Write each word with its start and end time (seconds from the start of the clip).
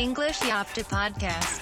English 0.00 0.40
Yapta 0.48 0.82
Podcast. 0.90 1.60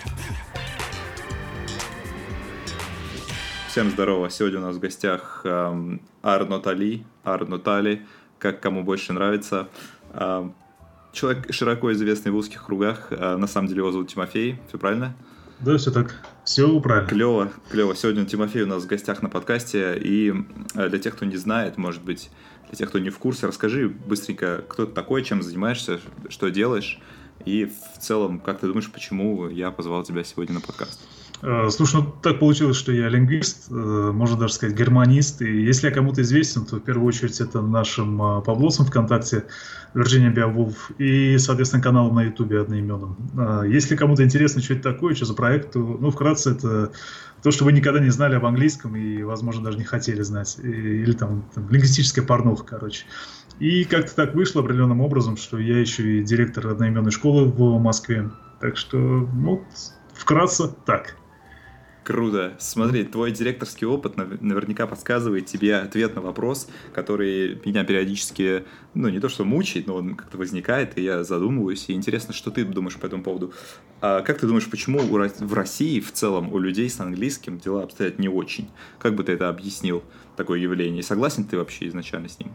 Всем 3.66 3.90
здорово. 3.90 4.30
Сегодня 4.30 4.60
у 4.60 4.62
нас 4.62 4.76
в 4.76 4.78
гостях 4.78 5.40
эм, 5.42 6.00
Арно 6.22 6.60
Тали, 6.60 7.04
Арно 7.24 7.58
Тали, 7.58 8.06
как 8.38 8.60
кому 8.60 8.84
больше 8.84 9.12
нравится. 9.12 9.66
Эм, 10.12 10.54
человек 11.10 11.52
широко 11.52 11.92
известный 11.92 12.30
в 12.30 12.36
узких 12.36 12.64
кругах. 12.64 13.08
Э, 13.10 13.36
на 13.36 13.48
самом 13.48 13.66
деле 13.66 13.80
его 13.80 13.90
зовут 13.90 14.06
Тимофей. 14.06 14.60
Все 14.68 14.78
правильно? 14.78 15.16
Да, 15.58 15.76
все 15.76 15.90
так. 15.90 16.14
Все 16.44 16.78
правильно. 16.78 17.08
Клево, 17.08 17.52
клево. 17.70 17.96
Сегодня 17.96 18.24
Тимофей 18.24 18.62
у 18.62 18.68
нас 18.68 18.84
в 18.84 18.86
гостях 18.86 19.20
на 19.20 19.28
подкасте. 19.28 19.98
И 19.98 20.32
э, 20.76 20.88
для 20.88 20.98
тех, 21.00 21.16
кто 21.16 21.24
не 21.24 21.36
знает, 21.36 21.76
может 21.76 22.04
быть, 22.04 22.30
для 22.68 22.76
тех, 22.76 22.88
кто 22.88 23.00
не 23.00 23.10
в 23.10 23.18
курсе, 23.18 23.48
расскажи 23.48 23.88
быстренько, 23.88 24.64
кто 24.68 24.86
ты 24.86 24.92
такой, 24.92 25.24
чем 25.24 25.42
занимаешься, 25.42 25.98
что 26.28 26.50
делаешь. 26.50 27.00
И 27.44 27.64
в 27.66 27.98
целом, 28.00 28.40
как 28.40 28.60
ты 28.60 28.66
думаешь, 28.66 28.90
почему 28.90 29.48
я 29.48 29.70
позвал 29.70 30.02
тебя 30.02 30.24
сегодня 30.24 30.54
на 30.54 30.60
подкаст? 30.60 31.00
Э, 31.42 31.68
Слушай, 31.70 32.02
ну 32.02 32.14
так 32.22 32.40
получилось, 32.40 32.76
что 32.76 32.92
я 32.92 33.08
лингвист, 33.08 33.70
э, 33.70 33.72
можно 33.74 34.36
даже 34.36 34.54
сказать 34.54 34.76
германист. 34.76 35.40
И 35.42 35.62
если 35.62 35.88
я 35.88 35.94
кому-то 35.94 36.22
известен, 36.22 36.64
то 36.64 36.76
в 36.76 36.80
первую 36.80 37.06
очередь 37.06 37.40
это 37.40 37.60
нашим 37.60 38.20
э, 38.20 38.42
Павлосом 38.42 38.86
ВКонтакте, 38.86 39.44
Вирджиния 39.94 40.30
Биовулф, 40.30 40.90
и, 40.98 41.38
соответственно, 41.38 41.82
каналом 41.82 42.16
на 42.16 42.24
Ютубе 42.24 42.60
одноименным. 42.60 43.16
Э, 43.36 43.62
Если 43.68 43.96
кому-то 43.96 44.24
интересно, 44.24 44.60
что 44.60 44.74
это 44.74 44.92
такое, 44.92 45.14
что 45.14 45.26
за 45.26 45.34
проект, 45.34 45.72
то, 45.72 45.78
ну, 45.78 46.10
вкратце, 46.10 46.52
это 46.52 46.92
то, 47.42 47.50
что 47.52 47.64
вы 47.64 47.72
никогда 47.72 48.00
не 48.00 48.10
знали 48.10 48.34
об 48.34 48.44
английском 48.44 48.96
и, 48.96 49.22
возможно, 49.22 49.62
даже 49.64 49.78
не 49.78 49.84
хотели 49.84 50.22
знать. 50.22 50.58
Или 50.60 51.12
там, 51.12 51.44
там 51.54 51.68
лингвистическая 51.70 52.24
порнуха, 52.24 52.64
короче. 52.64 53.04
И 53.60 53.84
как-то 53.84 54.14
так 54.14 54.34
вышло 54.34 54.62
определенным 54.62 55.00
образом, 55.00 55.36
что 55.36 55.58
я 55.58 55.78
еще 55.78 56.18
и 56.18 56.22
директор 56.22 56.66
одноименной 56.68 57.10
школы 57.10 57.46
в 57.46 57.80
Москве. 57.80 58.30
Так 58.60 58.76
что, 58.76 58.96
ну, 58.98 59.64
вкратце 60.14 60.68
так. 60.86 61.16
Круто. 62.04 62.56
Смотри, 62.58 63.04
твой 63.04 63.32
директорский 63.32 63.86
опыт 63.86 64.16
нав- 64.16 64.40
наверняка 64.40 64.86
подсказывает 64.86 65.44
тебе 65.44 65.76
ответ 65.76 66.14
на 66.14 66.22
вопрос, 66.22 66.66
который 66.94 67.60
меня 67.66 67.84
периодически, 67.84 68.64
ну, 68.94 69.10
не 69.10 69.20
то 69.20 69.28
что 69.28 69.44
мучает, 69.44 69.86
но 69.86 69.96
он 69.96 70.14
как-то 70.14 70.38
возникает, 70.38 70.96
и 70.96 71.02
я 71.02 71.22
задумываюсь. 71.22 71.84
И 71.88 71.92
интересно, 71.92 72.32
что 72.32 72.50
ты 72.50 72.64
думаешь 72.64 72.96
по 72.96 73.04
этому 73.04 73.22
поводу. 73.22 73.52
А 74.00 74.22
как 74.22 74.38
ты 74.38 74.46
думаешь, 74.46 74.70
почему 74.70 75.00
в 75.00 75.52
России 75.52 76.00
в 76.00 76.10
целом 76.12 76.50
у 76.50 76.58
людей 76.58 76.88
с 76.88 76.98
английским 76.98 77.58
дела 77.58 77.82
обстоят 77.82 78.18
не 78.18 78.28
очень? 78.30 78.70
Как 78.98 79.14
бы 79.14 79.22
ты 79.22 79.32
это 79.32 79.50
объяснил, 79.50 80.02
такое 80.36 80.60
явление? 80.60 81.02
Согласен 81.02 81.44
ты 81.44 81.58
вообще 81.58 81.88
изначально 81.88 82.30
с 82.30 82.38
ним? 82.38 82.48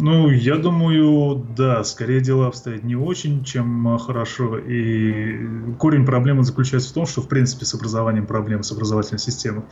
Ну, 0.00 0.30
я 0.30 0.56
думаю, 0.56 1.44
да, 1.56 1.82
скорее 1.82 2.20
дела 2.20 2.46
обстоят 2.46 2.84
не 2.84 2.94
очень, 2.94 3.42
чем 3.42 3.88
а, 3.88 3.98
хорошо. 3.98 4.56
И 4.56 5.74
корень 5.76 6.06
проблемы 6.06 6.44
заключается 6.44 6.90
в 6.90 6.92
том, 6.92 7.04
что, 7.06 7.20
в 7.20 7.28
принципе, 7.28 7.64
с 7.64 7.74
образованием 7.74 8.24
проблемы 8.26 8.62
с 8.62 8.70
образовательной 8.70 9.18
системой. 9.18 9.64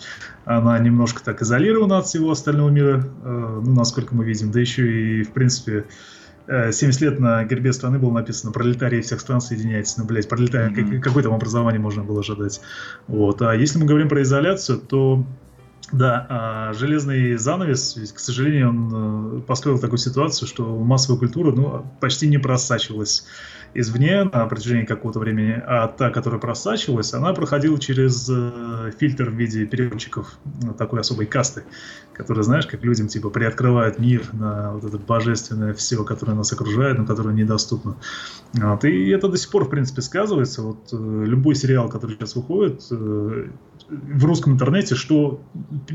Она 0.45 0.77
немножко 0.81 1.23
так 1.23 1.43
изолирована 1.43 1.99
от 1.99 2.07
всего 2.07 2.33
остального 2.33 2.71
мира, 2.71 3.05
э, 3.23 3.61
ну, 3.65 3.73
насколько 3.75 4.17
мы 4.17 4.25
видим. 4.25 4.51
Да 4.51 4.59
еще 4.59 5.21
и, 5.21 5.23
в 5.23 5.31
принципе, 5.33 5.87
э, 6.49 6.73
70 6.73 7.01
лет 7.03 7.21
на 7.21 7.45
гербе 7.45 7.73
страны 7.73 8.01
было 8.01 8.13
написано 8.13 8.51
«Пролетарии 8.51 9.03
всех 9.03 9.21
стран 9.21 9.41
соединяйтесь». 9.41 9.97
Ну, 9.97 10.07
блядь, 10.07 10.29
пролетарий, 10.29 10.71
Мгм. 10.71 10.91
как- 10.95 11.05
какое 11.05 11.23
там 11.23 11.35
образование 11.35 11.81
можно 11.81 12.03
было 12.03 12.21
ожидать? 12.21 12.61
Вот. 13.07 13.43
А 13.43 13.55
если 13.55 13.79
мы 13.79 13.87
говорим 13.87 14.09
про 14.09 14.23
изоляцию, 14.23 14.79
то 14.81 15.25
да, 15.93 16.27
а 16.29 16.73
железный 16.73 17.37
занавес, 17.37 17.97
к 18.15 18.19
сожалению, 18.19 18.71
он 18.71 19.39
э, 19.39 19.41
построил 19.43 19.79
такую 19.79 19.99
ситуацию, 19.99 20.49
что 20.49 20.65
массовая 20.79 21.19
культура 21.19 21.53
ну, 21.53 21.87
почти 22.01 22.27
не 22.27 22.39
просачивалась 22.39 23.25
извне 23.73 24.25
на 24.25 24.47
протяжении 24.47 24.85
какого-то 24.85 25.21
времени, 25.21 25.63
а 25.65 25.87
та, 25.89 26.11
которая 26.11 26.41
просачивалась, 26.41 27.13
она 27.15 27.33
проходила 27.33 27.79
через 27.79 28.29
э, 28.29 28.93
фильтр 28.99 29.31
в 29.31 29.35
виде 29.35 29.65
переводчиков 29.67 30.39
ну, 30.63 30.73
такой 30.73 31.01
особой 31.01 31.27
касты, 31.27 31.63
которые, 32.13 32.43
знаешь, 32.43 32.67
как 32.67 32.83
людям 32.83 33.09
типа 33.09 33.31
приоткрывают 33.31 33.99
мир 33.99 34.23
на 34.33 34.73
вот 34.73 34.85
это 34.85 34.99
божественное 34.99 35.75
все, 35.75 36.03
которое 36.05 36.35
нас 36.35 36.53
окружает, 36.53 36.99
но 36.99 37.07
которое 37.07 37.35
недоступно. 37.35 37.97
Вот, 38.55 38.85
и 38.85 39.09
это 39.11 39.29
до 39.29 39.37
сих 39.37 39.51
пор, 39.51 39.67
в 39.67 39.69
принципе, 39.69 40.03
сказывается. 40.03 40.63
Вот 40.63 40.89
э, 40.93 40.97
любой 40.97 41.55
сериал, 41.55 41.89
который 41.89 42.17
сейчас 42.17 42.35
выходит, 42.35 42.83
в 43.89 44.25
русском 44.25 44.55
интернете, 44.55 44.95
что 44.95 45.43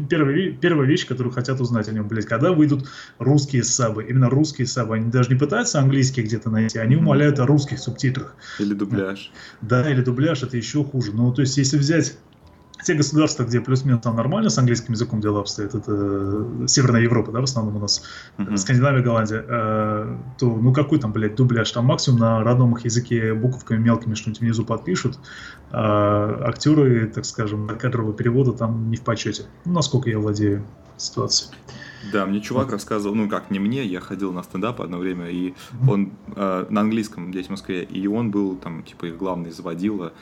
первая, 0.10 0.52
первая 0.52 0.88
вещь, 0.88 1.06
которую 1.06 1.34
хотят 1.34 1.60
узнать 1.60 1.90
о 1.90 1.92
нем, 1.92 2.08
блядь, 2.08 2.26
когда 2.26 2.52
выйдут 2.52 2.88
русские 3.20 3.64
сабы, 3.64 4.06
именно 4.06 4.30
русские 4.30 4.68
сабы, 4.68 4.96
они 4.96 5.12
даже 5.12 5.30
не 5.30 5.36
пытаются 5.36 5.80
английские 5.80 6.26
где-то 6.26 6.50
найти, 6.50 6.78
они 6.80 6.96
умоляют 6.96 7.40
о 7.40 7.46
русских 7.46 7.80
субтитрах. 7.80 8.36
Или 8.60 8.74
дубляж? 8.74 9.32
Да, 9.62 9.90
или 9.90 10.02
дубляж, 10.02 10.44
это 10.44 10.58
еще 10.58 10.84
хуже. 10.84 11.12
Ну, 11.14 11.34
то 11.34 11.42
есть, 11.42 11.58
если 11.58 11.78
взять 11.78 12.18
те 12.84 12.94
государства, 12.94 13.44
где 13.44 13.62
плюс-минус 13.62 14.02
там 14.02 14.16
нормально 14.16 14.50
с 14.50 14.58
английским 14.58 14.94
языком 14.94 15.22
дела 15.22 15.42
обстоят, 15.42 15.76
это 15.76 15.92
э, 15.92 16.68
Северная 16.68 17.02
Европа, 17.02 17.32
да, 17.32 17.40
в 17.40 17.44
основном 17.44 17.78
у 17.78 17.80
нас, 17.80 18.04
Мгм. 18.38 18.58
Скандинавия, 18.58 19.04
Голландия, 19.04 19.46
э, 19.48 20.18
то 20.40 20.46
ну 20.46 20.74
какой 20.74 21.00
там, 21.00 21.12
блядь, 21.12 21.36
дубляж? 21.36 21.72
Там 21.72 21.86
максимум 21.86 22.20
на 22.20 22.44
родном 22.44 22.76
их 22.76 22.86
языке 22.86 23.34
буковками 23.34 23.80
мелкими 23.80 24.16
что-нибудь 24.16 24.42
внизу 24.42 24.66
подпишут, 24.66 25.20
а 25.72 26.44
актеры, 26.48 27.08
так 27.08 27.26
скажем, 27.26 27.68
кадрового 27.68 28.14
перевода 28.14 28.54
там 28.54 28.90
не 28.90 28.98
в 28.98 29.02
почете. 29.02 29.44
Ну, 29.66 29.74
насколько 29.74 30.10
я 30.10 30.20
владею 30.20 30.64
ситуацией. 30.98 31.52
Да, 32.12 32.26
мне 32.26 32.42
чувак 32.42 32.72
рассказывал, 32.72 33.16
ну 33.16 33.30
как, 33.30 33.52
не 33.52 33.60
мне, 33.60 33.86
я 33.86 34.00
ходил 34.00 34.34
на 34.34 34.44
стендап 34.44 34.82
одно 34.82 34.98
время, 34.98 35.30
и 35.30 35.54
он 35.88 36.14
э, 36.36 36.66
на 36.70 36.82
английском 36.82 37.32
здесь 37.32 37.48
в 37.48 37.52
Москве, 37.52 37.84
и 37.84 38.08
он 38.08 38.32
был 38.32 38.56
там, 38.56 38.84
типа, 38.84 39.06
их 39.06 39.18
главный 39.18 39.52
заводила, 39.52 40.14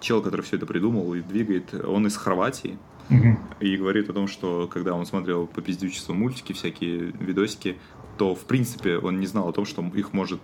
чел, 0.00 0.22
который 0.22 0.42
все 0.42 0.56
это 0.56 0.66
придумал 0.66 1.14
и 1.14 1.20
двигает, 1.20 1.74
он 1.74 2.06
из 2.06 2.16
Хорватии, 2.16 2.78
Мгм. 3.08 3.38
и 3.60 3.76
говорит 3.76 4.10
о 4.10 4.12
том, 4.12 4.26
что 4.26 4.68
когда 4.72 4.94
он 4.94 5.06
смотрел 5.06 5.46
по 5.46 5.62
пиздючеству 5.62 6.12
мультики, 6.12 6.52
всякие 6.52 7.12
видосики, 7.20 7.78
то, 8.18 8.34
в 8.34 8.44
принципе, 8.46 8.98
он 8.98 9.20
не 9.20 9.26
знал 9.26 9.48
о 9.48 9.52
том, 9.52 9.64
что 9.64 9.84
их 9.94 10.12
может, 10.12 10.40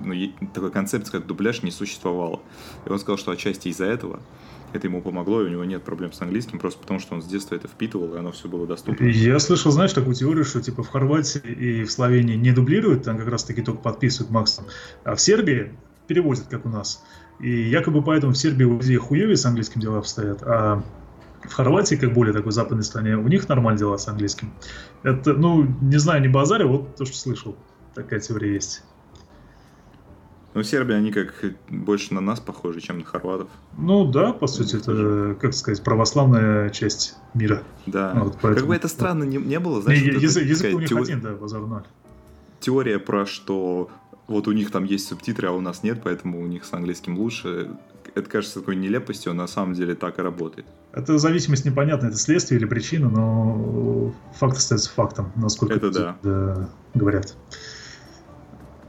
ну, 0.00 0.14
такой 0.54 0.70
концепции, 0.70 1.12
как 1.12 1.26
дубляж, 1.26 1.62
не 1.62 1.70
существовало. 1.70 2.40
И 2.86 2.88
он 2.88 2.98
сказал, 2.98 3.18
что 3.18 3.30
отчасти 3.30 3.68
из-за 3.68 3.84
этого 3.84 4.20
это 4.72 4.88
ему 4.88 5.02
помогло, 5.02 5.42
и 5.42 5.44
у 5.44 5.48
него 5.48 5.64
нет 5.64 5.84
проблем 5.84 6.12
с 6.12 6.20
английским, 6.20 6.58
просто 6.58 6.80
потому 6.80 6.98
что 6.98 7.14
он 7.14 7.22
с 7.22 7.26
детства 7.26 7.54
это 7.54 7.68
впитывал, 7.68 8.14
и 8.14 8.18
оно 8.18 8.32
все 8.32 8.48
было 8.48 8.66
доступно. 8.66 9.04
Я 9.04 9.38
слышал, 9.38 9.70
знаешь, 9.70 9.92
такую 9.92 10.14
теорию, 10.16 10.44
что 10.44 10.60
типа 10.60 10.82
в 10.82 10.88
Хорватии 10.88 11.38
и 11.46 11.84
в 11.84 11.92
Словении 11.92 12.34
не 12.34 12.50
дублируют, 12.50 13.04
там 13.04 13.18
как 13.18 13.28
раз 13.28 13.44
таки 13.44 13.62
только 13.62 13.80
подписывают 13.82 14.32
максимум, 14.32 14.68
а 15.04 15.14
в 15.14 15.20
Сербии 15.20 15.72
переводят, 16.06 16.46
как 16.48 16.66
у 16.66 16.68
нас. 16.68 17.04
И 17.40 17.50
якобы 17.50 18.02
поэтому 18.02 18.32
в 18.32 18.36
Сербии 18.36 18.64
людей 18.64 18.96
хуевее 18.96 19.36
с 19.36 19.44
английским 19.44 19.80
дела 19.80 19.98
обстоят, 19.98 20.42
а 20.42 20.82
в 21.42 21.52
Хорватии, 21.52 21.96
как 21.96 22.12
более 22.14 22.32
такой 22.32 22.52
западной 22.52 22.84
стране, 22.84 23.16
у 23.16 23.28
них 23.28 23.48
нормально 23.48 23.78
дела 23.78 23.96
с 23.98 24.08
английским. 24.08 24.52
Это, 25.02 25.34
ну, 25.34 25.64
не 25.82 25.98
знаю, 25.98 26.22
не 26.22 26.28
базарю, 26.28 26.68
вот 26.68 26.96
то, 26.96 27.04
что 27.04 27.16
слышал. 27.16 27.56
Такая 27.94 28.20
теория 28.20 28.54
есть. 28.54 28.82
Ну, 30.54 30.62
Сербия, 30.62 30.94
они 30.94 31.10
как 31.10 31.34
больше 31.68 32.14
на 32.14 32.20
нас 32.20 32.38
похожи, 32.38 32.80
чем 32.80 33.00
на 33.00 33.04
хорватов. 33.04 33.48
Ну 33.76 34.04
да, 34.10 34.32
по 34.32 34.46
сути, 34.46 34.76
это, 34.76 35.34
как 35.40 35.52
сказать, 35.52 35.82
православная 35.82 36.70
часть 36.70 37.16
мира. 37.34 37.64
Да. 37.86 38.12
А, 38.12 38.20
вот 38.24 38.34
поэтому- 38.40 38.54
Как 38.54 38.66
бы 38.68 38.76
это 38.76 38.86
странно 38.86 39.24
не, 39.24 39.36
не 39.38 39.58
было, 39.58 39.78
Не, 39.78 39.82
знаешь, 39.82 40.02
вот 40.02 40.10
это 40.12 40.20
язык, 40.20 40.44
язык 40.44 40.74
у 40.76 40.78
них 40.78 40.88
тео- 40.88 41.02
один, 41.02 41.20
да, 41.20 41.32
базар 41.34 41.60
ноль. 41.62 41.82
теория 42.60 43.00
про 43.00 43.26
что 43.26 43.90
вот 44.26 44.48
у 44.48 44.52
них 44.52 44.70
там 44.70 44.84
есть 44.84 45.08
субтитры, 45.08 45.48
а 45.48 45.52
у 45.52 45.60
нас 45.60 45.82
нет, 45.82 46.00
поэтому 46.02 46.40
у 46.40 46.46
них 46.46 46.64
с 46.64 46.72
английским 46.72 47.18
луше. 47.18 47.70
Это 48.14 48.30
кажется 48.30 48.60
такой 48.60 48.76
нелепостью, 48.76 49.32
а 49.32 49.34
на 49.34 49.46
самом 49.46 49.74
деле 49.74 49.94
так 49.94 50.18
и 50.18 50.22
работает. 50.22 50.66
Это 50.92 51.18
зависимость 51.18 51.64
непонятна, 51.64 52.06
это 52.08 52.16
следствие 52.16 52.60
или 52.60 52.66
причина, 52.66 53.08
но 53.10 54.14
факт 54.34 54.56
остается 54.56 54.90
фактом, 54.90 55.32
насколько 55.36 55.74
Это 55.74 55.90
да. 55.90 56.16
да, 56.22 56.68
говорят. 56.94 57.34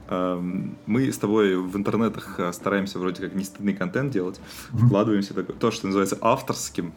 Эм, 0.08 0.76
Мы 0.86 1.10
с 1.10 1.18
тобой 1.18 1.56
в 1.56 1.76
интернетах 1.76 2.38
э, 2.38 2.52
стараемся 2.52 2.98
вроде 3.00 3.22
как 3.22 3.34
не 3.34 3.42
стыдный 3.42 3.74
контент 3.74 4.12
делать, 4.12 4.40
вкладываемся 4.72 5.34
так- 5.34 5.52
то, 5.58 5.70
что 5.72 5.86
называется 5.88 6.16
авторским. 6.20 6.92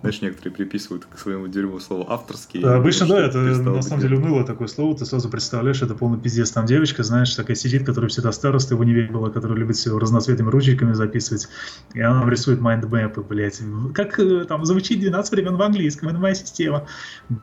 Знаешь, 0.00 0.20
некоторые 0.20 0.54
приписывают 0.54 1.06
к 1.06 1.18
своему 1.18 1.46
дерьму 1.46 1.78
слово 1.78 2.12
авторский. 2.12 2.60
Да, 2.60 2.76
Обычно, 2.76 3.06
да, 3.06 3.24
это 3.24 3.38
на 3.38 3.82
самом 3.82 4.00
деле 4.00 4.16
унылое 4.16 4.44
такое 4.44 4.66
слово, 4.66 4.96
ты 4.96 5.06
сразу 5.06 5.28
представляешь, 5.28 5.80
это 5.80 5.94
полный 5.94 6.18
пиздец. 6.18 6.50
Там 6.50 6.66
девочка, 6.66 7.02
знаешь, 7.02 7.34
такая 7.34 7.54
сидит, 7.54 7.86
которая 7.86 8.08
всегда 8.08 8.32
староста 8.32 8.76
в 8.76 8.80
универе 8.80 9.08
была, 9.08 9.30
которая 9.30 9.58
любит 9.58 9.76
все 9.76 9.96
разноцветными 9.98 10.50
ручейками 10.50 10.92
записывать, 10.92 11.48
и 11.94 12.00
она 12.00 12.20
нам 12.20 12.30
рисует 12.30 12.60
майндмэпы, 12.60 13.22
блядь. 13.22 13.60
Как 13.94 14.18
э, 14.18 14.44
там 14.44 14.64
звучит 14.64 15.00
12 15.00 15.32
времен 15.32 15.56
в 15.56 15.62
английском, 15.62 16.08
это 16.08 16.18
моя 16.18 16.34
система. 16.34 16.86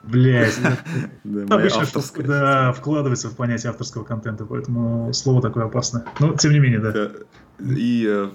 Блядь, 0.03 0.59
Обычно 1.49 1.85
да, 2.23 2.73
вкладывается 2.73 3.29
в 3.29 3.35
понятие 3.35 3.69
авторского 3.69 4.03
контента, 4.03 4.45
поэтому 4.45 5.13
слово 5.13 5.41
такое 5.41 5.65
опасное. 5.65 6.05
Но, 6.19 6.35
тем 6.35 6.51
не 6.51 6.59
менее, 6.59 6.79
да. 6.79 7.11
Э, 7.59 7.63
И 7.75 8.29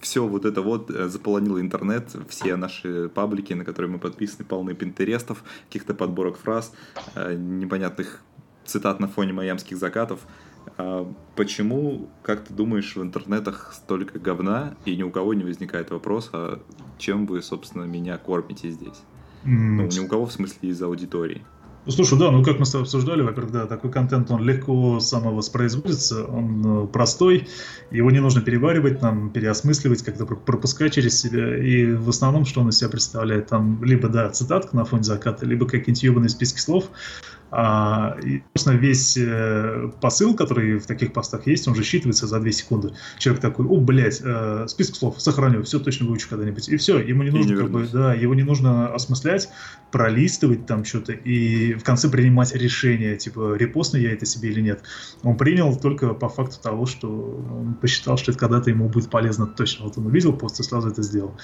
все 0.00 0.26
вот 0.26 0.44
это 0.44 0.62
вот 0.62 0.90
э, 0.90 1.08
заполонило 1.08 1.60
интернет, 1.60 2.14
все 2.28 2.56
наши 2.56 3.08
паблики, 3.08 3.52
на 3.52 3.64
которые 3.64 3.90
мы 3.90 3.98
подписаны, 3.98 4.44
полны 4.44 4.74
пинтерестов, 4.74 5.42
каких-то 5.66 5.94
подборок 5.94 6.38
фраз, 6.38 6.72
э, 7.14 7.34
непонятных 7.34 8.20
цитат 8.64 9.00
на 9.00 9.08
фоне 9.08 9.32
майамских 9.32 9.76
закатов. 9.76 10.20
А 10.76 11.10
почему, 11.34 12.10
как 12.22 12.44
ты 12.44 12.52
думаешь, 12.52 12.94
в 12.94 13.02
интернетах 13.02 13.72
столько 13.72 14.18
говна, 14.18 14.76
и 14.84 14.96
ни 14.96 15.02
у 15.02 15.10
кого 15.10 15.34
не 15.34 15.44
возникает 15.44 15.90
вопрос, 15.90 16.30
а 16.32 16.60
чем 16.98 17.26
вы, 17.26 17.42
собственно, 17.42 17.84
меня 17.84 18.18
кормите 18.18 18.70
здесь? 18.70 19.02
Ну, 19.44 19.84
ни 19.86 20.00
у 20.00 20.08
кого, 20.08 20.26
в 20.26 20.32
смысле, 20.32 20.68
из 20.68 20.82
аудитории. 20.82 21.44
Ну, 21.88 21.92
слушай, 21.92 22.18
да, 22.18 22.30
ну 22.30 22.44
как 22.44 22.58
мы 22.58 22.66
с 22.66 22.70
тобой 22.70 22.82
обсуждали, 22.82 23.22
во-первых, 23.22 23.50
да, 23.50 23.66
такой 23.66 23.90
контент, 23.90 24.30
он 24.30 24.42
легко 24.42 25.00
самовоспроизводится, 25.00 26.22
он 26.26 26.82
э, 26.82 26.86
простой, 26.86 27.48
его 27.90 28.10
не 28.10 28.20
нужно 28.20 28.42
переваривать, 28.42 29.00
нам 29.00 29.30
переосмысливать, 29.30 30.02
как-то 30.02 30.26
пропускать 30.26 30.92
через 30.92 31.18
себя, 31.18 31.56
и 31.56 31.94
в 31.94 32.10
основном, 32.10 32.44
что 32.44 32.60
он 32.60 32.68
из 32.68 32.76
себя 32.76 32.90
представляет, 32.90 33.46
там, 33.46 33.82
либо, 33.82 34.10
да, 34.10 34.28
цитатка 34.28 34.76
на 34.76 34.84
фоне 34.84 35.02
заката, 35.02 35.46
либо 35.46 35.64
какие-нибудь 35.64 36.02
ебаные 36.02 36.28
списки 36.28 36.58
слов, 36.60 36.90
а, 37.50 38.16
и, 38.22 38.42
собственно, 38.54 38.76
весь 38.76 39.16
э, 39.16 39.90
посыл, 40.00 40.34
который 40.34 40.78
в 40.78 40.86
таких 40.86 41.12
постах 41.12 41.46
есть, 41.46 41.66
он 41.66 41.74
же 41.74 41.82
считывается 41.82 42.26
за 42.26 42.40
2 42.40 42.50
секунды. 42.50 42.92
Человек 43.18 43.40
такой, 43.40 43.66
о, 43.66 43.80
блядь, 43.80 44.20
э, 44.22 44.66
список 44.68 44.96
слов 44.96 45.20
сохраню, 45.20 45.62
все 45.62 45.78
точно 45.78 46.06
выучу 46.06 46.28
когда-нибудь. 46.28 46.68
И 46.68 46.76
все, 46.76 46.98
ему 46.98 47.22
не 47.22 47.30
нужно, 47.30 47.52
не 47.52 47.56
как 47.56 47.70
бы, 47.70 47.88
да, 47.90 48.12
его 48.12 48.34
не 48.34 48.42
нужно 48.42 48.94
осмыслять, 48.94 49.48
пролистывать 49.90 50.66
там 50.66 50.84
что-то 50.84 51.12
и 51.12 51.74
в 51.74 51.84
конце 51.84 52.10
принимать 52.10 52.54
решение, 52.54 53.16
типа, 53.16 53.54
репостну 53.54 53.98
я 53.98 54.12
это 54.12 54.26
себе 54.26 54.50
или 54.50 54.60
нет. 54.60 54.82
Он 55.22 55.36
принял 55.36 55.74
только 55.76 56.12
по 56.14 56.28
факту 56.28 56.60
того, 56.60 56.84
что 56.84 57.08
он 57.08 57.74
посчитал, 57.74 58.18
что 58.18 58.32
это 58.32 58.38
когда-то 58.38 58.70
ему 58.70 58.88
будет 58.88 59.08
полезно 59.08 59.46
точно. 59.46 59.86
Вот 59.86 59.96
он 59.96 60.06
увидел 60.06 60.34
пост 60.34 60.60
и 60.60 60.62
сразу 60.62 60.88
это 60.88 61.02
сделал. 61.02 61.34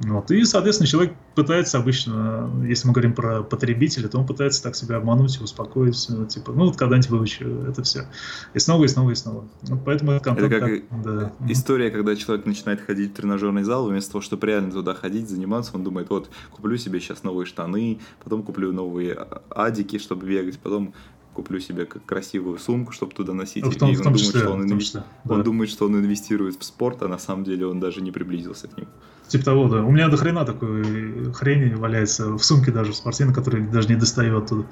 Вот. 0.00 0.30
И, 0.30 0.44
соответственно, 0.44 0.88
человек 0.88 1.14
пытается 1.34 1.78
обычно, 1.78 2.50
если 2.66 2.86
мы 2.86 2.92
говорим 2.92 3.14
про 3.14 3.42
потребителя, 3.42 4.08
то 4.08 4.18
он 4.18 4.26
пытается 4.26 4.62
так 4.62 4.76
себя 4.76 4.96
обмануть, 4.96 5.38
успокоить, 5.54 6.06
ну, 6.08 6.26
типа, 6.26 6.52
ну 6.52 6.66
вот 6.66 6.76
когда-нибудь 6.76 7.10
выучу 7.10 7.44
это 7.68 7.82
все. 7.82 8.06
И 8.54 8.58
снова, 8.58 8.84
и 8.84 8.88
снова, 8.88 9.10
и 9.10 9.14
снова. 9.14 9.48
Вот 9.62 9.80
поэтому 9.84 10.12
этот 10.12 10.24
контент... 10.24 10.52
Это 10.52 10.60
как 10.60 10.88
так, 10.88 11.04
да. 11.04 11.32
история, 11.48 11.90
когда 11.90 12.16
человек 12.16 12.44
начинает 12.46 12.80
ходить 12.80 13.12
в 13.12 13.14
тренажерный 13.14 13.62
зал, 13.62 13.88
вместо 13.88 14.12
того, 14.12 14.22
чтобы 14.22 14.46
реально 14.46 14.72
туда 14.72 14.94
ходить, 14.94 15.28
заниматься, 15.28 15.72
он 15.74 15.84
думает, 15.84 16.10
вот, 16.10 16.28
куплю 16.50 16.76
себе 16.76 17.00
сейчас 17.00 17.22
новые 17.22 17.46
штаны, 17.46 18.00
потом 18.22 18.42
куплю 18.42 18.72
новые 18.72 19.16
адики, 19.50 19.98
чтобы 19.98 20.26
бегать, 20.26 20.58
потом 20.58 20.94
куплю 21.34 21.60
себе 21.60 21.84
красивую 21.84 22.58
сумку, 22.58 22.92
чтобы 22.92 23.12
туда 23.12 23.34
носить. 23.34 23.64
В 23.64 23.76
том, 23.76 23.90
и 23.90 23.96
он, 23.96 24.02
думает, 24.02 24.20
числе, 24.20 24.40
что 24.40 24.50
он, 24.52 24.62
инвести... 24.62 24.86
числе, 24.86 25.04
да. 25.24 25.34
он 25.34 25.42
думает, 25.42 25.70
что 25.70 25.86
он 25.86 25.96
инвестирует 25.96 26.58
в 26.58 26.64
спорт, 26.64 27.02
а 27.02 27.08
на 27.08 27.18
самом 27.18 27.44
деле 27.44 27.66
он 27.66 27.80
даже 27.80 28.00
не 28.00 28.12
приблизился 28.12 28.68
к 28.68 28.76
нему. 28.76 28.88
Типа 29.28 29.44
того, 29.44 29.68
да. 29.68 29.82
У 29.82 29.90
меня 29.90 30.08
до 30.08 30.16
хрена 30.16 30.44
такой 30.44 31.32
хрени 31.32 31.74
валяется 31.74 32.32
в 32.32 32.42
сумке 32.42 32.70
даже 32.70 32.92
в 32.92 32.96
спортивной, 32.96 33.34
который 33.34 33.66
даже 33.66 33.88
не 33.88 33.96
достаю 33.96 34.38
оттуда. 34.38 34.66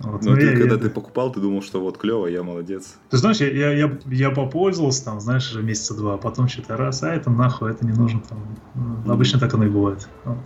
Вот. 0.00 0.22
Но, 0.22 0.30
Но 0.30 0.36
ну, 0.36 0.36
ты, 0.36 0.46
я, 0.46 0.56
когда 0.56 0.74
я, 0.74 0.80
ты 0.80 0.90
покупал, 0.90 1.30
ты 1.30 1.40
думал, 1.40 1.62
что 1.62 1.80
вот 1.80 1.98
клево, 1.98 2.26
я 2.26 2.42
молодец. 2.42 2.96
Ты 3.10 3.18
знаешь, 3.18 3.36
я, 3.38 3.50
я, 3.50 3.72
я, 3.72 3.98
я 4.06 4.30
попользовался 4.30 5.04
там, 5.04 5.20
знаешь, 5.20 5.50
уже 5.50 5.62
месяца 5.62 5.94
два, 5.94 6.14
а 6.14 6.18
потом 6.18 6.48
что-то 6.48 6.76
раз, 6.76 7.02
а 7.02 7.14
это 7.14 7.30
нахуй, 7.30 7.70
это 7.70 7.84
не 7.84 7.92
нужно 7.92 8.22
там. 8.26 8.38
Mm-hmm. 8.74 9.12
Обычно 9.12 9.38
так 9.38 9.52
оно 9.52 9.66
и 9.66 9.68
бывает. 9.68 10.08
Вот. 10.24 10.38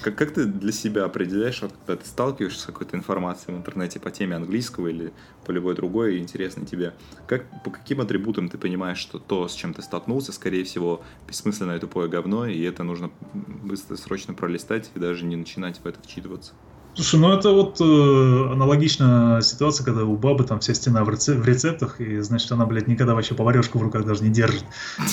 Как, 0.00 0.16
как 0.16 0.32
ты 0.32 0.44
для 0.44 0.72
себя 0.72 1.04
определяешь, 1.04 1.62
вот, 1.62 1.72
когда 1.86 2.02
ты 2.02 2.08
сталкиваешься 2.08 2.60
с 2.60 2.64
какой-то 2.64 2.96
информацией 2.96 3.54
в 3.54 3.58
интернете 3.58 4.00
по 4.00 4.10
теме 4.10 4.36
английского 4.36 4.88
или 4.88 5.12
по 5.44 5.50
любой 5.50 5.74
другой 5.74 6.18
интересной 6.18 6.66
тебе, 6.66 6.94
как, 7.26 7.62
по 7.62 7.70
каким 7.70 8.00
атрибутам 8.00 8.48
ты 8.48 8.58
понимаешь, 8.58 8.98
что 8.98 9.18
то, 9.18 9.48
с 9.48 9.54
чем 9.54 9.74
ты 9.74 9.82
столкнулся, 9.82 10.32
скорее 10.32 10.64
всего, 10.64 11.02
бессмысленное 11.26 11.78
тупое 11.78 12.08
говно, 12.08 12.46
и 12.46 12.60
это 12.62 12.82
нужно 12.82 13.10
быстро, 13.34 13.96
срочно 13.96 14.34
пролистать 14.34 14.90
и 14.94 14.98
даже 14.98 15.24
не 15.24 15.36
начинать 15.36 15.78
в 15.78 15.86
это 15.86 16.00
вчитываться? 16.02 16.54
Слушай, 16.94 17.20
ну 17.20 17.32
это 17.32 17.50
вот 17.52 17.80
э, 17.80 18.52
аналогично 18.52 19.40
ситуация, 19.42 19.82
когда 19.82 20.04
у 20.04 20.14
бабы 20.14 20.44
там 20.44 20.60
вся 20.60 20.74
стена 20.74 21.04
в, 21.04 21.08
рецеп- 21.08 21.40
в 21.40 21.48
рецептах, 21.48 22.02
и 22.02 22.20
значит 22.20 22.52
она, 22.52 22.66
блядь, 22.66 22.86
никогда 22.86 23.14
вообще 23.14 23.34
поварешку 23.34 23.78
в 23.78 23.82
руках 23.82 24.04
даже 24.04 24.22
не 24.22 24.28
держит. 24.28 24.62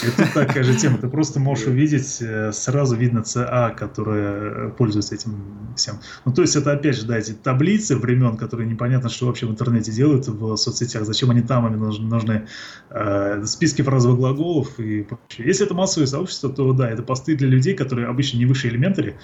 Это 0.04 0.34
такая 0.34 0.64
же 0.64 0.76
тема. 0.76 0.98
Ты 0.98 1.08
просто 1.08 1.40
можешь 1.40 1.68
увидеть, 1.68 2.18
э, 2.20 2.52
сразу 2.52 2.98
видно 2.98 3.24
ЦА, 3.24 3.70
которая 3.70 4.72
пользуется 4.72 5.16
этим 5.16 5.74
всем. 5.78 6.00
Ну 6.26 6.34
то 6.34 6.42
есть 6.42 6.58
это 6.58 6.74
опять 6.74 6.98
же, 6.98 7.06
да, 7.06 7.18
эти 7.18 7.32
таблицы 7.32 7.96
времен, 7.96 8.36
которые 8.36 8.68
непонятно, 8.68 9.08
что 9.08 9.28
вообще 9.28 9.46
в 9.46 9.52
интернете 9.52 9.94
делают 9.94 10.28
в 10.28 10.58
соцсетях, 10.58 11.06
зачем 11.06 11.32
они 11.32 11.44
там, 11.44 11.66
им 11.74 12.10
нужны, 12.10 12.50
э, 12.90 13.46
списки 13.46 13.84
фразовых 13.84 14.18
глаголов 14.18 14.78
и 14.80 15.04
прочее. 15.04 15.48
Если 15.48 15.66
это 15.66 15.76
массовое 15.76 16.08
сообщество, 16.08 16.50
то 16.50 16.74
да, 16.74 16.90
это 16.90 17.04
посты 17.04 17.38
для 17.38 17.48
людей, 17.48 17.74
которые 17.74 18.10
обычно 18.10 18.38
не 18.38 18.46
выше 18.46 18.68
элементари, 18.68 19.16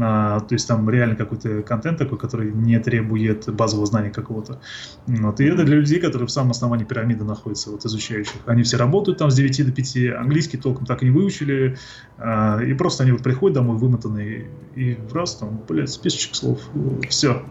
а, 0.00 0.40
то 0.40 0.54
есть 0.54 0.66
там 0.66 0.88
реально 0.88 1.16
какой-то 1.16 1.62
контент 1.62 1.91
такой, 1.96 2.18
который 2.18 2.52
не 2.52 2.78
требует 2.78 3.52
базового 3.52 3.86
знания 3.86 4.10
какого-то. 4.10 4.60
Вот. 5.06 5.40
И 5.40 5.44
это 5.44 5.64
для 5.64 5.76
людей, 5.76 6.00
которые 6.00 6.26
в 6.26 6.30
самом 6.30 6.50
основании 6.50 6.84
пирамиды 6.84 7.24
находятся, 7.24 7.70
вот 7.70 7.84
изучающих. 7.84 8.36
Они 8.46 8.62
все 8.62 8.76
работают 8.76 9.18
там 9.18 9.30
с 9.30 9.34
9 9.34 9.66
до 9.66 9.72
5, 9.72 9.96
английский 10.18 10.56
толком 10.56 10.86
так 10.86 11.02
и 11.02 11.06
не 11.06 11.10
выучили, 11.10 11.76
а, 12.18 12.60
и 12.60 12.74
просто 12.74 13.02
они 13.02 13.12
вот 13.12 13.22
приходят 13.22 13.54
домой 13.54 13.76
вымотанные, 13.76 14.48
и 14.74 14.98
раз 15.12 15.36
там, 15.36 15.60
блядь, 15.68 15.90
списочек 15.90 16.34
слов, 16.34 16.60
все, 17.08 17.42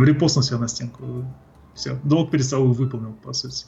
репостнул 0.00 0.42
себя 0.42 0.58
на 0.58 0.68
стенку, 0.68 1.24
все, 1.74 1.98
долг 2.04 2.30
перед 2.30 2.44
собой 2.44 2.72
выполнил, 2.72 3.12
по 3.22 3.32
сути. 3.32 3.64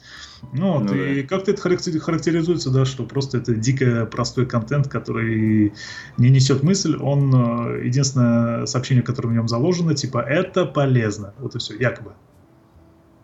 Ну, 0.53 0.73
вот, 0.73 0.83
ну 0.85 0.95
и 0.95 1.21
да. 1.21 1.27
как-то 1.27 1.51
это 1.51 1.61
характеризуется, 1.61 2.69
да, 2.69 2.85
что 2.85 3.03
просто 3.03 3.37
это 3.39 3.55
дико 3.55 4.05
простой 4.05 4.45
контент, 4.45 4.87
который 4.87 5.73
не 6.17 6.29
несет 6.29 6.63
мысль, 6.63 6.95
он, 6.97 7.33
э, 7.33 7.85
единственное 7.85 8.65
сообщение, 8.65 9.03
которое 9.03 9.29
в 9.29 9.33
нем 9.33 9.47
заложено, 9.47 9.95
типа, 9.95 10.19
это 10.19 10.65
полезно, 10.65 11.33
вот 11.39 11.55
и 11.55 11.59
все, 11.59 11.75
якобы. 11.75 12.13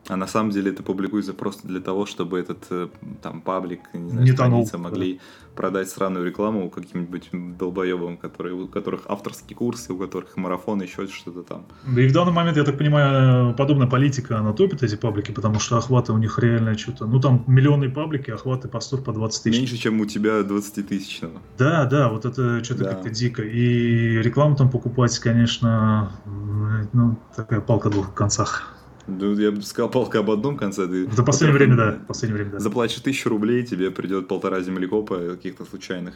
А 0.07 0.15
на 0.15 0.27
самом 0.27 0.49
деле 0.51 0.71
это 0.71 0.81
публикуется 0.81 1.33
просто 1.33 1.67
для 1.67 1.79
того, 1.79 2.05
чтобы 2.05 2.39
этот 2.39 2.65
э, 2.71 2.87
там 3.21 3.41
паблик, 3.41 3.81
не 3.93 4.09
знаю, 4.09 4.25
не 4.25 4.31
страница 4.31 4.71
тонул, 4.73 4.89
могли 4.89 5.13
да. 5.13 5.21
продать 5.55 5.89
сраную 5.89 6.25
рекламу 6.25 6.69
каким-нибудь 6.71 7.29
долбоебам, 7.57 8.17
которые, 8.17 8.55
у 8.55 8.67
которых 8.67 9.01
авторские 9.07 9.55
курсы, 9.55 9.93
у 9.93 9.97
которых 9.97 10.35
марафон, 10.37 10.81
еще 10.81 11.07
что-то 11.07 11.43
там. 11.43 11.65
Да 11.85 12.01
и 12.01 12.07
в 12.07 12.13
данный 12.13 12.33
момент, 12.33 12.57
я 12.57 12.63
так 12.63 12.79
понимаю, 12.79 13.53
подобная 13.53 13.87
политика, 13.87 14.39
она 14.39 14.53
топит 14.53 14.81
эти 14.81 14.95
паблики, 14.95 15.31
потому 15.31 15.59
что 15.59 15.77
охваты 15.77 16.13
у 16.13 16.17
них 16.17 16.39
реально 16.39 16.75
что-то, 16.77 17.05
ну 17.05 17.19
там 17.19 17.43
миллионные 17.45 17.91
паблики, 17.91 18.31
охваты 18.31 18.67
постов 18.67 19.03
по 19.03 19.13
20 19.13 19.43
тысяч. 19.43 19.59
Меньше, 19.59 19.77
чем 19.77 20.01
у 20.01 20.05
тебя 20.05 20.41
20 20.41 20.87
тысячного. 20.87 21.41
Да, 21.59 21.85
да, 21.85 22.09
вот 22.09 22.25
это 22.25 22.63
что-то 22.63 22.85
да. 22.85 22.93
как-то 22.93 23.11
дико. 23.11 23.43
И 23.43 24.17
рекламу 24.17 24.55
там 24.55 24.71
покупать, 24.71 25.17
конечно, 25.19 26.11
ну, 26.91 27.19
такая 27.35 27.61
палка 27.61 27.89
двух 27.91 28.15
концах. 28.15 28.80
Ну, 29.07 29.33
я 29.37 29.51
бы 29.51 29.61
сказал, 29.61 29.89
палка 29.89 30.19
об 30.19 30.29
одном 30.29 30.57
конце. 30.57 30.87
Ты, 30.87 31.11
За 31.11 31.23
последнее 31.23 31.57
время, 31.57 31.75
да. 31.75 31.99
Последнее 32.07 32.35
время, 32.43 32.51
да. 32.53 32.59
Заплатишь 32.59 32.99
тысячу 32.99 33.29
рублей, 33.29 33.65
тебе 33.65 33.91
придет 33.91 34.27
полтора 34.27 34.61
землекопа 34.61 35.17
каких-то 35.17 35.65
случайных. 35.65 36.15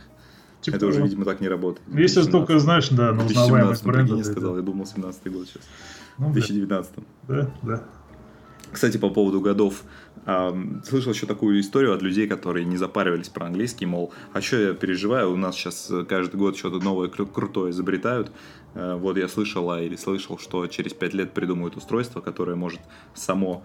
Типа, 0.62 0.77
это 0.77 0.88
уже, 0.88 1.01
видимо, 1.01 1.25
так 1.25 1.41
не 1.41 1.48
работает. 1.48 1.86
Ну, 1.88 2.00
если 2.00 2.24
только, 2.24 2.57
знаешь, 2.60 2.89
да, 2.89 3.12
на 3.12 3.25
узнаваемость 3.25 3.86
бренда. 3.86 4.15
не 4.15 4.24
сказал, 4.24 4.55
я 4.55 4.62
думал, 4.63 4.86
17-й 4.86 5.29
год 5.29 5.48
сейчас. 5.48 5.63
Ну, 6.17 6.31
2019 6.31 6.91
Да, 7.27 7.51
да. 7.62 7.83
Кстати, 8.71 8.98
по 8.98 9.10
поводу 9.10 9.41
годов, 9.41 9.83
слышал 10.25 11.13
еще 11.13 11.27
такую 11.27 11.60
историю 11.62 11.93
от 11.93 12.01
людей, 12.01 12.27
которые 12.27 12.65
не 12.65 12.77
запаривались 12.77 13.29
про 13.29 13.45
английский, 13.45 13.86
мол, 13.86 14.12
а 14.33 14.41
что 14.41 14.57
я 14.57 14.74
переживаю, 14.74 15.31
у 15.31 15.38
нас 15.38 15.55
сейчас 15.55 15.91
каждый 16.10 16.38
год 16.38 16.57
что-то 16.57 16.83
новое 16.83 17.07
крутое 17.07 17.71
изобретают. 17.71 18.31
Э, 18.75 18.96
вот 18.96 19.17
я 19.17 19.27
слышала 19.27 19.82
или 19.82 19.96
слышал, 19.96 20.38
что 20.38 20.67
через 20.67 20.94
пять 20.94 21.13
лет 21.13 21.32
придумают 21.32 21.75
устройство, 21.75 22.22
которое 22.22 22.55
может 22.55 22.82
само 23.15 23.63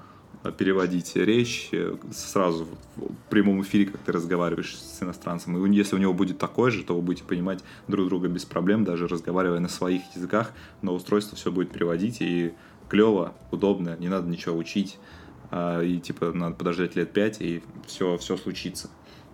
переводить 0.56 1.16
речь 1.16 1.68
э, 1.72 1.96
сразу 2.12 2.66
в 2.96 3.28
прямом 3.28 3.60
эфире, 3.62 3.86
как 3.86 4.00
ты 4.00 4.12
разговариваешь 4.12 4.76
с 4.78 5.02
иностранцем. 5.02 5.56
И 5.66 5.76
если 5.76 5.96
у 5.96 5.98
него 5.98 6.14
будет 6.14 6.38
такое 6.38 6.70
же, 6.70 6.82
то 6.82 6.94
вы 6.94 7.02
будете 7.02 7.24
понимать 7.24 7.62
друг 7.88 8.08
друга 8.08 8.28
без 8.28 8.46
проблем, 8.46 8.84
даже 8.84 9.06
разговаривая 9.06 9.60
на 9.60 9.68
своих 9.68 10.02
языках, 10.14 10.52
но 10.80 10.94
устройство 10.94 11.36
все 11.36 11.52
будет 11.52 11.70
переводить, 11.70 12.18
и 12.20 12.54
клево, 12.88 13.34
удобно, 13.50 13.96
не 13.98 14.08
надо 14.08 14.28
ничего 14.28 14.56
учить, 14.56 14.98
а, 15.50 15.82
и 15.82 15.98
типа 15.98 16.32
надо 16.32 16.56
подождать 16.56 16.96
лет 16.96 17.12
пять, 17.12 17.40
и 17.40 17.62
все, 17.86 18.16
все 18.16 18.36
случится. 18.36 18.88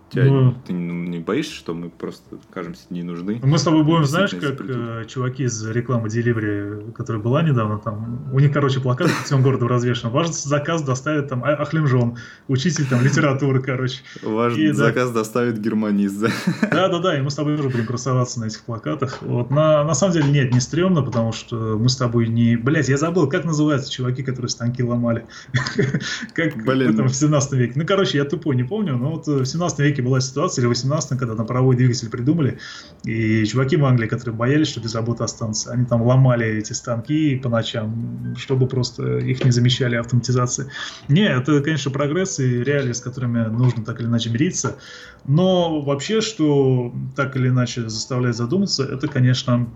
Тебя, 0.09 0.25
ну, 0.25 0.55
ты 0.65 0.71
не 0.71 1.19
боишься, 1.19 1.53
что 1.53 1.73
мы 1.73 1.89
просто 1.89 2.37
кажемся 2.53 2.83
не 2.89 3.03
нужны? 3.03 3.41
Мы 3.43 3.57
с 3.57 3.63
тобой 3.63 3.83
будем, 3.83 4.05
знаешь, 4.05 4.31
как 4.31 4.61
э, 4.61 5.05
чуваки 5.07 5.43
из 5.43 5.65
рекламы 5.67 6.07
Delivery, 6.07 6.93
которая 6.93 7.21
была 7.21 7.41
недавно 7.41 7.77
там, 7.77 8.29
у 8.31 8.39
них, 8.39 8.53
короче, 8.53 8.79
плакат 8.79 9.07
по 9.07 9.25
всему 9.25 9.43
городу 9.43 9.67
развешен. 9.67 10.09
Ваш 10.09 10.29
заказ 10.29 10.81
доставит 10.81 11.27
там 11.27 11.43
а, 11.43 11.49
Ахлимжон, 11.55 12.17
учитель 12.47 12.87
там 12.87 13.03
литературы, 13.03 13.61
короче. 13.61 13.99
Ваш 14.23 14.55
и, 14.55 14.71
заказ 14.71 15.09
да, 15.09 15.19
доставит 15.19 15.59
германист, 15.59 16.19
да? 16.19 16.29
Да-да-да, 16.71 17.17
и 17.17 17.21
мы 17.21 17.29
с 17.29 17.35
тобой 17.35 17.57
тоже 17.57 17.69
будем 17.69 17.85
красоваться 17.85 18.39
на 18.39 18.45
этих 18.45 18.61
плакатах. 18.61 19.21
Вот, 19.21 19.49
на, 19.49 19.83
на 19.83 19.93
самом 19.93 20.13
деле, 20.13 20.29
нет, 20.29 20.53
не 20.53 20.61
стрёмно, 20.61 21.01
потому 21.01 21.33
что 21.33 21.77
мы 21.77 21.89
с 21.89 21.97
тобой 21.97 22.27
не... 22.29 22.55
Блять, 22.55 22.87
я 22.87 22.97
забыл, 22.97 23.27
как 23.27 23.43
называются 23.43 23.91
чуваки, 23.91 24.23
которые 24.23 24.49
станки 24.49 24.83
ломали? 24.83 25.25
Как 26.33 26.55
в 26.55 27.09
17 27.13 27.53
веке. 27.53 27.73
Ну, 27.75 27.85
короче, 27.85 28.17
я 28.17 28.25
тупой, 28.25 28.55
не 28.55 28.63
помню, 28.63 28.97
но 28.97 29.11
вот 29.11 29.27
в 29.27 29.45
17 29.45 29.79
веке 29.79 29.96
веке 29.97 30.01
была 30.01 30.21
ситуация, 30.21 30.61
или 30.61 30.67
в 30.67 30.69
18 30.69 31.17
когда 31.17 31.35
на 31.35 31.43
паровой 31.43 31.75
двигатель 31.75 32.09
придумали, 32.09 32.59
и 33.03 33.45
чуваки 33.45 33.77
в 33.77 33.85
Англии, 33.85 34.07
которые 34.07 34.35
боялись, 34.35 34.67
что 34.67 34.79
без 34.79 34.95
работы 34.95 35.23
останутся, 35.23 35.71
они 35.71 35.85
там 35.85 36.01
ломали 36.01 36.45
эти 36.45 36.73
станки 36.73 37.35
по 37.37 37.49
ночам, 37.49 38.35
чтобы 38.37 38.67
просто 38.67 39.17
их 39.17 39.43
не 39.43 39.51
замещали 39.51 39.95
автоматизации. 39.95 40.69
Не, 41.07 41.27
это, 41.27 41.61
конечно, 41.61 41.91
прогресс 41.91 42.39
и 42.39 42.63
реалии, 42.63 42.93
с 42.93 43.01
которыми 43.01 43.47
нужно 43.47 43.83
так 43.83 43.99
или 43.99 44.07
иначе 44.07 44.29
мириться, 44.29 44.77
но 45.25 45.81
вообще, 45.81 46.21
что 46.21 46.93
так 47.15 47.35
или 47.35 47.49
иначе 47.49 47.89
заставляет 47.89 48.35
задуматься, 48.35 48.83
это, 48.83 49.07
конечно, 49.07 49.67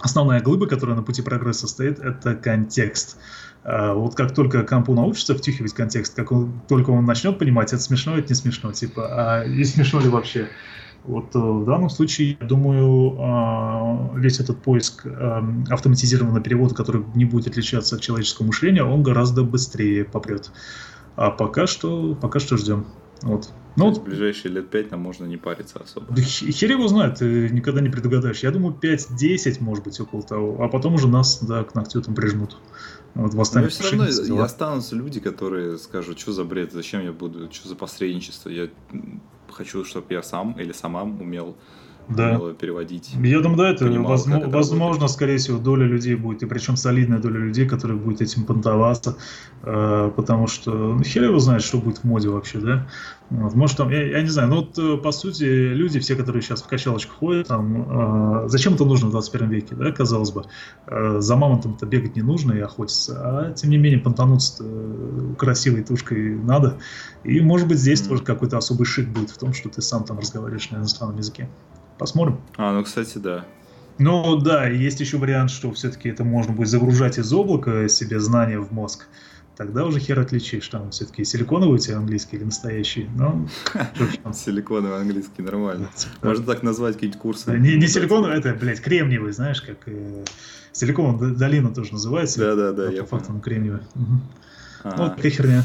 основная 0.00 0.40
глыба, 0.40 0.66
которая 0.66 0.96
на 0.96 1.02
пути 1.02 1.22
прогресса 1.22 1.66
стоит, 1.66 1.98
это 1.98 2.34
контекст. 2.34 3.18
А, 3.64 3.94
вот 3.94 4.14
как 4.14 4.34
только 4.34 4.62
компу 4.62 4.94
научится 4.94 5.34
втюхивать 5.34 5.72
контекст, 5.72 6.14
как 6.14 6.32
он, 6.32 6.60
только 6.68 6.90
он 6.90 7.04
начнет 7.04 7.38
понимать, 7.38 7.72
это 7.72 7.82
смешно, 7.82 8.16
это 8.16 8.28
не 8.28 8.34
смешно, 8.34 8.72
типа, 8.72 9.08
а 9.10 9.46
не 9.46 9.64
смешно 9.64 10.00
ли 10.00 10.08
вообще? 10.08 10.48
Вот 11.04 11.34
э, 11.34 11.38
в 11.38 11.64
данном 11.64 11.88
случае, 11.90 12.36
я 12.40 12.46
думаю, 12.46 13.16
а, 13.18 14.10
весь 14.16 14.40
этот 14.40 14.60
поиск 14.62 15.06
эм, 15.06 15.64
автоматизированного 15.70 16.42
перевода, 16.42 16.74
который 16.74 17.04
не 17.14 17.24
будет 17.24 17.48
отличаться 17.48 17.96
от 17.96 18.02
человеческого 18.02 18.46
мышления, 18.46 18.82
он 18.82 19.02
гораздо 19.02 19.42
быстрее 19.42 20.04
попрет. 20.04 20.50
А 21.16 21.30
пока 21.30 21.66
что, 21.66 22.14
пока 22.14 22.40
что 22.40 22.56
ждем. 22.56 22.86
Вот. 23.22 23.50
Ну, 23.76 23.92
в 23.92 24.02
ближайшие 24.02 24.52
лет 24.52 24.70
пять 24.70 24.90
нам 24.90 25.00
можно 25.00 25.24
не 25.24 25.36
париться 25.36 25.78
особо. 25.78 26.06
Да 26.12 26.20
хер 26.20 26.70
его 26.70 26.88
знает, 26.88 27.16
ты 27.16 27.48
никогда 27.48 27.80
не 27.80 27.88
предугадаешь. 27.88 28.40
Я 28.40 28.50
думаю, 28.50 28.76
5-10, 28.80 29.58
может 29.60 29.84
быть, 29.84 29.98
около 30.00 30.22
того. 30.22 30.62
А 30.62 30.68
потом 30.68 30.94
уже 30.94 31.08
нас, 31.08 31.42
да, 31.42 31.62
к 31.64 31.74
ногтю 31.74 32.02
там 32.02 32.14
прижмут. 32.14 32.56
Вот 33.14 33.34
Но 33.34 33.68
все 33.68 33.82
равно 33.82 34.06
и 34.06 34.38
останутся 34.38 34.94
люди, 34.94 35.20
которые 35.20 35.78
скажут, 35.78 36.18
что 36.18 36.32
за 36.32 36.44
бред, 36.44 36.72
зачем 36.72 37.02
я 37.02 37.12
буду, 37.12 37.52
что 37.52 37.68
за 37.68 37.74
посредничество. 37.74 38.48
Я 38.48 38.68
хочу, 39.50 39.84
чтобы 39.84 40.06
я 40.10 40.22
сам 40.22 40.52
или 40.60 40.72
сама 40.72 41.02
умел 41.02 41.56
да. 42.08 42.38
переводить. 42.58 43.10
Я 43.22 43.40
думаю, 43.40 43.58
да, 43.58 43.70
это 43.70 43.84
понимал, 43.86 44.10
возможно, 44.10 44.40
это 44.40 44.50
возможно 44.50 45.08
скорее 45.08 45.38
всего, 45.38 45.58
доля 45.58 45.86
людей 45.86 46.14
будет, 46.14 46.42
и 46.42 46.46
причем 46.46 46.76
солидная 46.76 47.18
доля 47.18 47.38
людей, 47.38 47.66
которые 47.66 47.98
будет 47.98 48.20
этим 48.20 48.44
понтоваться, 48.44 49.16
э, 49.62 50.10
потому 50.14 50.46
что 50.46 50.72
ну, 50.72 51.02
хер 51.02 51.24
его 51.24 51.38
знает, 51.38 51.62
что 51.62 51.78
будет 51.78 51.98
в 51.98 52.04
моде 52.04 52.28
вообще, 52.28 52.58
да. 52.58 52.88
Вот, 53.30 53.54
может, 53.54 53.76
там, 53.76 53.90
я, 53.90 54.06
я 54.06 54.22
не 54.22 54.28
знаю, 54.28 54.48
но 54.48 54.56
вот, 54.56 54.78
э, 54.78 54.96
по 54.96 55.12
сути, 55.12 55.44
люди, 55.44 55.98
все, 55.98 56.16
которые 56.16 56.40
сейчас 56.40 56.62
в 56.62 56.66
качалочку 56.66 57.14
ходят, 57.14 57.48
там, 57.48 58.44
э, 58.44 58.48
зачем 58.48 58.74
это 58.74 58.86
нужно 58.86 59.08
в 59.08 59.10
21 59.10 59.50
веке, 59.50 59.74
да, 59.74 59.92
казалось 59.92 60.30
бы. 60.30 60.44
Э, 60.86 61.20
за 61.20 61.36
мамонтом-то 61.36 61.84
бегать 61.84 62.16
не 62.16 62.22
нужно 62.22 62.52
и 62.52 62.60
охотиться, 62.60 63.20
а, 63.22 63.52
тем 63.52 63.68
не 63.70 63.76
менее, 63.76 64.00
понтануться 64.00 64.64
красивой 65.36 65.84
тушкой 65.84 66.36
надо. 66.36 66.78
И, 67.22 67.40
может 67.40 67.68
быть, 67.68 67.78
здесь 67.78 68.00
mm-hmm. 68.00 68.08
тоже 68.08 68.22
какой-то 68.22 68.56
особый 68.56 68.86
шик 68.86 69.08
будет 69.08 69.30
в 69.30 69.38
том, 69.38 69.52
что 69.52 69.68
ты 69.68 69.82
сам 69.82 70.04
там 70.04 70.18
разговариваешь 70.18 70.70
на 70.70 70.76
иностранном 70.76 71.18
языке. 71.18 71.50
Посмотрим. 71.98 72.40
А, 72.56 72.72
ну, 72.72 72.84
кстати, 72.84 73.18
да. 73.18 73.44
Ну, 73.98 74.36
да, 74.36 74.68
есть 74.68 75.00
еще 75.00 75.18
вариант, 75.18 75.50
что 75.50 75.72
все-таки 75.72 76.08
это 76.08 76.22
можно 76.22 76.52
будет 76.52 76.68
загружать 76.68 77.18
из 77.18 77.32
облака 77.32 77.88
себе 77.88 78.20
знания 78.20 78.60
в 78.60 78.72
мозг. 78.72 79.08
Тогда 79.56 79.84
уже 79.84 79.98
хер 79.98 80.20
отличишь, 80.20 80.68
там 80.68 80.92
все-таки 80.92 81.24
силиконовый 81.24 81.74
у 81.74 81.78
тебя 81.78 81.96
английский 81.96 82.36
или 82.36 82.44
настоящий. 82.44 83.08
Ну, 83.16 83.48
Силиконовый 84.32 85.00
английский, 85.00 85.42
нормально. 85.42 85.90
Можно 86.22 86.46
так 86.46 86.62
назвать 86.62 86.94
какие-то 86.94 87.18
курсы. 87.18 87.58
Не, 87.58 87.74
не 87.74 87.88
силиконовый, 87.88 88.38
это, 88.38 88.54
блядь, 88.54 88.80
кремниевый, 88.80 89.32
знаешь, 89.32 89.60
как 89.60 89.78
э, 89.86 90.24
силиконовая 90.70 91.34
долина 91.34 91.74
тоже 91.74 91.92
называется. 91.92 92.38
Да, 92.38 92.54
да, 92.54 92.72
да. 92.72 93.02
По 93.02 93.06
факту 93.06 93.32
кремниевый. 93.40 93.80
Ну, 93.96 94.20
такая 94.84 95.30
херня 95.32 95.64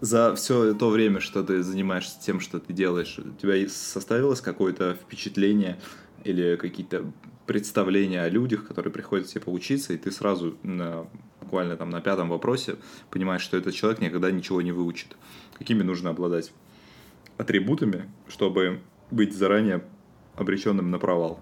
за 0.00 0.34
все 0.34 0.74
то 0.74 0.90
время, 0.90 1.20
что 1.20 1.42
ты 1.42 1.62
занимаешься 1.62 2.20
тем, 2.20 2.40
что 2.40 2.58
ты 2.58 2.72
делаешь, 2.72 3.18
у 3.18 3.32
тебя 3.40 3.68
составилось 3.68 4.40
какое-то 4.40 4.94
впечатление 4.94 5.78
или 6.24 6.56
какие-то 6.56 7.12
представления 7.46 8.22
о 8.22 8.28
людях, 8.28 8.66
которые 8.66 8.92
приходят 8.92 9.28
тебе 9.28 9.40
поучиться, 9.40 9.92
и 9.92 9.96
ты 9.96 10.10
сразу 10.10 10.56
на, 10.62 11.06
буквально 11.40 11.76
там 11.76 11.90
на 11.90 12.00
пятом 12.00 12.28
вопросе 12.28 12.76
понимаешь, 13.10 13.42
что 13.42 13.56
этот 13.56 13.74
человек 13.74 14.00
никогда 14.00 14.30
ничего 14.30 14.60
не 14.62 14.72
выучит. 14.72 15.16
Какими 15.56 15.82
нужно 15.82 16.10
обладать 16.10 16.52
атрибутами, 17.38 18.10
чтобы 18.28 18.80
быть 19.10 19.34
заранее 19.34 19.84
обреченным 20.34 20.90
на 20.90 20.98
провал? 20.98 21.40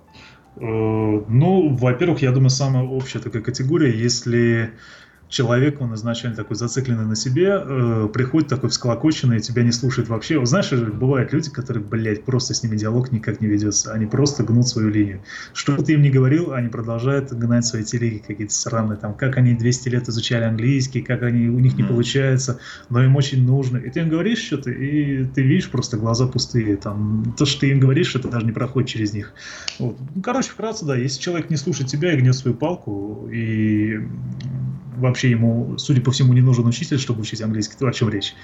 Э, 0.56 0.60
ну, 0.60 1.74
во-первых, 1.74 2.22
я 2.22 2.32
думаю, 2.32 2.50
самая 2.50 2.84
общая 2.84 3.18
такая 3.18 3.42
категория, 3.42 3.90
если 3.90 4.74
человек, 5.34 5.80
он 5.80 5.92
изначально 5.94 6.36
такой 6.36 6.56
зацикленный 6.56 7.06
на 7.06 7.16
себе, 7.16 7.60
э, 7.60 8.08
приходит 8.12 8.48
такой 8.48 8.70
всколокоченный, 8.70 9.40
тебя 9.40 9.64
не 9.64 9.72
слушает 9.72 10.08
вообще. 10.08 10.44
Знаешь, 10.46 10.70
бывают 10.70 11.32
люди, 11.32 11.50
которые, 11.50 11.82
блядь, 11.82 12.24
просто 12.24 12.54
с 12.54 12.62
ними 12.62 12.76
диалог 12.76 13.10
никак 13.10 13.40
не 13.40 13.48
ведется. 13.48 13.92
Они 13.92 14.06
просто 14.06 14.44
гнут 14.44 14.68
свою 14.68 14.90
линию. 14.90 15.22
Что 15.52 15.76
ты 15.76 15.94
им 15.94 16.02
не 16.02 16.10
говорил, 16.10 16.52
они 16.52 16.68
продолжают 16.68 17.32
гнать 17.32 17.66
свои 17.66 17.82
телеги 17.82 18.22
какие-то 18.24 18.54
сраные, 18.54 18.96
там, 18.96 19.14
как 19.14 19.36
они 19.36 19.54
200 19.54 19.88
лет 19.88 20.08
изучали 20.08 20.44
английский, 20.44 21.02
как 21.02 21.22
они, 21.22 21.48
у 21.48 21.58
них 21.58 21.76
не 21.76 21.82
получается, 21.82 22.60
но 22.88 23.02
им 23.02 23.16
очень 23.16 23.44
нужно. 23.44 23.78
И 23.78 23.90
ты 23.90 24.00
им 24.00 24.08
говоришь 24.08 24.38
что-то, 24.38 24.70
и 24.70 25.24
ты 25.24 25.42
видишь 25.42 25.68
просто 25.68 25.96
глаза 25.96 26.28
пустые. 26.28 26.76
Там, 26.76 27.34
то, 27.36 27.44
что 27.44 27.62
ты 27.62 27.70
им 27.70 27.80
говоришь, 27.80 28.14
это 28.14 28.28
даже 28.28 28.46
не 28.46 28.52
проходит 28.52 28.88
через 28.88 29.12
них. 29.12 29.32
Вот. 29.80 29.96
Ну, 30.14 30.22
короче, 30.22 30.50
вкратце, 30.50 30.84
да, 30.84 30.96
если 30.96 31.20
человек 31.20 31.50
не 31.50 31.56
слушает 31.56 31.90
тебя 31.90 32.12
и 32.12 32.16
гнет 32.16 32.36
свою 32.36 32.56
палку, 32.56 33.28
и 33.32 33.98
вообще 34.96 35.23
ему, 35.28 35.76
судя 35.78 36.00
по 36.00 36.10
всему, 36.10 36.32
не 36.32 36.40
нужен 36.40 36.66
учитель, 36.66 36.98
чтобы 36.98 37.22
учить 37.22 37.40
английский, 37.40 37.76
то 37.78 37.86
о 37.86 37.92
чем 37.92 38.08
речь. 38.08 38.34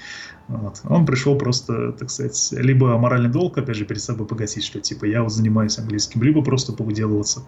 Вот. 0.47 0.81
Он 0.83 1.05
пришел 1.05 1.37
просто, 1.37 1.91
так 1.93 2.09
сказать, 2.09 2.49
либо 2.51 2.97
моральный 2.97 3.29
долг, 3.29 3.57
опять 3.57 3.75
же, 3.75 3.85
перед 3.85 4.01
собой 4.01 4.27
погасить, 4.27 4.63
что 4.63 4.79
типа 4.79 5.05
я 5.05 5.23
вот 5.23 5.31
занимаюсь 5.31 5.77
английским, 5.77 6.23
либо 6.23 6.43
просто 6.43 6.73
повыделываться. 6.73 7.43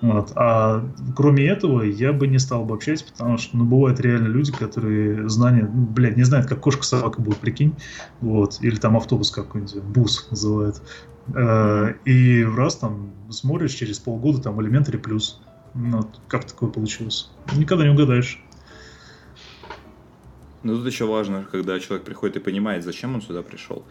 Вот. 0.00 0.32
А 0.36 0.84
кроме 1.16 1.46
этого, 1.46 1.82
я 1.82 2.12
бы 2.12 2.26
не 2.26 2.38
стал 2.38 2.64
бы 2.64 2.74
общаться, 2.74 3.06
потому 3.10 3.38
что, 3.38 3.56
ну, 3.56 3.64
бывают 3.64 4.00
реально 4.00 4.28
люди, 4.28 4.52
которые 4.52 5.28
знания, 5.28 5.68
ну, 5.72 5.86
блядь, 5.86 6.16
не 6.16 6.24
знают, 6.24 6.46
как 6.46 6.60
кошка 6.60 6.84
собака 6.84 7.22
будет, 7.22 7.38
прикинь, 7.38 7.74
вот, 8.20 8.58
или 8.60 8.76
там 8.76 8.96
автобус 8.96 9.30
какой-нибудь, 9.30 9.82
бус 9.82 10.28
называют, 10.30 10.82
э, 11.34 11.94
и 12.04 12.44
раз 12.44 12.76
там 12.76 13.12
смотришь 13.30 13.72
через 13.72 13.98
полгода 13.98 14.42
там 14.42 14.60
элементари 14.60 14.98
плюс, 14.98 15.40
ну, 15.74 16.08
как 16.28 16.44
такое 16.44 16.70
получилось? 16.70 17.30
Никогда 17.56 17.84
не 17.84 17.90
угадаешь. 17.90 18.44
Ну, 20.64 20.76
тут 20.76 20.86
еще 20.86 21.04
важно, 21.04 21.46
когда 21.50 21.78
человек 21.78 22.04
приходит 22.04 22.36
и 22.36 22.40
понимает, 22.40 22.84
зачем 22.84 23.14
он 23.14 23.22
сюда 23.22 23.42
пришел. 23.42 23.84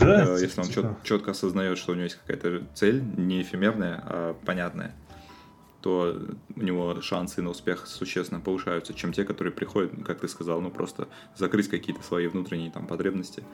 Да. 0.00 0.36
Э, 0.36 0.40
если 0.40 0.60
он 0.60 0.68
чет, 0.68 0.86
четко 1.04 1.32
осознает, 1.32 1.78
что 1.78 1.92
у 1.92 1.94
него 1.94 2.04
есть 2.04 2.18
какая-то 2.26 2.64
цель, 2.74 3.02
не 3.16 3.42
эфемерная, 3.42 4.02
а 4.04 4.34
понятная, 4.46 4.94
то 5.82 6.18
у 6.56 6.60
него 6.60 7.00
шансы 7.02 7.42
на 7.42 7.50
успех 7.50 7.86
существенно 7.86 8.40
повышаются, 8.40 8.94
чем 8.94 9.12
те, 9.12 9.24
которые 9.24 9.52
приходят, 9.52 9.92
как 10.04 10.20
ты 10.20 10.28
сказал, 10.28 10.60
ну 10.60 10.70
просто 10.70 11.08
закрыть 11.36 11.68
какие-то 11.68 12.02
свои 12.02 12.26
внутренние 12.26 12.70
там 12.70 12.86
потребности 12.86 13.44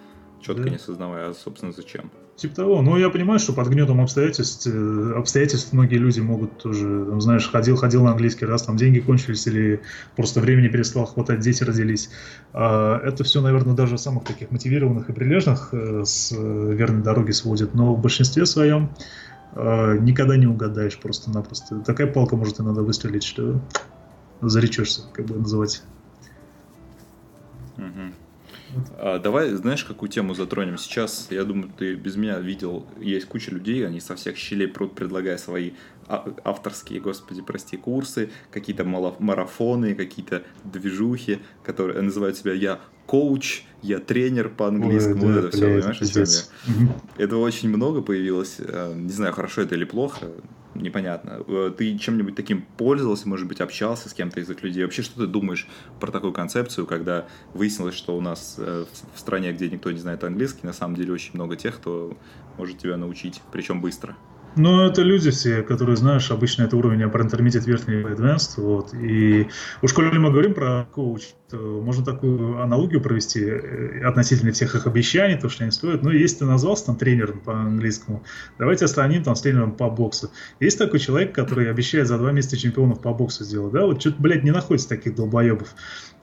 четко 0.46 0.62
да. 0.62 0.70
не 0.70 0.76
осознавая, 0.76 1.30
а, 1.30 1.34
собственно, 1.34 1.72
зачем. 1.72 2.10
Типа 2.36 2.54
того. 2.54 2.82
Ну, 2.82 2.96
я 2.96 3.10
понимаю, 3.10 3.38
что 3.38 3.52
под 3.52 3.68
гнетом 3.68 4.00
обстоятельств, 4.00 4.66
э, 4.66 5.12
обстоятельств 5.16 5.72
многие 5.72 5.96
люди 5.96 6.20
могут 6.20 6.58
тоже, 6.58 7.04
там, 7.06 7.20
знаешь, 7.20 7.50
ходил, 7.50 7.76
ходил 7.76 8.04
на 8.04 8.12
английский 8.12 8.44
раз, 8.44 8.62
там 8.62 8.76
деньги 8.76 9.00
кончились 9.00 9.46
или 9.46 9.80
просто 10.14 10.40
времени 10.40 10.68
перестало 10.68 11.06
хватать, 11.06 11.40
дети 11.40 11.64
родились. 11.64 12.10
А 12.52 13.00
это 13.02 13.24
все, 13.24 13.40
наверное, 13.40 13.74
даже 13.74 13.98
самых 13.98 14.24
таких 14.24 14.50
мотивированных 14.50 15.08
и 15.08 15.12
прилежных 15.12 15.70
э, 15.72 16.04
с 16.04 16.32
э, 16.32 16.74
верной 16.74 17.02
дороги 17.02 17.32
сводит, 17.32 17.74
но 17.74 17.94
в 17.94 18.00
большинстве 18.00 18.46
своем 18.46 18.90
никогда 19.54 20.36
не 20.36 20.46
угадаешь 20.46 20.98
просто-напросто. 20.98 21.78
Такая 21.78 22.08
палка 22.08 22.36
может 22.36 22.60
иногда 22.60 22.82
выстрелить, 22.82 23.24
что 23.24 23.58
заречешься, 24.42 25.04
как 25.14 25.24
бы 25.24 25.36
называть. 25.36 25.82
Угу. 27.78 28.12
А, 28.98 29.18
давай, 29.18 29.50
знаешь, 29.50 29.84
какую 29.84 30.08
тему 30.08 30.34
затронем? 30.34 30.78
Сейчас, 30.78 31.28
я 31.30 31.44
думаю, 31.44 31.70
ты 31.76 31.94
без 31.94 32.16
меня 32.16 32.38
видел, 32.38 32.86
есть 33.00 33.26
куча 33.26 33.50
людей, 33.50 33.86
они 33.86 34.00
со 34.00 34.16
всех 34.16 34.36
щелей 34.36 34.68
прут, 34.68 34.94
предлагая 34.94 35.38
свои 35.38 35.72
а, 36.08 36.34
авторские, 36.44 37.00
господи, 37.00 37.42
прости, 37.42 37.76
курсы, 37.76 38.30
какие-то 38.50 38.84
марафоны, 38.84 39.94
какие-то 39.94 40.42
движухи, 40.64 41.40
которые 41.62 42.00
называют 42.00 42.36
себя 42.36 42.52
«я 42.52 42.80
коуч», 43.06 43.62
«я 43.82 43.98
тренер» 43.98 44.48
по-английскому, 44.48 45.26
Ой, 45.26 45.32
да, 45.32 45.38
это 45.40 45.50
все, 45.50 45.60
понимаешь, 45.60 46.02
о 46.02 46.06
чем 46.06 46.24
я? 46.24 47.24
Этого 47.24 47.40
очень 47.40 47.68
много 47.68 48.02
появилось, 48.02 48.56
а, 48.58 48.94
не 48.94 49.12
знаю, 49.12 49.32
хорошо 49.32 49.62
это 49.62 49.74
или 49.74 49.84
плохо, 49.84 50.26
непонятно. 50.80 51.42
Э, 51.46 51.72
ты 51.76 51.98
чем-нибудь 51.98 52.34
таким 52.34 52.62
пользовался, 52.76 53.28
может 53.28 53.46
быть, 53.46 53.60
общался 53.60 54.08
с 54.08 54.14
кем-то 54.14 54.40
из 54.40 54.50
этих 54.50 54.62
людей? 54.62 54.84
Вообще, 54.84 55.02
что 55.02 55.20
ты 55.20 55.26
думаешь 55.26 55.66
про 56.00 56.10
такую 56.10 56.32
концепцию, 56.32 56.86
когда 56.86 57.26
выяснилось, 57.54 57.94
что 57.94 58.16
у 58.16 58.20
нас 58.20 58.56
э, 58.58 58.84
в 59.14 59.18
стране, 59.18 59.52
где 59.52 59.68
никто 59.68 59.90
не 59.90 59.98
знает 59.98 60.24
английский, 60.24 60.66
на 60.66 60.72
самом 60.72 60.96
деле 60.96 61.12
очень 61.12 61.32
много 61.34 61.56
тех, 61.56 61.76
кто 61.76 62.16
может 62.58 62.78
тебя 62.78 62.96
научить, 62.96 63.42
причем 63.52 63.80
быстро? 63.80 64.16
Ну, 64.56 64.86
это 64.86 65.02
люди 65.02 65.30
все, 65.30 65.62
которые, 65.62 65.96
знаешь, 65.96 66.30
обычно 66.30 66.62
это 66.62 66.76
уровень 66.76 67.02
intermediate, 67.02 67.66
верхний 67.66 67.96
advanced, 67.96 68.54
вот, 68.56 68.94
и 68.94 69.48
уж 69.82 69.92
коли 69.92 70.16
мы 70.16 70.30
говорим 70.30 70.54
про 70.54 70.88
коуч, 70.92 71.24
то 71.50 71.56
можно 71.56 72.04
такую 72.04 72.60
аналогию 72.60 73.00
провести 73.00 73.44
э, 73.44 74.04
относительно 74.04 74.52
всех 74.52 74.74
их 74.74 74.86
обещаний, 74.86 75.38
то, 75.38 75.48
что 75.48 75.62
они 75.62 75.70
стоят. 75.70 76.02
Ну, 76.02 76.10
если 76.10 76.38
ты 76.38 76.44
назвался 76.44 76.86
там 76.86 76.96
тренером 76.96 77.40
по 77.40 77.52
английскому, 77.52 78.24
давайте 78.58 78.86
остановим 78.86 79.22
там 79.22 79.36
с 79.36 79.42
тренером 79.42 79.72
по 79.72 79.88
боксу. 79.88 80.30
Есть 80.58 80.78
такой 80.78 80.98
человек, 80.98 81.34
который 81.34 81.70
обещает 81.70 82.08
за 82.08 82.18
два 82.18 82.32
месяца 82.32 82.56
чемпионов 82.56 83.00
по 83.00 83.12
боксу 83.12 83.44
сделать, 83.44 83.72
да, 83.72 83.86
вот 83.86 84.00
что-то, 84.00 84.20
блядь, 84.20 84.42
не 84.42 84.50
находится 84.50 84.88
таких 84.88 85.14
долбоебов. 85.14 85.74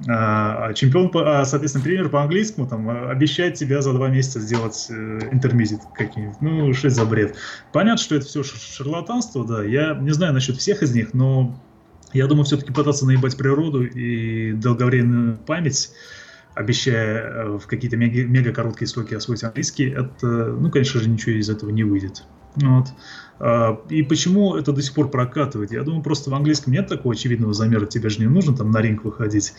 А, 0.09 0.67
а 0.67 0.73
чемпион, 0.73 1.09
по, 1.09 1.39
а, 1.39 1.45
соответственно, 1.45 1.85
тренер 1.85 2.09
по 2.09 2.21
английскому 2.21 2.67
там 2.67 2.89
обещает 2.89 3.53
тебя 3.53 3.81
за 3.81 3.93
два 3.93 4.09
месяца 4.09 4.39
сделать 4.39 4.87
э, 4.89 5.19
интермедит 5.31 5.79
какие-нибудь. 5.93 6.41
Ну, 6.41 6.73
что 6.73 6.89
за 6.89 7.05
бред? 7.05 7.35
Понятно, 7.71 8.03
что 8.03 8.15
это 8.15 8.22
все 8.25 8.43
шарлатанство, 8.43 9.45
да. 9.45 9.63
Я 9.63 9.95
не 9.95 10.11
знаю 10.11 10.33
насчет 10.33 10.57
всех 10.57 10.83
из 10.83 10.93
них, 10.93 11.13
но 11.13 11.59
я 12.13 12.27
думаю, 12.27 12.45
все-таки 12.45 12.71
пытаться 12.71 13.05
наебать 13.05 13.37
природу 13.37 13.83
и 13.83 14.53
долговременную 14.53 15.37
память, 15.37 15.91
обещая 16.53 17.23
э, 17.23 17.57
в 17.57 17.65
какие-то 17.65 17.97
мега, 17.97 18.23
мега 18.23 18.51
короткие 18.51 18.87
сроки 18.87 19.15
освоить 19.15 19.43
английский, 19.43 19.89
это, 19.89 20.27
ну, 20.27 20.69
конечно 20.69 20.99
же, 20.99 21.09
ничего 21.09 21.31
из 21.31 21.49
этого 21.49 21.71
не 21.71 21.83
выйдет. 21.83 22.23
Вот. 22.55 22.87
А, 23.39 23.79
и 23.89 24.03
почему 24.03 24.55
это 24.55 24.71
до 24.71 24.81
сих 24.81 24.93
пор 24.93 25.09
прокатывает? 25.09 25.71
Я 25.71 25.83
думаю, 25.83 26.03
просто 26.03 26.29
в 26.29 26.33
английском 26.33 26.73
нет 26.73 26.87
такого 26.87 27.13
очевидного 27.13 27.53
замера, 27.53 27.85
тебе 27.85 28.09
же 28.09 28.19
не 28.19 28.27
нужно 28.27 28.55
там 28.55 28.71
на 28.71 28.81
ринг 28.81 29.03
выходить. 29.03 29.53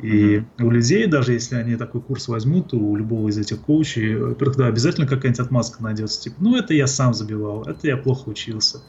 И 0.00 0.36
mm-hmm. 0.36 0.64
у 0.64 0.70
людей, 0.70 1.06
даже 1.06 1.32
если 1.32 1.56
они 1.56 1.76
такой 1.76 2.00
курс 2.00 2.28
возьмут, 2.28 2.74
у 2.74 2.96
любого 2.96 3.28
из 3.28 3.38
этих 3.38 3.60
коучей, 3.60 4.16
во-первых, 4.16 4.56
да, 4.56 4.66
обязательно 4.66 5.06
какая-нибудь 5.06 5.40
отмазка 5.40 5.82
найдется. 5.82 6.20
Типа, 6.20 6.36
ну 6.40 6.56
это 6.56 6.74
я 6.74 6.86
сам 6.86 7.14
забивал, 7.14 7.62
это 7.64 7.86
я 7.86 7.96
плохо 7.96 8.28
учился. 8.28 8.82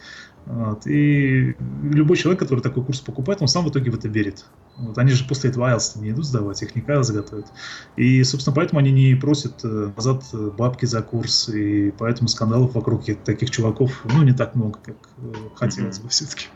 Вот. 0.45 0.85
И 0.85 1.55
любой 1.83 2.17
человек, 2.17 2.39
который 2.39 2.59
такой 2.59 2.83
курс 2.83 2.99
покупает, 2.99 3.41
он 3.41 3.47
сам 3.47 3.65
в 3.65 3.69
итоге 3.69 3.89
в 3.91 3.95
это 3.95 4.07
верит. 4.07 4.45
Вот. 4.77 4.97
Они 4.97 5.11
же 5.11 5.25
после 5.27 5.49
этого 5.49 5.73
IELTS 5.73 5.99
не 5.99 6.11
идут 6.11 6.25
сдавать, 6.25 6.61
их 6.61 6.75
не 6.75 6.81
IELTS 6.81 7.13
готовят. 7.13 7.47
И, 7.95 8.23
собственно, 8.23 8.55
поэтому 8.55 8.79
они 8.79 8.91
не 8.91 9.15
просят 9.15 9.63
э, 9.63 9.91
назад 9.95 10.23
бабки 10.57 10.85
за 10.85 11.01
курс, 11.01 11.49
и 11.49 11.91
поэтому 11.97 12.27
скандалов 12.27 12.75
вокруг 12.75 13.03
таких 13.23 13.49
чуваков, 13.49 14.05
ну, 14.05 14.23
не 14.23 14.33
так 14.33 14.55
много, 14.55 14.79
как 14.83 14.95
э, 15.17 15.33
хотелось 15.55 15.99
бы 15.99 16.09
все-таки. 16.09 16.47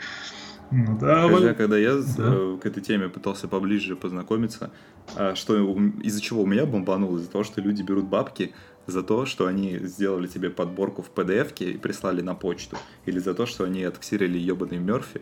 Да, 0.72 1.28
Хотя, 1.28 1.56
когда 1.56 1.78
я 1.78 1.96
да. 1.96 2.26
Э, 2.28 2.58
к 2.62 2.66
этой 2.66 2.84
теме 2.84 3.10
пытался 3.10 3.48
поближе 3.48 3.96
познакомиться, 3.96 4.70
а 5.16 5.34
что 5.34 5.58
из-за 6.04 6.22
чего 6.22 6.44
у 6.44 6.46
меня 6.46 6.68
бомбануло, 6.68 7.18
из-за 7.18 7.30
того, 7.30 7.44
что 7.44 7.60
люди 7.60 7.82
берут 7.82 8.06
бабки 8.06 8.54
за 8.90 9.04
то, 9.04 9.26
что 9.26 9.48
они 9.48 9.80
сделали 9.84 10.28
тебе 10.28 10.50
подборку 10.50 11.02
в 11.02 11.12
PDF 11.14 11.54
и 11.60 11.78
прислали 11.78 12.22
на 12.22 12.36
почту, 12.36 12.78
или 13.06 13.20
за 13.20 13.34
то, 13.34 13.46
что 13.46 13.64
они 13.64 13.84
отксирили 13.84 14.38
ебаный 14.38 14.78
Мерфи, 14.78 15.22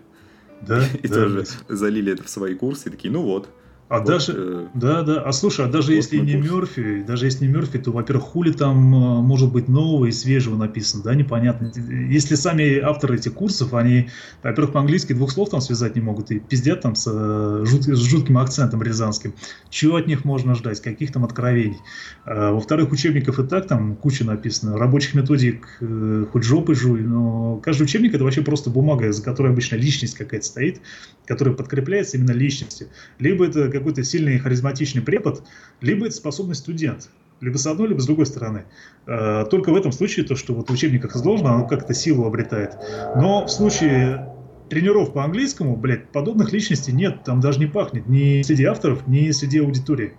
да, 0.61 0.83
и 1.03 1.07
да, 1.07 1.15
тоже 1.15 1.45
залили 1.67 2.13
это 2.13 2.23
в 2.23 2.29
свои 2.29 2.55
курсы, 2.55 2.89
и 2.89 2.91
такие, 2.91 3.11
ну 3.11 3.21
вот, 3.21 3.49
а 3.89 3.99
вот, 3.99 4.07
даже, 4.07 4.33
э, 4.35 4.67
да, 4.73 5.01
да, 5.03 5.21
а 5.21 5.31
слушай, 5.31 5.65
а 5.65 5.69
даже 5.69 5.91
вот 5.91 5.95
если 5.95 6.17
не 6.17 6.33
курс. 6.33 6.51
Мерфи, 6.51 7.03
даже 7.03 7.25
если 7.25 7.45
не 7.45 7.53
Мерфи, 7.53 7.79
то, 7.79 7.91
во-первых, 7.91 8.25
хули 8.25 8.51
там 8.51 8.77
э, 8.93 9.21
может 9.21 9.51
быть 9.51 9.69
нового 9.69 10.05
и 10.05 10.11
свежего 10.11 10.57
написано, 10.57 11.03
да, 11.03 11.15
непонятно. 11.15 11.71
Если 12.09 12.35
сами 12.35 12.79
авторы 12.79 13.15
этих 13.15 13.33
курсов, 13.33 13.73
они, 13.73 14.09
во-первых, 14.43 14.73
по-английски 14.73 15.13
двух 15.13 15.31
слов 15.31 15.49
там 15.49 15.61
связать 15.61 15.95
не 15.95 16.01
могут 16.01 16.31
и 16.31 16.39
пиздят 16.39 16.81
там 16.81 16.95
с, 16.95 17.09
э, 17.09 17.63
жут, 17.65 17.83
с 17.83 18.01
жутким 18.01 18.37
акцентом 18.37 18.83
рязанским, 18.83 19.33
чего 19.69 19.95
от 19.95 20.07
них 20.07 20.25
можно 20.25 20.53
ждать, 20.53 20.81
каких 20.81 21.13
там 21.13 21.23
откровений. 21.23 21.77
А, 22.25 22.51
во-вторых, 22.51 22.91
учебников 22.91 23.39
и 23.39 23.47
так 23.47 23.67
там 23.67 23.95
куча 23.95 24.25
написано, 24.25 24.77
рабочих 24.77 25.13
методик 25.13 25.65
э, 25.79 26.25
хоть 26.29 26.43
жопы 26.43 26.75
жуй, 26.75 27.03
но 27.03 27.57
каждый 27.63 27.83
учебник 27.83 28.13
это 28.13 28.25
вообще 28.25 28.41
просто 28.41 28.69
бумага, 28.69 29.13
за 29.13 29.23
которой 29.23 29.53
обычно 29.53 29.77
личность 29.77 30.17
какая-то 30.17 30.45
стоит, 30.45 30.81
которая 31.25 31.55
подкрепляется 31.55 32.17
именно 32.17 32.31
личностью. 32.31 32.87
Либо 33.19 33.45
это 33.45 33.76
какой-то 33.79 34.03
сильный 34.03 34.37
харизматичный 34.39 35.01
препод, 35.01 35.43
либо 35.81 36.05
это 36.05 36.15
способный 36.15 36.55
студент. 36.55 37.09
Либо 37.39 37.57
с 37.57 37.67
одной, 37.67 37.89
либо 37.89 37.99
с 37.99 38.05
другой 38.07 38.25
стороны. 38.25 38.65
А, 39.05 39.45
только 39.45 39.71
в 39.71 39.75
этом 39.75 39.91
случае 39.91 40.25
то, 40.25 40.35
что 40.35 40.53
вот 40.53 40.69
в 40.69 40.73
учебниках 40.73 41.15
изложено, 41.15 41.53
оно 41.53 41.67
как-то 41.67 41.93
силу 41.93 42.25
обретает. 42.25 42.75
Но 43.15 43.45
в 43.45 43.49
случае 43.49 44.33
тренеров 44.69 45.13
по 45.13 45.23
английскому, 45.23 45.75
блядь, 45.75 46.09
подобных 46.11 46.51
личностей 46.51 46.91
нет, 46.91 47.23
там 47.23 47.39
даже 47.39 47.59
не 47.59 47.67
пахнет 47.67 48.07
ни 48.07 48.41
среди 48.41 48.65
авторов, 48.65 49.07
ни 49.07 49.29
среди 49.31 49.59
аудитории. 49.59 50.13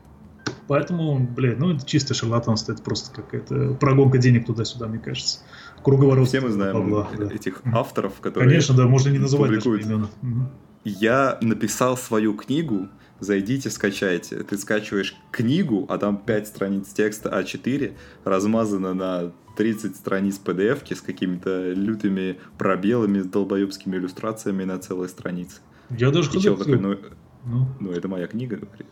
Поэтому, 0.68 1.18
блядь, 1.18 1.58
ну 1.58 1.74
это 1.74 1.84
чисто 1.86 2.14
шарлатанство, 2.14 2.72
это 2.72 2.82
просто 2.82 3.10
какая-то 3.10 3.74
прогонка 3.80 4.18
денег 4.18 4.46
туда-сюда, 4.46 4.86
мне 4.86 4.99
кажется. 4.99 5.40
Круговорот. 5.82 6.28
Все 6.28 6.40
мы 6.40 6.50
знаем 6.50 6.75
бабла, 6.75 7.08
этих 7.32 7.62
да. 7.64 7.78
авторов, 7.80 8.21
которые 8.21 8.50
Конечно, 8.50 8.75
да, 8.75 8.86
можно 8.86 9.08
не 9.08 9.18
называть 9.18 9.49
публикуют. 9.49 9.82
даже 9.82 9.94
имена. 9.94 10.50
Я 10.84 11.38
написал 11.40 11.97
свою 11.97 12.34
книгу, 12.34 12.88
зайдите, 13.21 13.71
скачайте. 13.71 14.37
Ты 14.43 14.57
скачиваешь 14.59 15.17
книгу, 15.31 15.87
а 15.89 15.99
там 15.99 16.19
5 16.19 16.47
страниц 16.47 16.89
текста 16.89 17.28
А4, 17.28 17.93
размазано 18.25 18.95
на 18.95 19.33
30 19.57 19.97
страниц 19.97 20.41
PDF 20.43 20.95
с 20.95 21.00
какими-то 21.00 21.73
лютыми 21.73 22.39
пробелами, 22.59 23.21
с 23.21 23.26
долбоебскими 23.26 23.97
иллюстрациями 23.97 24.65
на 24.65 24.78
целой 24.78 25.09
странице. 25.09 25.61
Я 25.91 26.11
даже 26.11 26.31
хотел... 26.31 26.57
такой, 26.57 26.78
ну, 26.78 26.97
ну, 27.45 27.67
ну, 27.81 27.91
это 27.91 28.09
моя 28.09 28.26
книга, 28.26 28.57
говорит. 28.57 28.87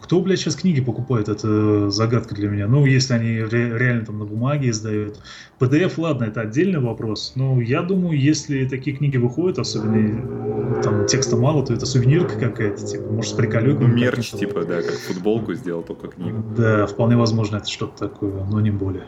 Кто, 0.00 0.20
блядь, 0.20 0.38
сейчас 0.40 0.56
книги 0.56 0.80
покупает, 0.80 1.28
это 1.28 1.90
загадка 1.90 2.34
для 2.34 2.48
меня. 2.48 2.66
Ну, 2.66 2.84
если 2.86 3.14
они 3.14 3.38
ре- 3.42 3.78
реально 3.78 4.06
там 4.06 4.18
на 4.18 4.24
бумаге 4.24 4.70
издают. 4.70 5.20
PDF, 5.58 5.92
ладно, 5.98 6.24
это 6.24 6.40
отдельный 6.40 6.80
вопрос. 6.80 7.32
Но 7.36 7.60
я 7.60 7.82
думаю, 7.82 8.18
если 8.18 8.66
такие 8.66 8.96
книги 8.96 9.18
выходят, 9.18 9.58
особенно 9.58 10.78
э, 10.78 10.82
там 10.82 11.06
текста 11.06 11.36
мало, 11.36 11.64
то 11.64 11.74
это 11.74 11.86
сувенирка 11.86 12.38
какая-то, 12.38 12.84
типа, 12.84 13.10
может, 13.12 13.32
с 13.32 13.34
приколюком. 13.34 13.90
Ну, 13.90 13.96
мерч, 13.96 14.32
типа, 14.32 14.64
да, 14.64 14.82
как 14.82 14.94
футболку 14.94 15.54
сделал 15.54 15.82
только 15.82 16.08
книгу. 16.08 16.42
Да, 16.56 16.86
вполне 16.86 17.16
возможно, 17.16 17.56
это 17.56 17.68
что-то 17.68 18.08
такое, 18.08 18.44
но 18.44 18.60
не 18.60 18.70
более. 18.70 19.06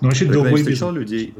Ну, 0.00 0.08
вообще, 0.08 0.26
Тогда 0.26 0.48
я 0.48 0.56
встречал 0.56 0.92
людей... 0.92 1.34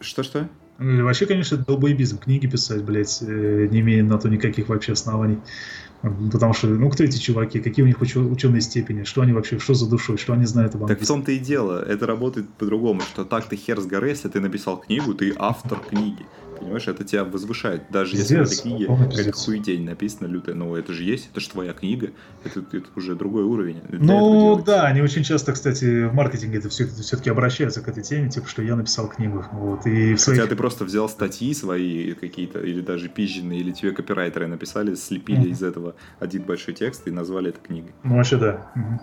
Что-что? 0.00 0.48
Вообще, 0.80 1.26
конечно, 1.26 1.58
долбоебизм. 1.58 2.18
Книги 2.18 2.46
писать, 2.46 2.82
блядь, 2.82 3.18
э, 3.20 3.68
не 3.70 3.80
имея 3.80 4.02
на 4.02 4.18
то 4.18 4.30
никаких 4.30 4.70
вообще 4.70 4.92
оснований. 4.92 5.38
Потому 6.00 6.54
что, 6.54 6.68
ну, 6.68 6.88
кто 6.88 7.04
эти 7.04 7.18
чуваки, 7.18 7.60
какие 7.60 7.84
у 7.84 7.86
них 7.86 8.00
уч- 8.00 8.16
ученые 8.16 8.62
степени, 8.62 9.04
что 9.04 9.20
они 9.20 9.34
вообще, 9.34 9.58
что 9.58 9.74
за 9.74 9.86
душой, 9.90 10.16
что 10.16 10.32
они 10.32 10.46
знают 10.46 10.74
об 10.74 10.82
английском. 10.82 10.98
Так 10.98 11.04
в 11.04 11.08
том-то 11.08 11.32
и 11.32 11.38
дело, 11.38 11.84
это 11.86 12.06
работает 12.06 12.48
по-другому, 12.54 13.02
что 13.02 13.26
так 13.26 13.46
ты 13.46 13.56
хер 13.56 13.78
с 13.78 13.84
горы, 13.84 14.08
если 14.08 14.28
ты 14.28 14.40
написал 14.40 14.78
книгу, 14.78 15.12
ты 15.12 15.34
автор 15.36 15.78
книги. 15.80 16.24
Понимаешь, 16.60 16.86
это 16.88 17.04
тебя 17.04 17.24
возвышает. 17.24 17.84
Даже 17.90 18.16
если 18.16 18.36
в 18.36 18.42
этой 18.42 18.56
книге 18.56 18.86
какая-то 18.86 19.32
хуетень 19.32 19.84
написана 19.84 20.28
лютая, 20.28 20.54
но 20.54 20.76
это 20.76 20.92
же 20.92 21.04
есть, 21.04 21.30
это 21.32 21.40
же 21.40 21.48
твоя 21.48 21.72
книга, 21.72 22.10
это, 22.44 22.60
это 22.60 22.86
уже 22.96 23.14
другой 23.14 23.44
уровень. 23.44 23.80
Ну 23.88 24.62
да, 24.64 24.84
они 24.84 25.00
очень 25.00 25.22
часто, 25.22 25.52
кстати, 25.52 26.06
в 26.06 26.12
маркетинге 26.12 26.58
это 26.58 26.68
все, 26.68 26.86
все-таки 26.86 27.30
обращаются 27.30 27.80
к 27.80 27.88
этой 27.88 28.02
теме, 28.02 28.28
типа, 28.28 28.46
что 28.46 28.62
я 28.62 28.76
написал 28.76 29.08
книгу. 29.08 29.44
Вот, 29.52 29.86
и 29.86 30.14
в 30.14 30.20
своих... 30.20 30.40
Хотя 30.40 30.50
ты 30.50 30.56
просто 30.56 30.84
взял 30.84 31.08
статьи 31.08 31.54
свои 31.54 32.12
какие-то, 32.12 32.60
или 32.60 32.82
даже 32.82 33.08
пизженные, 33.08 33.60
или 33.60 33.72
тебе 33.72 33.92
копирайтеры 33.92 34.46
написали, 34.46 34.94
слепили 34.94 35.46
mm-hmm. 35.46 35.52
из 35.52 35.62
этого 35.62 35.94
один 36.18 36.42
большой 36.42 36.74
текст 36.74 37.08
и 37.08 37.10
назвали 37.10 37.48
это 37.48 37.60
книгой. 37.60 37.92
Ну 38.04 38.16
вообще 38.16 38.36
да. 38.36 38.70
Mm-hmm. 38.76 38.98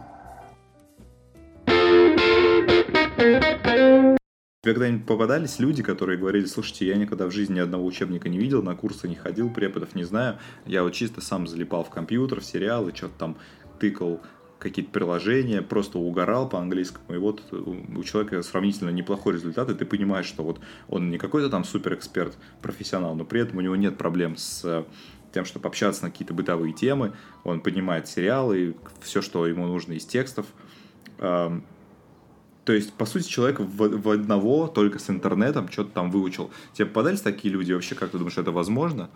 Тебе 4.68 4.74
когда-нибудь 4.74 5.06
попадались 5.06 5.60
люди, 5.60 5.82
которые 5.82 6.20
говорили, 6.20 6.44
слушайте, 6.44 6.88
я 6.88 6.98
никогда 6.98 7.28
в 7.28 7.32
жизни 7.32 7.54
ни 7.56 7.60
одного 7.60 7.86
учебника 7.86 8.28
не 8.28 8.38
видел, 8.38 8.62
на 8.62 8.76
курсы 8.76 9.08
не 9.08 9.16
ходил, 9.16 9.50
преподов 9.50 9.96
не 9.96 10.04
знаю, 10.04 10.40
я 10.66 10.84
вот 10.84 10.92
чисто 10.92 11.22
сам 11.22 11.48
залипал 11.48 11.86
в 11.86 11.90
компьютер, 11.90 12.42
в 12.42 12.44
сериалы, 12.44 12.92
что-то 12.94 13.14
там 13.18 13.38
тыкал 13.80 14.20
какие-то 14.60 14.92
приложения, 14.92 15.62
просто 15.62 16.00
угорал 16.00 16.50
по 16.50 16.60
английскому, 16.60 17.16
и 17.16 17.18
вот 17.18 17.44
у 17.54 18.04
человека 18.04 18.42
сравнительно 18.44 18.90
неплохой 18.90 19.36
результат, 19.36 19.70
и 19.70 19.74
ты 19.74 19.86
понимаешь, 19.86 20.26
что 20.26 20.44
вот 20.44 20.60
он 20.90 21.10
не 21.10 21.18
какой-то 21.18 21.50
там 21.50 21.64
суперэксперт, 21.64 22.38
профессионал, 22.62 23.16
но 23.16 23.24
при 23.24 23.40
этом 23.40 23.60
у 23.60 23.62
него 23.62 23.78
нет 23.78 23.98
проблем 23.98 24.36
с 24.36 24.86
тем, 25.34 25.46
чтобы 25.46 25.70
общаться 25.70 26.04
на 26.04 26.12
какие-то 26.12 26.34
бытовые 26.34 26.74
темы, 26.74 27.14
он 27.46 27.62
понимает 27.62 28.10
сериалы, 28.10 28.76
все, 29.00 29.22
что 29.22 29.48
ему 29.48 29.66
нужно 29.66 29.94
из 29.94 30.06
текстов, 30.06 30.46
то 32.68 32.74
есть, 32.74 32.92
по 32.92 33.06
сути, 33.06 33.26
человек 33.30 33.62
в, 33.62 34.02
в 34.02 34.10
одного 34.10 34.68
только 34.68 35.00
с 35.00 35.10
интернетом 35.10 35.70
что-то 35.72 35.92
там 35.92 36.12
выучил. 36.12 36.52
Тебе 36.74 36.86
попадались 36.86 37.22
такие 37.22 37.54
люди 37.54 37.72
вообще? 37.72 37.96
Как 37.96 38.12
ты 38.12 38.18
думаешь, 38.18 38.38
это 38.38 38.52
возможно? 38.52 39.10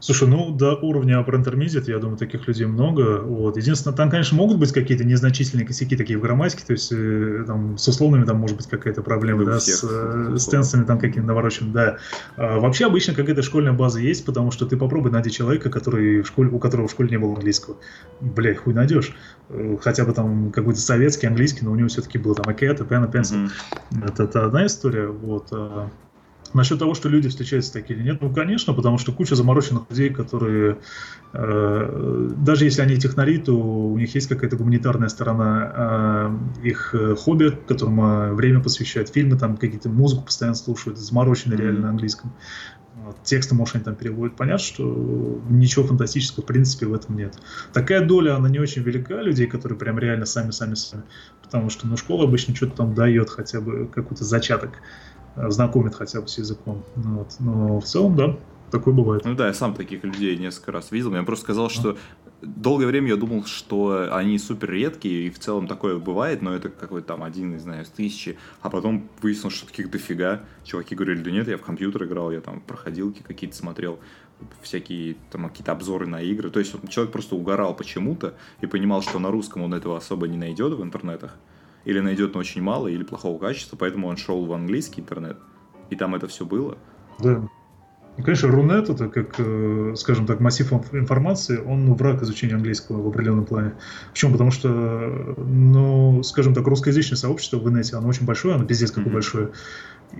Слушай, 0.00 0.28
ну 0.28 0.50
до 0.50 0.74
уровня 0.74 1.16
Upper 1.16 1.42
Intermediate, 1.42 1.90
я 1.90 1.98
думаю, 1.98 2.18
таких 2.18 2.46
людей 2.46 2.66
много. 2.66 3.20
Вот. 3.20 3.56
Единственное, 3.56 3.96
там, 3.96 4.10
конечно, 4.10 4.36
могут 4.36 4.58
быть 4.58 4.72
какие-то 4.72 5.04
незначительные 5.04 5.66
косяки 5.66 5.96
такие 5.96 6.18
в 6.18 6.22
грамматике, 6.22 6.64
то 6.66 6.72
есть 6.72 6.92
э, 6.92 7.44
там 7.46 7.78
с 7.78 7.88
условными 7.88 8.24
там 8.24 8.38
может 8.38 8.56
быть 8.56 8.66
какая-то 8.66 9.02
проблема, 9.02 9.44
да, 9.44 9.58
всех, 9.58 9.76
с, 9.76 9.84
э, 9.84 10.36
с 10.38 10.46
тенсами 10.46 10.84
там 10.84 10.98
какими-то 10.98 11.26
навороченными, 11.26 11.72
да. 11.72 11.96
А, 12.36 12.58
вообще 12.58 12.86
обычно 12.86 13.14
какая-то 13.14 13.42
школьная 13.42 13.72
база 13.72 14.00
есть, 14.00 14.24
потому 14.24 14.50
что 14.50 14.66
ты 14.66 14.76
попробуй 14.76 15.10
найти 15.10 15.30
человека, 15.30 15.70
который 15.70 16.22
в 16.22 16.26
школе, 16.26 16.50
у 16.50 16.58
которого 16.58 16.88
в 16.88 16.90
школе 16.90 17.10
не 17.10 17.18
было 17.18 17.34
английского. 17.34 17.76
Бля, 18.20 18.54
хуй 18.54 18.74
найдешь. 18.74 19.14
Э, 19.48 19.76
хотя 19.80 20.04
бы 20.04 20.12
там 20.12 20.52
какой-то 20.52 20.80
советский 20.80 21.26
английский, 21.26 21.64
но 21.64 21.72
у 21.72 21.76
него 21.76 21.88
все-таки 21.88 22.18
был 22.18 22.34
там 22.34 22.54
пен, 22.54 23.10
пенсил. 23.10 23.36
Mm-hmm. 23.36 24.08
Это, 24.08 24.24
это 24.24 24.46
одна 24.46 24.66
история, 24.66 25.06
вот. 25.08 25.52
Насчет 26.56 26.78
того, 26.78 26.94
что 26.94 27.10
люди 27.10 27.28
встречаются 27.28 27.70
такие 27.70 27.98
или 27.98 28.06
нет, 28.06 28.22
ну, 28.22 28.32
конечно, 28.32 28.72
потому 28.72 28.96
что 28.96 29.12
куча 29.12 29.34
замороченных 29.34 29.90
людей, 29.90 30.08
которые, 30.08 30.78
э, 31.34 32.30
даже 32.38 32.64
если 32.64 32.80
они 32.80 32.96
технари, 32.96 33.36
то 33.36 33.52
у 33.54 33.98
них 33.98 34.14
есть 34.14 34.26
какая-то 34.26 34.56
гуманитарная 34.56 35.10
сторона 35.10 36.30
э, 36.64 36.66
их 36.66 36.94
э, 36.94 37.14
хобби, 37.14 37.50
которому 37.68 38.34
время 38.34 38.62
посвящают, 38.62 39.10
фильмы, 39.10 39.36
там 39.38 39.58
какие-то 39.58 39.90
музыку 39.90 40.22
постоянно 40.24 40.54
слушают, 40.54 40.98
замороченные 40.98 41.58
mm-hmm. 41.58 41.62
реально 41.62 41.80
на 41.80 41.88
английском. 41.90 42.32
Вот, 43.04 43.22
тексты, 43.22 43.54
может, 43.54 43.74
они 43.74 43.84
там 43.84 43.94
переводят. 43.94 44.36
Понятно, 44.36 44.64
что 44.64 45.42
ничего 45.50 45.84
фантастического, 45.86 46.42
в 46.42 46.46
принципе, 46.46 46.86
в 46.86 46.94
этом 46.94 47.18
нет. 47.18 47.38
Такая 47.74 48.02
доля, 48.02 48.34
она 48.34 48.48
не 48.48 48.60
очень 48.60 48.80
велика, 48.80 49.20
людей, 49.20 49.46
которые 49.46 49.78
прям 49.78 49.98
реально 49.98 50.24
сами-сами-сами. 50.24 51.02
Потому 51.42 51.68
что, 51.68 51.86
ну, 51.86 51.98
школа 51.98 52.24
обычно 52.24 52.56
что-то 52.56 52.78
там 52.78 52.94
дает 52.94 53.28
хотя 53.28 53.60
бы 53.60 53.86
какой-то 53.88 54.24
зачаток. 54.24 54.70
Э, 54.70 55.05
знакомит 55.48 55.94
хотя 55.94 56.20
бы 56.20 56.28
с 56.28 56.38
языком. 56.38 56.82
Ну 56.96 57.18
вот. 57.18 57.36
Но 57.38 57.80
в 57.80 57.84
целом, 57.84 58.16
да, 58.16 58.36
такое 58.70 58.94
бывает. 58.94 59.24
Ну 59.24 59.34
да, 59.34 59.48
я 59.48 59.54
сам 59.54 59.74
таких 59.74 60.04
людей 60.04 60.36
несколько 60.36 60.72
раз 60.72 60.90
видел. 60.90 61.14
Я 61.14 61.22
просто 61.22 61.44
сказал, 61.44 61.68
что 61.68 61.96
долгое 62.42 62.86
время 62.86 63.08
я 63.08 63.16
думал, 63.16 63.44
что 63.44 64.08
они 64.12 64.38
супер 64.38 64.70
редкие, 64.70 65.26
и 65.26 65.30
в 65.30 65.38
целом 65.38 65.66
такое 65.66 65.98
бывает, 65.98 66.42
но 66.42 66.54
это 66.54 66.68
какой-то 66.68 67.08
там 67.08 67.22
один, 67.22 67.50
не 67.50 67.58
знаю, 67.58 67.84
из 67.84 67.88
тысячи. 67.88 68.38
А 68.62 68.70
потом 68.70 69.08
выяснилось, 69.22 69.54
что 69.54 69.66
таких 69.66 69.90
дофига. 69.90 70.42
Чуваки 70.64 70.94
говорили, 70.94 71.22
да 71.22 71.30
нет, 71.30 71.48
я 71.48 71.58
в 71.58 71.62
компьютер 71.62 72.04
играл, 72.04 72.30
я 72.30 72.40
там 72.40 72.60
проходилки 72.60 73.22
какие-то 73.22 73.56
смотрел, 73.56 73.98
всякие 74.62 75.16
там 75.30 75.48
какие-то 75.48 75.72
обзоры 75.72 76.06
на 76.06 76.20
игры. 76.20 76.50
То 76.50 76.60
есть 76.60 76.74
человек 76.88 77.12
просто 77.12 77.36
угорал 77.36 77.74
почему-то 77.74 78.34
и 78.60 78.66
понимал, 78.66 79.02
что 79.02 79.18
на 79.18 79.30
русском 79.30 79.62
он 79.62 79.74
этого 79.74 79.96
особо 79.96 80.28
не 80.28 80.36
найдет 80.36 80.72
в 80.72 80.82
интернетах 80.82 81.36
или 81.86 82.00
найдет 82.00 82.36
очень 82.36 82.60
мало, 82.60 82.88
или 82.88 83.04
плохого 83.04 83.38
качества, 83.38 83.76
поэтому 83.76 84.08
он 84.08 84.18
шел 84.18 84.44
в 84.44 84.52
английский 84.52 85.00
интернет, 85.00 85.38
и 85.88 85.96
там 85.96 86.14
это 86.14 86.26
все 86.26 86.44
было. 86.44 86.76
Да. 87.18 87.48
Ну, 88.18 88.24
конечно, 88.24 88.48
Рунет 88.48 88.88
это 88.88 89.08
как, 89.08 89.34
э, 89.38 89.94
скажем 89.96 90.26
так, 90.26 90.40
массив 90.40 90.72
информации, 90.92 91.58
он 91.58 91.94
враг 91.94 92.22
изучения 92.22 92.54
английского 92.54 93.02
в 93.02 93.08
определенном 93.08 93.44
плане. 93.44 93.74
Почему? 94.10 94.32
Потому 94.32 94.50
что, 94.50 94.68
ну, 95.36 96.22
скажем 96.22 96.54
так, 96.54 96.66
русскоязычное 96.66 97.18
сообщество 97.18 97.58
в 97.58 97.68
инете, 97.70 97.96
оно 97.96 98.08
очень 98.08 98.24
большое, 98.24 98.54
оно 98.54 98.64
пиздец 98.64 98.90
какое 98.90 99.10
mm-hmm. 99.10 99.12
большое. 99.12 99.50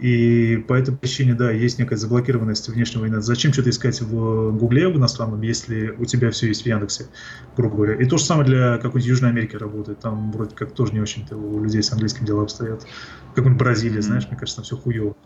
И 0.00 0.62
по 0.68 0.74
этой 0.74 0.94
причине, 0.94 1.34
да, 1.34 1.50
есть 1.50 1.78
некая 1.78 1.96
заблокированность 1.96 2.68
внешнего 2.68 3.06
инета. 3.06 3.22
Зачем 3.22 3.52
что-то 3.52 3.70
искать 3.70 4.00
в 4.02 4.52
Гугле 4.52 4.88
в 4.88 4.96
иностранном, 4.96 5.40
если 5.40 5.94
у 5.98 6.04
тебя 6.04 6.30
все 6.30 6.48
есть 6.48 6.62
в 6.62 6.66
Яндексе, 6.66 7.06
грубо 7.56 7.76
говоря. 7.76 7.94
И 7.94 8.04
то 8.04 8.18
же 8.18 8.24
самое 8.24 8.46
для 8.46 8.76
какой-нибудь 8.76 9.06
Южной 9.06 9.30
Америки 9.30 9.56
работает. 9.56 10.00
Там 10.00 10.32
вроде 10.32 10.54
как 10.54 10.72
тоже 10.72 10.92
не 10.92 11.00
очень-то 11.00 11.36
у 11.36 11.62
людей 11.62 11.82
с 11.82 11.92
английским 11.92 12.26
дела 12.26 12.42
обстоят. 12.42 12.86
Как-нибудь 13.34 13.58
Бразилия, 13.58 13.98
mm-hmm. 13.98 14.02
знаешь, 14.02 14.26
мне 14.28 14.36
кажется, 14.36 14.56
там 14.56 14.64
все 14.64 14.76
хуево. 14.76 15.16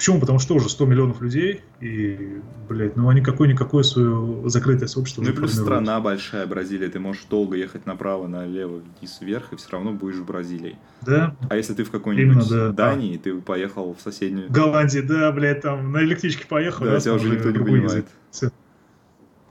Почему? 0.00 0.18
Потому 0.18 0.38
что 0.38 0.54
уже 0.54 0.70
100 0.70 0.86
миллионов 0.86 1.20
людей, 1.20 1.60
и, 1.78 2.40
блядь, 2.70 2.96
ну 2.96 3.10
они 3.10 3.20
какое-никакое 3.20 3.82
свое 3.82 4.48
закрытое 4.48 4.88
сообщество 4.88 5.20
Ну 5.20 5.28
и 5.28 5.32
плюс 5.34 5.52
страна 5.52 6.00
большая, 6.00 6.46
Бразилия, 6.46 6.88
ты 6.88 6.98
можешь 6.98 7.24
долго 7.28 7.54
ехать 7.54 7.84
направо, 7.84 8.26
налево, 8.26 8.80
вниз, 8.98 9.18
вверх, 9.20 9.52
и 9.52 9.56
все 9.56 9.68
равно 9.72 9.92
будешь 9.92 10.16
в 10.16 10.24
Бразилии. 10.24 10.78
Да. 11.02 11.36
А 11.50 11.56
если 11.56 11.74
ты 11.74 11.84
в 11.84 11.90
какой-нибудь 11.90 12.48
да, 12.48 12.72
Дании, 12.72 13.18
да. 13.18 13.22
ты 13.24 13.40
поехал 13.42 13.92
в 13.92 14.00
соседнюю... 14.00 14.50
Голландии, 14.50 15.00
да, 15.00 15.30
блядь, 15.32 15.60
там 15.60 15.92
на 15.92 16.02
электричке 16.02 16.46
поехал. 16.46 16.86
Да, 16.86 16.98
тебя 16.98 17.12
уже 17.12 17.28
никто 17.28 17.50
не 17.50 17.58
понимает. 17.58 18.06
Все. 18.30 18.50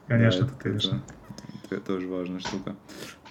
Конечно, 0.07 0.47
да, 0.47 0.47
это, 0.47 0.55
конечно. 0.63 1.03
Это, 1.65 1.75
это 1.75 1.85
тоже 1.85 2.07
важная 2.07 2.39
штука. 2.39 2.75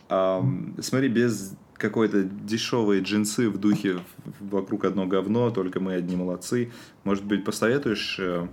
А, 0.08 0.40
смотри, 0.80 1.08
без 1.08 1.56
какой-то 1.78 2.24
дешевые 2.24 3.02
джинсы 3.02 3.48
в 3.48 3.58
духе 3.58 4.00
вокруг 4.40 4.84
одно 4.84 5.06
говно, 5.06 5.50
только 5.50 5.80
мы 5.80 5.94
одни 5.94 6.16
молодцы. 6.16 6.72
Может 7.04 7.24
быть, 7.24 7.44
посоветуешь 7.44 8.18
э, 8.18 8.46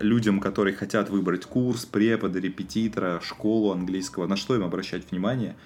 людям, 0.00 0.40
которые 0.40 0.74
хотят 0.74 1.08
выбрать 1.08 1.46
курс, 1.46 1.86
препода, 1.86 2.38
репетитора, 2.38 3.20
школу 3.22 3.72
английского, 3.72 4.26
на 4.26 4.36
что 4.36 4.54
им 4.56 4.64
обращать 4.64 5.10
внимание, 5.10 5.56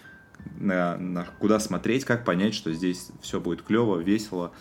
на, 0.58 0.96
на 0.98 1.24
куда 1.40 1.58
смотреть, 1.58 2.04
как 2.04 2.24
понять, 2.24 2.54
что 2.54 2.72
здесь 2.72 3.08
все 3.22 3.40
будет 3.40 3.62
клево, 3.62 3.98
весело, 3.98 4.52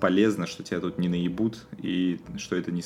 полезно, 0.00 0.46
что 0.46 0.62
тебя 0.62 0.80
тут 0.80 0.98
не 0.98 1.08
наебут, 1.08 1.66
и 1.78 2.20
что 2.36 2.56
это 2.56 2.70
не, 2.70 2.82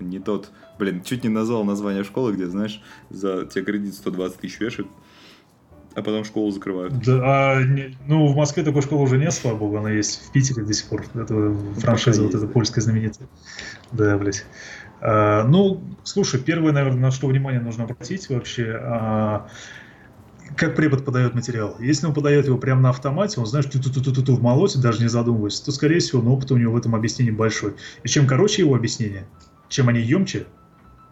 не 0.00 0.18
тот... 0.18 0.50
Блин, 0.78 1.02
чуть 1.02 1.22
не 1.22 1.30
назвал 1.30 1.64
название 1.64 2.04
школы, 2.04 2.32
где, 2.32 2.46
знаешь, 2.46 2.82
за 3.10 3.46
тебе 3.46 3.64
кредит 3.64 3.94
120 3.94 4.38
тысяч 4.38 4.60
вешают, 4.60 4.88
а 5.94 6.02
потом 6.02 6.24
школу 6.24 6.50
закрывают. 6.50 6.98
Да, 6.98 7.20
а, 7.22 7.62
не, 7.62 7.96
ну, 8.06 8.26
в 8.26 8.36
Москве 8.36 8.64
такой 8.64 8.82
школы 8.82 9.02
уже 9.02 9.16
нет, 9.16 9.32
слава 9.32 9.56
богу, 9.56 9.78
она 9.78 9.90
есть 9.90 10.26
в 10.26 10.32
Питере 10.32 10.64
до 10.64 10.72
сих 10.72 10.88
пор. 10.88 11.04
Это 11.14 11.54
франшиза 11.78 12.22
вот 12.22 12.34
эта 12.34 12.46
польская 12.46 12.80
знаменитая. 12.80 13.28
Да, 13.92 14.18
блядь. 14.18 14.44
А, 15.00 15.44
ну, 15.44 15.82
слушай, 16.02 16.40
первое, 16.40 16.72
наверное, 16.72 17.00
на 17.00 17.10
что 17.12 17.28
внимание 17.28 17.60
нужно 17.60 17.84
обратить 17.84 18.28
вообще, 18.28 18.76
а, 18.80 19.48
как 20.56 20.74
препод 20.74 21.04
подает 21.04 21.34
материал. 21.34 21.76
Если 21.78 22.06
он 22.06 22.14
подает 22.14 22.46
его 22.46 22.58
прямо 22.58 22.80
на 22.80 22.90
автомате, 22.90 23.38
он, 23.38 23.46
знаешь, 23.46 23.66
ту-ту-ту-ту-ту 23.66 24.34
в 24.34 24.42
молоте, 24.42 24.80
даже 24.80 25.00
не 25.00 25.08
задумываясь, 25.08 25.60
то, 25.60 25.70
скорее 25.70 26.00
всего, 26.00 26.22
но 26.22 26.34
опыт 26.34 26.50
у 26.50 26.56
него 26.56 26.72
в 26.72 26.76
этом 26.76 26.94
объяснении 26.96 27.30
большой. 27.32 27.74
И 28.02 28.08
чем 28.08 28.26
короче 28.26 28.62
его 28.62 28.74
объяснение, 28.74 29.26
чем 29.68 29.88
они 29.88 30.00
емче, 30.00 30.46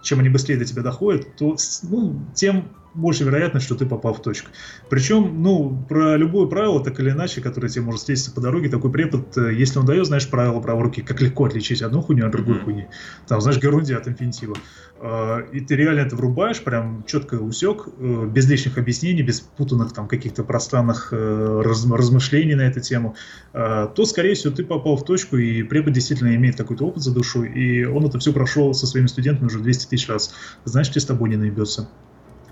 чем 0.03 0.19
они 0.19 0.29
быстрее 0.29 0.57
до 0.57 0.65
тебя 0.65 0.83
доходят, 0.83 1.37
то 1.37 1.57
ну, 1.85 2.21
тем 2.35 2.69
больше 2.95 3.25
вероятность, 3.25 3.67
что 3.67 3.75
ты 3.75 3.87
попал 3.87 4.15
в 4.15 4.23
точку. 4.23 4.51
Причем, 4.89 5.43
ну, 5.43 5.85
про 5.89 6.17
любое 6.17 6.47
правило, 6.47 6.83
так 6.83 6.99
или 7.01 7.11
иначе, 7.11 7.41
которое 7.41 7.69
тебе 7.69 7.85
может 7.85 8.01
встретиться 8.01 8.33
по 8.33 8.41
дороге, 8.41 8.69
такой 8.69 8.91
препод, 8.91 9.37
э, 9.37 9.55
если 9.55 9.79
он 9.79 9.87
дает, 9.87 10.07
знаешь, 10.07 10.29
правила 10.29 10.61
правой 10.61 10.85
руки, 10.85 11.03
как 11.03 11.21
легко 11.21 11.47
отличить 11.47 11.83
одну 11.83 12.03
хуйню 12.03 12.27
от 12.27 12.33
другой 12.33 12.57
mm-hmm. 12.57 12.65
хуйни. 12.65 12.87
Там, 13.27 13.41
знаешь, 13.41 13.59
Гарунди 13.59 13.93
от 13.95 14.09
инфинитива. 14.09 14.57
А, 15.05 15.41
и 15.53 15.59
ты 15.59 15.75
реально 15.75 16.01
это 16.01 16.15
врубаешь, 16.15 16.63
прям 16.63 17.05
четко 17.09 17.35
усек, 17.35 17.89
э, 17.99 18.29
без 18.33 18.49
лишних 18.49 18.79
объяснений, 18.79 19.23
без 19.23 19.41
путанных 19.41 19.93
там 19.93 20.07
каких-то 20.07 20.45
пространных 20.45 21.09
э, 21.13 21.63
размышлений 21.65 22.55
на 22.55 22.63
эту 22.63 22.79
тему, 22.79 23.17
а, 23.53 23.89
то, 23.89 24.05
скорее 24.05 24.35
всего, 24.35 24.55
ты 24.55 24.65
попал 24.65 24.97
в 24.97 25.05
точку, 25.05 25.39
и 25.39 25.65
препод 25.65 25.93
действительно 25.93 26.37
имеет 26.37 26.57
какой-то 26.57 26.87
опыт 26.87 27.03
за 27.03 27.13
душу, 27.13 27.43
и 27.43 27.85
он 27.85 28.07
это 28.07 28.21
все 28.21 28.33
прошел 28.33 28.75
со 28.75 28.87
своими 28.87 29.09
студентами 29.09 29.47
уже 29.47 29.59
200 29.59 29.89
тысяч 29.89 30.09
раз. 30.09 30.33
Значит, 30.65 30.97
и 30.97 31.01
с 31.01 31.05
тобой 31.05 31.31
не 31.31 31.37
наебется. 31.37 31.89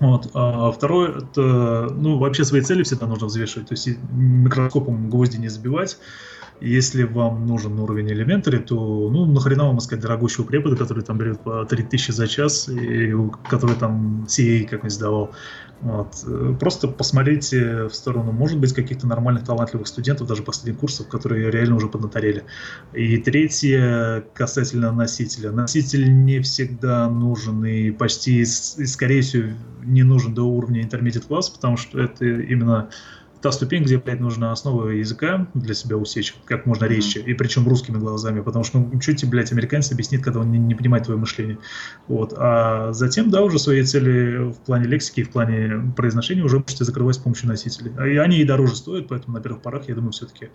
Вот. 0.01 0.31
А 0.33 0.71
второе, 0.71 1.19
это, 1.19 1.87
ну, 1.91 2.17
вообще 2.17 2.43
свои 2.43 2.61
цели 2.61 2.81
всегда 2.81 3.05
нужно 3.05 3.27
взвешивать, 3.27 3.69
то 3.69 3.73
есть 3.73 3.87
микроскопом 4.11 5.11
гвозди 5.11 5.37
не 5.37 5.47
забивать. 5.47 5.99
Если 6.61 7.03
вам 7.03 7.47
нужен 7.47 7.79
уровень 7.79 8.11
элементари, 8.11 8.57
то, 8.57 9.09
ну, 9.09 9.25
нахрена 9.25 9.65
вам 9.65 9.79
искать 9.79 9.99
дорогущего 9.99 10.43
препода, 10.43 10.75
который 10.75 11.03
там 11.03 11.17
берет 11.17 11.39
по 11.39 11.65
3000 11.65 12.11
за 12.11 12.27
час, 12.27 12.69
и 12.69 13.13
который 13.49 13.75
там 13.75 14.25
CA 14.27 14.63
как-нибудь 14.65 14.91
сдавал. 14.91 15.31
Вот. 15.81 16.23
Просто 16.59 16.87
посмотрите 16.87 17.87
в 17.87 17.93
сторону, 17.95 18.31
может 18.31 18.59
быть, 18.59 18.73
каких-то 18.73 19.07
нормальных, 19.07 19.43
талантливых 19.43 19.87
студентов, 19.87 20.27
даже 20.27 20.43
последних 20.43 20.79
курсов, 20.79 21.07
которые 21.07 21.49
реально 21.49 21.77
уже 21.77 21.87
поднаторели. 21.87 22.43
И 22.93 23.17
третье, 23.17 24.23
касательно 24.35 24.91
носителя. 24.91 25.51
Носитель 25.51 26.23
не 26.23 26.39
всегда 26.41 27.09
нужен 27.09 27.65
и 27.65 27.89
почти, 27.89 28.41
и, 28.41 28.45
скорее 28.45 29.21
всего, 29.21 29.49
не 29.83 30.03
нужен 30.03 30.35
до 30.35 30.43
уровня 30.43 30.83
intermediate 30.83 31.25
класс, 31.25 31.49
потому 31.49 31.77
что 31.77 31.99
это 31.99 32.23
именно 32.25 32.89
та 33.41 33.51
ступень, 33.51 33.83
где, 33.83 33.97
блядь, 33.97 34.19
нужно 34.19 34.51
основу 34.51 34.87
языка 34.89 35.47
для 35.53 35.73
себя 35.73 35.97
усечь 35.97 36.35
как 36.45 36.65
можно 36.65 36.85
резче, 36.85 37.19
и 37.21 37.33
причем 37.33 37.67
русскими 37.67 37.97
глазами, 37.97 38.41
потому 38.41 38.63
что, 38.63 38.79
ну, 38.79 39.01
что 39.01 39.13
тебе, 39.13 39.31
блядь, 39.31 39.51
американец 39.51 39.91
объяснит, 39.91 40.23
когда 40.23 40.39
он 40.39 40.51
не, 40.51 40.59
не 40.59 40.75
понимает 40.75 41.05
твое 41.05 41.19
мышление. 41.19 41.57
Вот. 42.07 42.33
А 42.37 42.93
затем, 42.93 43.29
да, 43.29 43.41
уже 43.41 43.59
свои 43.59 43.83
цели 43.83 44.51
в 44.51 44.57
плане 44.65 44.87
лексики, 44.87 45.23
в 45.23 45.31
плане 45.31 45.93
произношения 45.95 46.43
уже 46.43 46.59
можете 46.59 46.83
закрывать 46.83 47.15
с 47.15 47.19
помощью 47.19 47.47
носителей. 47.47 47.91
И 48.13 48.17
они 48.17 48.39
и 48.39 48.43
дороже 48.43 48.75
стоят, 48.75 49.07
поэтому 49.07 49.35
на 49.37 49.41
первых 49.41 49.61
порах, 49.61 49.87
я 49.89 49.95
думаю, 49.95 50.11
все-таки 50.11 50.49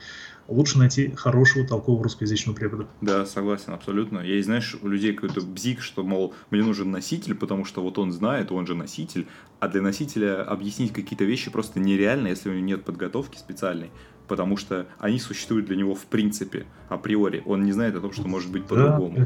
лучше 0.49 0.79
найти 0.79 1.13
хорошего, 1.17 1.67
толкового 1.67 2.05
русскоязычного 2.05 2.57
препода. 2.57 2.87
Да, 3.01 3.27
согласен, 3.27 3.73
абсолютно. 3.73 4.21
Есть, 4.21 4.47
знаешь, 4.47 4.77
у 4.81 4.89
людей 4.89 5.13
какой-то 5.13 5.41
бзик, 5.41 5.81
что, 5.81 6.05
мол, 6.05 6.35
мне 6.51 6.63
нужен 6.63 6.91
носитель, 6.91 7.35
потому 7.35 7.65
что 7.65 7.83
вот 7.83 7.99
он 7.99 8.13
знает, 8.13 8.53
он 8.53 8.67
же 8.67 8.75
носитель, 8.75 9.27
а 9.59 9.69
для 9.69 9.81
носителя 9.81 10.43
объяснить 10.43 10.93
какие-то 10.93 11.25
вещи 11.25 11.51
просто 11.51 11.81
нереально, 11.81 12.29
если 12.29 12.51
у 12.51 12.53
него 12.53 12.67
нет 12.67 12.76
подготовки 12.79 13.39
специальной, 13.39 13.91
потому 14.29 14.57
что 14.57 14.87
они 14.99 15.19
существуют 15.19 15.67
для 15.67 15.77
него 15.77 15.95
в 15.95 16.07
принципе, 16.07 16.67
априори. 16.89 17.43
Он 17.47 17.65
не 17.65 17.73
знает 17.73 17.97
о 17.97 18.01
том, 18.01 18.13
что 18.13 18.27
может 18.29 18.51
быть 18.51 18.67
по-другому. 18.67 19.17
Да, 19.17 19.25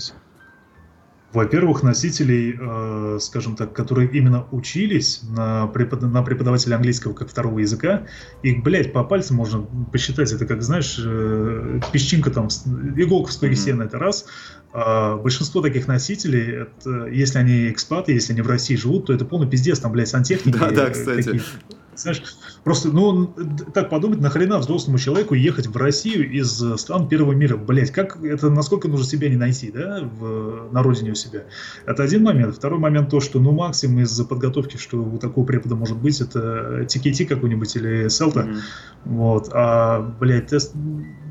во-первых, 1.33 1.85
носителей, 1.85 2.57
э, 2.59 3.19
скажем 3.21 3.55
так, 3.55 3.73
которые 3.73 4.11
именно 4.11 4.47
учились 4.51 5.23
на, 5.23 5.69
препод... 5.69 6.03
на 6.03 6.23
преподавателя 6.23 6.75
английского 6.75 7.13
как 7.13 7.29
второго 7.29 7.61
языка, 7.61 8.07
их, 8.43 8.65
блядь, 8.65 8.93
по 8.93 9.05
пальцам 9.05 9.37
можно 9.37 9.65
посчитать. 9.93 10.33
Это 10.33 10.45
как, 10.45 10.63
знаешь, 10.63 11.01
э, 11.05 11.81
песчинка 11.93 12.31
там, 12.31 12.49
иголка 12.97 13.31
в 13.31 13.33
стоге 13.33 13.53
mm-hmm. 13.53 13.57
сена, 13.57 13.83
это 13.85 13.99
раз. 13.99 14.27
А 14.73 15.17
большинство 15.19 15.63
таких 15.63 15.87
носителей, 15.87 16.63
это, 16.63 17.07
если 17.07 17.39
они 17.39 17.71
экспаты, 17.71 18.13
если 18.13 18.33
они 18.33 18.43
в 18.43 18.49
России 18.49 18.75
живут, 18.75 19.07
то 19.07 19.13
это 19.13 19.25
полный 19.25 19.49
пиздец, 19.49 19.79
там, 19.79 19.93
блядь, 19.93 20.09
сантехники. 20.09 20.59
Да, 20.61 20.71
да, 20.71 20.91
кстати 20.91 21.41
знаешь, 22.01 22.23
просто, 22.65 22.89
ну, 22.89 23.35
так 23.75 23.91
подумать, 23.91 24.21
нахрена 24.21 24.59
взрослому 24.59 24.99
человеку 24.99 25.35
ехать 25.35 25.67
в 25.67 25.77
Россию 25.77 26.31
из 26.31 26.63
стран 26.81 27.09
первого 27.09 27.33
мира, 27.33 27.57
блять, 27.57 27.91
как 27.91 28.23
это, 28.23 28.51
насколько 28.51 28.89
нужно 28.89 29.07
себя 29.07 29.29
не 29.29 29.37
найти, 29.37 29.71
да, 29.71 30.01
в, 30.03 30.73
на 30.73 30.83
родине 30.83 31.13
у 31.13 31.15
себя. 31.15 31.45
Это 31.87 32.03
один 32.03 32.23
момент. 32.23 32.57
Второй 32.57 32.79
момент 32.79 33.11
то, 33.11 33.21
что, 33.21 33.41
ну, 33.41 33.53
максимум 33.53 34.01
из 34.01 34.21
подготовки, 34.23 34.77
что 34.77 35.03
у 35.03 35.19
такого 35.19 35.45
препода 35.45 35.75
может 35.75 35.99
быть, 35.99 36.21
это 36.21 36.87
TKT 36.89 37.27
какой-нибудь 37.27 37.75
или 37.77 38.09
селта, 38.09 38.41
mm-hmm. 38.41 38.61
вот, 39.05 39.51
а, 39.53 40.01
блядь, 40.19 40.49
тест, 40.49 40.75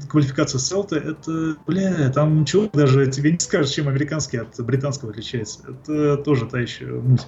квалификация 0.10 0.60
селта, 0.60 0.97
это, 0.97 1.55
бля, 1.67 2.10
там 2.10 2.45
чего 2.45 2.69
даже 2.73 3.08
тебе 3.08 3.32
не 3.32 3.39
скажешь, 3.39 3.71
чем 3.71 3.88
американский 3.88 4.38
от 4.38 4.60
британского 4.60 5.12
отличается. 5.12 5.60
Это 5.69 6.17
тоже 6.17 6.45
та 6.45 6.60
еще 6.60 6.86
муть. 6.86 7.27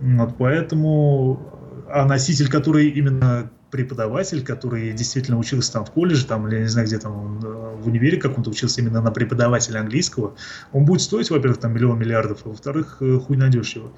Вот 0.00 0.34
поэтому, 0.38 1.61
а 1.88 2.04
носитель, 2.06 2.48
который 2.48 2.88
именно 2.88 3.50
преподаватель, 3.72 4.44
который 4.44 4.92
действительно 4.92 5.38
учился 5.38 5.72
там 5.72 5.86
в 5.86 5.90
колледже, 5.90 6.26
там, 6.26 6.46
или 6.46 6.56
я 6.56 6.60
не 6.60 6.68
знаю, 6.68 6.86
где 6.86 6.98
там 6.98 7.16
он, 7.16 7.38
э, 7.42 7.76
в 7.76 7.88
универе 7.88 8.18
каком-то 8.18 8.50
учился 8.50 8.82
именно 8.82 9.00
на 9.00 9.10
преподавателя 9.10 9.80
английского, 9.80 10.34
он 10.72 10.84
будет 10.84 11.00
стоить, 11.00 11.30
во-первых, 11.30 11.58
там 11.58 11.72
миллион 11.72 11.98
миллиардов, 11.98 12.40
а 12.44 12.50
во-вторых, 12.50 12.98
э, 13.00 13.18
хуй 13.18 13.38
найдешь 13.38 13.74
его. 13.74 13.90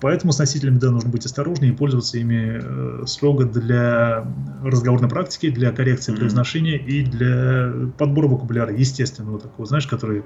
Поэтому 0.00 0.32
с 0.32 0.38
носителями, 0.38 0.78
да, 0.78 0.90
нужно 0.90 1.10
быть 1.10 1.26
осторожнее 1.26 1.72
и 1.72 1.76
пользоваться 1.76 2.16
ими 2.16 2.58
э, 2.62 3.06
строго 3.06 3.44
для 3.44 4.26
разговорной 4.64 5.10
практики, 5.10 5.50
для 5.50 5.72
коррекции 5.72 6.14
mm-hmm. 6.14 6.18
произношения 6.18 6.78
и 6.78 7.04
для 7.04 7.70
подбора 7.98 8.28
вокабуляра, 8.28 8.74
естественного 8.74 9.38
такого, 9.38 9.66
знаешь, 9.66 9.86
который, 9.86 10.24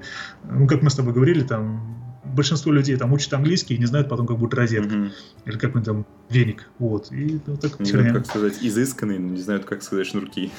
ну, 0.49 0.65
как 0.65 0.81
мы 0.81 0.89
с 0.89 0.95
тобой 0.95 1.11
говорили, 1.13 1.43
там, 1.43 2.12
большинство 2.23 2.71
людей 2.71 2.95
там 2.97 3.13
учат 3.13 3.33
английский 3.33 3.75
и 3.75 3.77
не 3.77 3.85
знают 3.85 4.09
потом, 4.09 4.27
как 4.27 4.37
будет 4.37 4.53
розетка. 4.53 4.93
Mm-hmm. 4.93 5.11
Или 5.45 5.57
какой-нибудь 5.57 5.85
там 5.85 6.05
веник. 6.29 6.69
Вот. 6.79 7.11
И 7.11 7.39
вот 7.45 7.61
так 7.61 7.79
не 7.79 7.85
знают, 7.85 8.13
как 8.13 8.25
сказать 8.25 8.57
изысканный, 8.61 9.19
но 9.19 9.29
не 9.29 9.41
знают, 9.41 9.65
как 9.65 9.83
сказать 9.83 10.07
шнурки. 10.07 10.51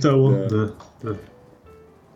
Того, 0.00 0.46
да. 0.48 0.48
да, 0.48 0.74
да. 1.02 1.16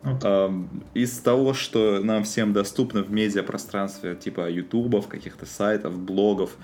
Вот. 0.03 0.53
Из 0.95 1.19
того, 1.19 1.53
что 1.53 2.01
нам 2.03 2.23
всем 2.25 2.53
доступно 2.53 3.03
в 3.03 3.11
медиапространстве, 3.11 4.15
типа 4.15 4.49
ютубов, 4.49 5.09
каких-то 5.09 5.47
сайтов, 5.47 5.99
блогов, 5.99 6.57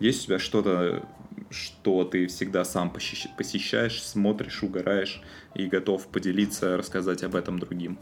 есть 0.00 0.24
у 0.24 0.26
тебя 0.26 0.38
что-то, 0.38 1.06
что 1.48 2.04
ты 2.04 2.26
всегда 2.26 2.64
сам 2.64 2.90
посещаешь, 2.90 4.02
смотришь, 4.02 4.62
угораешь 4.62 5.22
и 5.54 5.66
готов 5.66 6.08
поделиться, 6.08 6.76
рассказать 6.76 7.22
об 7.22 7.36
этом 7.36 7.58
другим? 7.58 7.98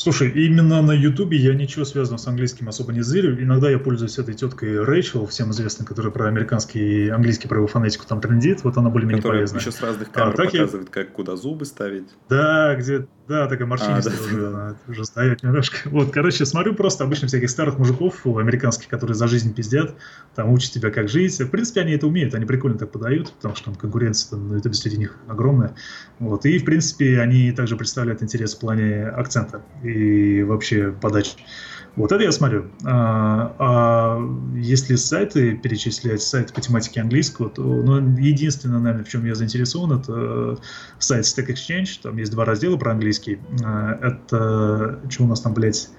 Слушай, 0.00 0.30
именно 0.30 0.80
на 0.80 0.92
Ютубе 0.92 1.36
я 1.36 1.52
ничего 1.52 1.84
связанного 1.84 2.16
с 2.16 2.26
английским 2.26 2.70
особо 2.70 2.90
не 2.90 3.02
зырю. 3.02 3.38
Иногда 3.38 3.68
я 3.68 3.78
пользуюсь 3.78 4.18
этой 4.18 4.32
теткой 4.32 4.82
Рэйчел, 4.82 5.26
всем 5.26 5.50
известной, 5.50 5.84
которая 5.84 6.10
про 6.10 6.26
американский 6.26 7.10
английский 7.10 7.48
его 7.50 7.66
фонетику 7.66 8.06
там 8.08 8.22
трендит. 8.22 8.64
Вот 8.64 8.78
она 8.78 8.88
более-менее 8.88 9.22
полезная. 9.22 9.60
еще 9.60 9.70
с 9.70 9.82
разных 9.82 10.10
камер 10.10 10.28
а, 10.28 10.44
показывает, 10.44 10.86
я... 10.86 10.90
как 10.90 11.12
куда 11.12 11.36
зубы 11.36 11.66
ставить. 11.66 12.08
Да, 12.30 12.76
где 12.76 13.06
да, 13.28 13.46
такая 13.46 13.68
морщинистая 13.68 14.14
а, 14.14 14.18
да. 14.18 14.24
уже, 14.24 14.46
она 14.48 14.76
уже 14.88 15.02
встает 15.02 15.42
немножко. 15.42 15.76
Вот, 15.90 16.10
короче, 16.10 16.44
смотрю 16.46 16.74
просто 16.74 17.04
обычно 17.04 17.28
всяких 17.28 17.50
старых 17.50 17.78
мужиков 17.78 18.26
американских, 18.26 18.88
которые 18.88 19.14
за 19.14 19.28
жизнь 19.28 19.54
пиздят, 19.54 19.94
там 20.34 20.50
учат 20.50 20.72
тебя, 20.72 20.90
как 20.90 21.08
жить. 21.08 21.38
В 21.38 21.48
принципе, 21.48 21.82
они 21.82 21.92
это 21.92 22.06
умеют, 22.06 22.34
они 22.34 22.46
прикольно 22.46 22.78
так 22.78 22.90
подают, 22.90 23.32
потому 23.34 23.54
что 23.54 23.66
там 23.66 23.74
конкуренция 23.74 24.38
на 24.38 24.54
ютубе 24.56 24.74
среди 24.74 24.96
них 24.96 25.16
огромная. 25.28 25.74
Вот, 26.18 26.44
и, 26.44 26.58
в 26.58 26.64
принципе, 26.64 27.20
они 27.20 27.52
также 27.52 27.76
представляют 27.76 28.22
интерес 28.22 28.54
в 28.54 28.58
плане 28.58 29.04
акцента 29.04 29.62
и 29.84 29.89
вообще 30.44 30.92
подачи. 30.92 31.32
Вот 31.96 32.12
это 32.12 32.22
я 32.22 32.32
смотрю. 32.32 32.66
А, 32.84 33.54
а 33.58 34.56
если 34.56 34.94
сайты 34.94 35.56
перечислять, 35.56 36.22
сайты 36.22 36.54
по 36.54 36.60
тематике 36.60 37.00
английского, 37.00 37.50
то 37.50 37.62
ну, 37.62 38.16
единственное, 38.16 38.78
наверное, 38.78 39.04
в 39.04 39.08
чем 39.08 39.24
я 39.26 39.34
заинтересован, 39.34 39.98
это 39.98 40.58
сайт 40.98 41.24
Stack 41.24 41.48
Exchange. 41.48 42.00
Там 42.02 42.16
есть 42.16 42.30
два 42.32 42.44
раздела 42.44 42.76
про 42.76 42.92
английский. 42.92 43.40
А, 43.64 43.98
это, 44.02 45.00
что 45.10 45.24
у 45.24 45.26
нас 45.26 45.40
там, 45.40 45.52
блядь, 45.52 45.90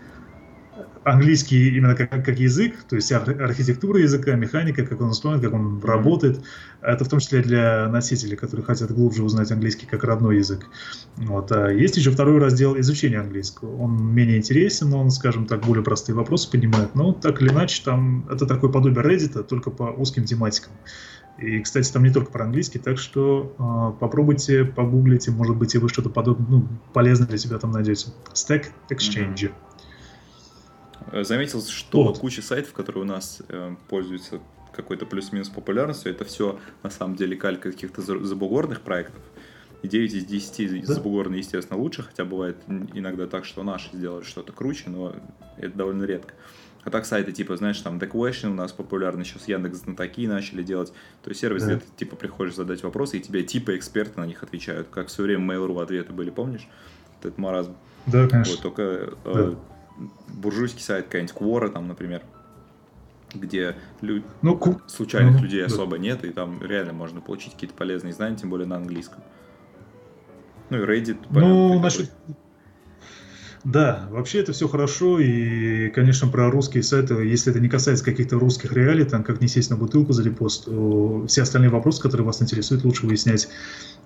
английский 1.03 1.75
именно 1.75 1.95
как, 1.95 2.09
как 2.09 2.39
язык, 2.39 2.75
то 2.87 2.95
есть 2.95 3.11
архитектура 3.11 3.99
языка, 3.99 4.33
механика, 4.35 4.85
как 4.85 5.01
он 5.01 5.09
устроен, 5.09 5.41
как 5.41 5.53
он 5.53 5.81
работает. 5.83 6.41
Это 6.81 7.05
в 7.05 7.09
том 7.09 7.19
числе 7.19 7.41
для 7.41 7.87
носителей, 7.89 8.35
которые 8.35 8.65
хотят 8.65 8.91
глубже 8.91 9.23
узнать 9.23 9.51
английский 9.51 9.85
как 9.85 10.03
родной 10.03 10.37
язык. 10.37 10.65
Вот. 11.17 11.51
А 11.51 11.69
есть 11.69 11.97
еще 11.97 12.11
второй 12.11 12.39
раздел 12.39 12.79
изучения 12.79 13.19
английского. 13.19 13.75
Он 13.77 14.13
менее 14.13 14.37
интересен, 14.37 14.89
но 14.89 14.99
он, 14.99 15.11
скажем 15.11 15.45
так, 15.45 15.61
более 15.65 15.83
простые 15.83 16.15
вопросы 16.15 16.49
поднимает. 16.49 16.95
Но 16.95 17.13
так 17.13 17.41
или 17.41 17.49
иначе, 17.49 17.81
там 17.83 18.27
это 18.29 18.45
такое 18.45 18.71
подобие 18.71 19.03
Reddit, 19.03 19.43
только 19.43 19.71
по 19.71 19.83
узким 19.83 20.25
тематикам. 20.25 20.73
И, 21.37 21.59
кстати, 21.61 21.91
там 21.91 22.03
не 22.03 22.11
только 22.11 22.31
про 22.31 22.45
английский, 22.45 22.77
так 22.77 22.99
что 22.99 23.55
э, 23.57 23.99
попробуйте, 23.99 24.63
погуглите, 24.63 25.31
может 25.31 25.55
быть, 25.55 25.73
и 25.73 25.79
вы 25.79 25.89
что-то 25.89 26.09
подобное, 26.09 26.47
ну, 26.47 26.67
полезное 26.93 27.27
для 27.27 27.37
себя 27.37 27.57
там 27.57 27.71
найдете. 27.71 28.11
Stack 28.33 28.65
Exchange. 28.91 29.35
Mm-hmm. 29.35 29.51
Э, 31.11 31.23
заметил, 31.23 31.61
что 31.61 32.03
вот. 32.03 32.19
куча 32.19 32.41
сайтов, 32.41 32.73
которые 32.73 33.03
у 33.03 33.07
нас 33.07 33.41
э, 33.47 33.75
пользуются 33.89 34.39
какой-то 34.73 35.05
плюс-минус 35.05 35.49
популярностью, 35.49 36.11
это 36.11 36.23
все 36.25 36.59
на 36.83 36.89
самом 36.89 37.15
деле 37.15 37.35
калька 37.35 37.71
каких-то 37.71 38.01
забугорных 38.01 38.81
проектов. 38.81 39.21
И 39.81 39.87
9 39.87 40.13
из 40.13 40.25
10 40.25 40.85
да? 40.85 40.93
забугорные, 40.93 41.39
естественно, 41.39 41.79
лучше, 41.79 42.03
хотя 42.03 42.23
бывает 42.23 42.57
иногда 42.93 43.25
так, 43.27 43.45
что 43.45 43.63
наши 43.63 43.89
сделали 43.93 44.23
что-то 44.23 44.53
круче, 44.53 44.89
но 44.89 45.15
это 45.57 45.75
довольно 45.75 46.03
редко. 46.03 46.33
А 46.83 46.89
так 46.89 47.05
сайты 47.05 47.31
типа, 47.31 47.57
знаешь, 47.57 47.79
там 47.79 47.97
The 47.97 48.09
Question 48.09 48.51
у 48.51 48.55
нас 48.55 48.71
популярны, 48.71 49.23
сейчас 49.23 49.47
Яндекс 49.47 49.79
знатоки 49.79 50.25
начали 50.25 50.63
делать. 50.63 50.91
То 51.23 51.29
есть 51.29 51.41
сервис, 51.41 51.63
да. 51.63 51.75
где 51.75 51.79
ты 51.79 51.85
типа 51.95 52.15
приходишь 52.15 52.55
задать 52.55 52.81
вопросы, 52.83 53.17
и 53.17 53.21
тебе 53.21 53.43
типа 53.43 53.75
эксперты 53.75 54.19
на 54.19 54.25
них 54.25 54.41
отвечают, 54.41 54.87
как 54.89 55.07
в 55.07 55.11
свое 55.11 55.35
время 55.35 55.53
Mail.ru 55.53 55.81
ответы 55.81 56.11
были, 56.11 56.31
помнишь? 56.31 56.67
Этот 57.19 57.37
маразм. 57.37 57.75
Да, 58.07 58.27
конечно. 58.27 58.53
Вот, 58.53 58.61
только 58.63 58.81
э, 58.81 59.13
да. 59.25 59.31
э, 59.33 59.55
буржуйский 60.27 60.81
сайт 60.81 61.05
какая-нибудь 61.05 61.35
Quora, 61.35 61.69
там, 61.69 61.87
например, 61.87 62.21
где 63.33 63.75
лю... 64.01 64.23
ну, 64.41 64.57
ку... 64.57 64.81
случайных 64.87 65.35
ну, 65.35 65.43
людей 65.43 65.61
да. 65.61 65.67
особо 65.67 65.97
нет, 65.97 66.23
и 66.25 66.29
там 66.31 66.61
реально 66.61 66.93
можно 66.93 67.21
получить 67.21 67.53
какие-то 67.53 67.75
полезные 67.75 68.13
знания, 68.13 68.35
тем 68.35 68.49
более 68.49 68.67
на 68.67 68.77
английском. 68.77 69.23
Ну 70.69 70.77
и 70.77 70.85
Reddit. 70.85 71.17
Ну, 71.29 71.79
насчет... 71.79 72.11
Да, 73.63 74.07
вообще 74.09 74.39
это 74.39 74.53
все 74.53 74.67
хорошо, 74.67 75.19
и, 75.19 75.89
конечно, 75.89 76.27
про 76.27 76.49
русские 76.49 76.81
сайты, 76.81 77.13
если 77.13 77.51
это 77.51 77.59
не 77.59 77.69
касается 77.69 78.03
каких-то 78.03 78.39
русских 78.39 78.73
реалий, 78.73 79.05
там, 79.05 79.23
как 79.23 79.39
не 79.39 79.47
сесть 79.47 79.69
на 79.69 79.75
бутылку 79.75 80.13
за 80.13 80.23
репост, 80.23 80.65
то 80.65 81.25
все 81.27 81.43
остальные 81.43 81.69
вопросы, 81.69 82.01
которые 82.01 82.25
вас 82.25 82.41
интересуют, 82.41 82.83
лучше 82.83 83.05
выяснять 83.05 83.49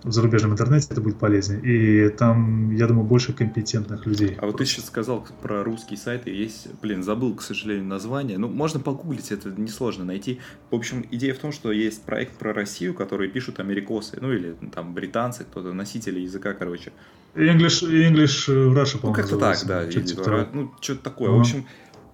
в 0.03 0.11
зарубежном 0.11 0.51
интернете, 0.51 0.87
это 0.91 1.01
будет 1.01 1.17
полезнее. 1.17 1.61
И 1.61 2.09
там, 2.09 2.75
я 2.75 2.85
думаю, 2.85 3.05
больше 3.05 3.33
компетентных 3.33 4.05
людей. 4.05 4.37
А 4.39 4.45
вот 4.45 4.57
ты 4.57 4.65
сейчас 4.65 4.85
сказал 4.85 5.25
про 5.41 5.63
русские 5.63 5.97
сайты, 5.97 6.29
есть, 6.29 6.67
блин, 6.81 7.01
забыл, 7.01 7.33
к 7.33 7.41
сожалению, 7.41 7.85
название, 7.85 8.37
ну, 8.37 8.47
можно 8.47 8.79
погуглить, 8.79 9.31
это 9.31 9.49
несложно 9.49 10.05
найти. 10.05 10.39
В 10.69 10.75
общем, 10.75 11.05
идея 11.11 11.33
в 11.33 11.39
том, 11.39 11.51
что 11.51 11.71
есть 11.71 12.03
проект 12.03 12.37
про 12.37 12.53
Россию, 12.53 12.93
который 12.93 13.29
пишут 13.29 13.59
америкосы, 13.59 14.17
ну, 14.21 14.31
или 14.31 14.55
там 14.73 14.93
британцы, 14.93 15.43
кто-то, 15.43 15.73
носители 15.73 16.19
языка, 16.19 16.53
короче. 16.53 16.91
English, 17.35 17.83
English 17.83 18.47
Russia, 18.47 18.97
по-моему, 18.97 19.07
Ну, 19.07 19.13
как-то 19.13 19.37
так, 19.53 19.67
да. 19.67 19.91
Что 19.91 20.01
типа, 20.01 20.49
ну, 20.53 20.73
что-то 20.81 21.03
такое. 21.03 21.29
Uh-huh. 21.29 21.38
В 21.38 21.41
общем, 21.41 21.65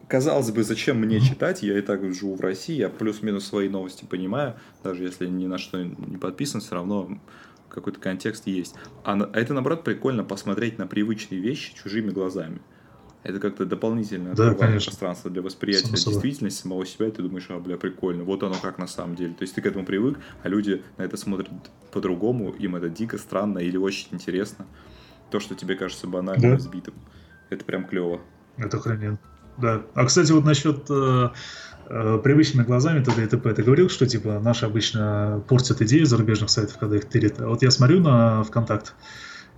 казалось 0.07 0.51
бы, 0.51 0.63
зачем 0.63 0.97
мне 0.97 1.19
читать? 1.19 1.63
Я 1.63 1.77
и 1.77 1.81
так 1.81 2.01
живу 2.13 2.35
в 2.35 2.41
России, 2.41 2.75
я 2.75 2.89
плюс-минус 2.89 3.45
свои 3.45 3.69
новости 3.69 4.05
понимаю, 4.05 4.55
даже 4.83 5.03
если 5.03 5.27
ни 5.27 5.47
на 5.47 5.57
что 5.57 5.81
не 5.83 6.17
подписан, 6.17 6.61
все 6.61 6.75
равно 6.75 7.19
какой-то 7.69 7.99
контекст 7.99 8.47
есть. 8.47 8.75
А, 9.03 9.13
а 9.13 9.39
это, 9.39 9.53
наоборот, 9.53 9.83
прикольно 9.83 10.23
посмотреть 10.23 10.77
на 10.77 10.87
привычные 10.87 11.39
вещи 11.39 11.73
чужими 11.75 12.11
глазами. 12.11 12.61
Это 13.23 13.39
как-то 13.39 13.65
дополнительное 13.65 14.33
да, 14.33 14.53
пространство 14.53 15.29
для 15.29 15.43
восприятия 15.43 15.95
Само 15.95 16.13
действительности 16.13 16.63
самого 16.63 16.85
себя, 16.85 17.07
и 17.07 17.11
ты 17.11 17.21
думаешь, 17.21 17.45
а, 17.49 17.59
бля, 17.59 17.77
прикольно, 17.77 18.23
вот 18.23 18.41
оно 18.43 18.55
как 18.55 18.79
на 18.79 18.87
самом 18.87 19.15
деле. 19.15 19.33
То 19.35 19.43
есть 19.43 19.53
ты 19.53 19.61
к 19.61 19.65
этому 19.65 19.85
привык, 19.85 20.19
а 20.43 20.49
люди 20.49 20.81
на 20.97 21.03
это 21.03 21.17
смотрят 21.17 21.49
по-другому, 21.91 22.51
им 22.51 22.75
это 22.75 22.89
дико 22.89 23.17
странно 23.17 23.59
или 23.59 23.77
очень 23.77 24.07
интересно 24.11 24.65
то, 25.29 25.39
что 25.39 25.55
тебе 25.55 25.75
кажется 25.75 26.07
банальным, 26.07 26.51
да? 26.51 26.57
избитым. 26.57 26.95
Это 27.51 27.65
прям 27.65 27.85
клево. 27.85 28.21
Это 28.57 28.77
охрененно. 28.77 29.19
Да. 29.57 29.81
А, 29.93 30.05
кстати, 30.05 30.31
вот 30.31 30.45
насчет 30.45 30.89
э, 30.89 31.29
э, 31.89 32.19
привычными 32.23 32.65
глазами 32.65 33.03
т.д. 33.03 33.23
и 33.23 33.27
т.п. 33.27 33.53
Ты 33.53 33.61
говорил, 33.61 33.89
что, 33.89 34.07
типа, 34.07 34.39
наши 34.39 34.65
обычно 34.65 35.43
портят 35.47 35.81
идеи 35.81 36.03
зарубежных 36.03 36.49
сайтов, 36.49 36.77
когда 36.77 36.95
их 36.95 37.05
тырят. 37.05 37.41
А 37.41 37.47
вот 37.47 37.61
я 37.61 37.69
смотрю 37.69 37.99
на 37.99 38.43
ВКонтакт, 38.43 38.95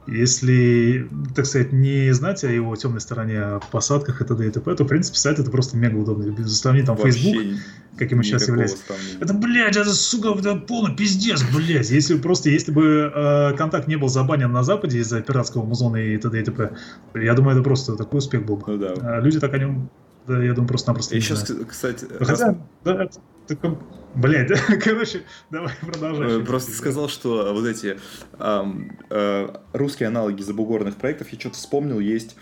если, 0.07 1.07
так 1.35 1.45
сказать, 1.45 1.71
не 1.71 2.11
знать 2.13 2.43
о 2.43 2.49
его 2.49 2.75
темной 2.75 2.99
стороне, 2.99 3.39
о 3.39 3.59
посадках 3.59 4.21
и 4.21 4.25
т.д. 4.25 4.47
и 4.47 4.49
т.п., 4.49 4.75
то, 4.75 4.83
в 4.83 4.87
принципе, 4.87 5.17
сайт 5.17 5.37
это 5.37 5.51
просто 5.51 5.77
мега 5.77 5.97
удобно. 5.97 6.47
Сравни 6.47 6.81
там 6.81 6.97
Вообще 6.97 7.11
Facebook, 7.11 7.59
каким 7.97 8.19
он 8.19 8.23
сейчас 8.23 8.47
является. 8.47 8.77
Это, 9.19 9.33
блядь, 9.33 9.75
это, 9.75 9.93
сука, 9.93 10.37
это 10.37 10.55
полный 10.55 10.95
пиздец, 10.95 11.43
блядь. 11.53 11.89
Если 11.89 12.17
просто, 12.17 12.49
если 12.49 12.71
бы 12.71 13.11
э, 13.13 13.53
контакт 13.57 13.87
не 13.87 13.95
был 13.95 14.09
забанен 14.09 14.51
на 14.51 14.63
Западе 14.63 14.99
из-за 14.99 15.21
пиратского 15.21 15.63
музона 15.63 15.97
и 15.97 16.17
т.д. 16.17 16.39
и 16.39 16.43
т.п., 16.43 16.75
я 17.15 17.33
думаю, 17.33 17.55
это 17.55 17.63
просто 17.63 17.95
такой 17.95 18.19
успех 18.19 18.45
был 18.45 18.57
бы. 18.57 18.73
Ну, 18.73 18.77
да. 18.77 18.93
А 19.17 19.19
люди 19.19 19.39
так 19.39 19.53
о 19.53 19.57
нем, 19.57 19.89
да, 20.27 20.43
я 20.43 20.53
думаю, 20.53 20.67
просто-напросто 20.67 21.19
сейчас, 21.19 21.45
знают. 21.45 21.67
кстати... 21.67 22.05
Хотя, 22.19 22.47
раз... 22.47 22.55
да, 22.83 23.09
это, 23.47 23.77
Блять, 24.15 24.51
короче, 24.83 25.23
давай 25.49 25.73
продолжай. 25.81 26.41
Э, 26.41 26.45
просто 26.45 26.71
сказал, 26.71 27.09
что 27.09 27.51
вот 27.53 27.65
эти 27.65 27.97
эм, 28.39 28.97
э, 29.09 29.49
русские 29.73 30.07
аналоги 30.07 30.41
забугорных 30.41 30.97
проектов, 30.97 31.29
я 31.29 31.39
что-то 31.39 31.55
вспомнил, 31.55 31.99
есть 31.99 32.35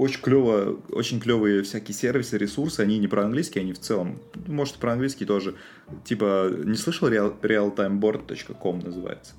очень 0.00 0.22
клево, 0.22 0.78
очень 0.92 1.20
клевые 1.20 1.62
всякие 1.62 1.94
сервисы, 1.94 2.38
ресурсы, 2.38 2.80
они 2.80 2.98
не 2.98 3.06
про 3.06 3.24
английский, 3.24 3.60
они 3.60 3.74
в 3.74 3.78
целом, 3.78 4.18
может, 4.46 4.76
про 4.76 4.92
английский 4.94 5.26
тоже. 5.26 5.56
Типа, 6.04 6.50
не 6.64 6.76
слышал 6.76 7.10
real, 7.10 7.38
realtimeboard.com 7.42 8.78
называется? 8.78 9.34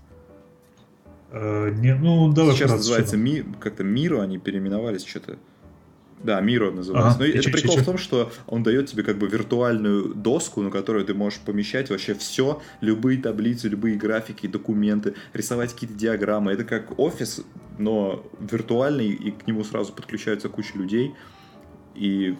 Uh, 1.32 1.72
не, 1.72 1.96
ну, 1.96 2.32
давай 2.32 2.54
Сейчас 2.54 2.70
называется 2.70 3.18
ми, 3.18 3.44
как-то 3.60 3.84
Миру, 3.84 4.20
они 4.20 4.38
переименовались 4.38 5.04
что-то. 5.04 5.40
Да, 6.24 6.40
Миро 6.42 6.72
называется. 6.72 7.10
Ага, 7.12 7.20
Но 7.20 7.26
это 7.26 7.44
чё, 7.44 7.52
прикол 7.52 7.76
чё, 7.76 7.82
в 7.82 7.86
том, 7.86 7.98
что 7.98 8.32
он 8.48 8.64
дает 8.64 8.88
тебе 8.88 9.04
как 9.04 9.18
бы 9.18 9.28
виртуальную 9.28 10.14
доску, 10.14 10.62
на 10.62 10.70
которую 10.70 11.06
ты 11.06 11.14
можешь 11.14 11.40
помещать 11.40 11.90
вообще 11.90 12.14
все, 12.14 12.62
любые 12.80 13.20
таблицы, 13.20 13.68
любые 13.68 13.96
графики, 13.96 14.48
документы, 14.48 15.16
рисовать 15.34 15.74
какие-то 15.74 15.96
диаграммы. 15.96 16.52
Это 16.52 16.64
как 16.64 17.00
офис, 17.00 17.42
но 17.78 18.26
виртуальный, 18.40 19.08
и 19.10 19.32
к 19.32 19.48
нему 19.48 19.64
сразу 19.64 19.94
подключаются 19.94 20.50
куча 20.50 20.78
людей. 20.78 21.16
И 21.96 22.36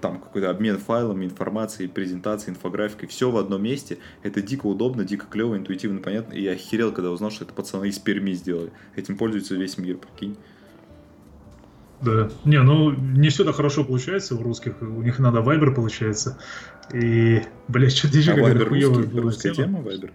там 0.00 0.20
какой-то 0.20 0.50
обмен 0.50 0.78
файлами, 0.78 1.24
информацией, 1.24 1.88
презентацией, 1.88 2.54
инфографикой, 2.54 3.08
все 3.08 3.30
в 3.30 3.36
одном 3.36 3.62
месте. 3.62 3.98
Это 4.22 4.40
дико 4.40 4.66
удобно, 4.66 5.04
дико 5.04 5.26
клево, 5.26 5.56
интуитивно 5.56 6.00
понятно. 6.00 6.34
И 6.34 6.42
я 6.42 6.52
охерел, 6.52 6.92
когда 6.92 7.10
узнал, 7.10 7.30
что 7.30 7.44
это 7.44 7.52
пацаны 7.52 7.88
из 7.88 7.98
Перми 7.98 8.32
сделали. 8.32 8.72
Этим 8.96 9.16
пользуется 9.16 9.54
весь 9.54 9.76
мир, 9.78 9.98
прикинь. 9.98 10.36
Да. 12.00 12.30
Не, 12.44 12.62
ну 12.62 12.92
не 12.92 13.28
все 13.28 13.44
так 13.44 13.56
хорошо 13.56 13.84
получается 13.84 14.36
у 14.36 14.42
русских. 14.42 14.80
У 14.80 15.02
них 15.02 15.18
надо 15.18 15.40
Вайбер 15.40 15.74
получается. 15.74 16.38
И, 16.92 17.42
блядь, 17.66 17.96
что-то 17.96 18.18
еще 18.18 18.32
а 18.32 18.34
хуевая 18.34 18.64
русский, 18.64 19.18
русская 19.18 19.54
тема 19.54 19.80
Вайбер? 19.80 20.12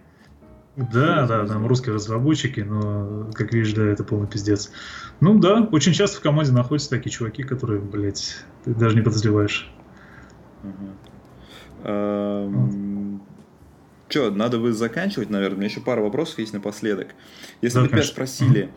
Да, 0.76 1.26
да, 1.26 1.46
там 1.46 1.66
русские 1.68 1.94
разработчики, 1.94 2.60
но, 2.60 3.30
как 3.32 3.52
видишь, 3.52 3.74
да, 3.74 3.84
это 3.84 4.02
полный 4.02 4.26
пиздец. 4.26 4.72
Ну 5.20 5.38
да, 5.38 5.68
очень 5.70 5.92
часто 5.92 6.18
в 6.18 6.20
команде 6.20 6.50
находятся 6.50 6.90
такие 6.90 7.12
чуваки, 7.12 7.44
которые, 7.44 7.80
блядь, 7.80 8.36
ты 8.64 8.74
даже 8.74 8.96
не 8.96 9.02
подозреваешь. 9.02 9.70
Че, 14.08 14.30
надо 14.30 14.58
бы 14.58 14.72
заканчивать, 14.72 15.30
наверное. 15.30 15.56
У 15.56 15.58
меня 15.58 15.68
еще 15.68 15.80
пара 15.80 16.00
вопросов 16.00 16.38
есть 16.40 16.52
напоследок. 16.52 17.08
Если 17.62 17.80
бы 17.80 17.88
тебя 17.88 18.02
спросили, 18.02 18.70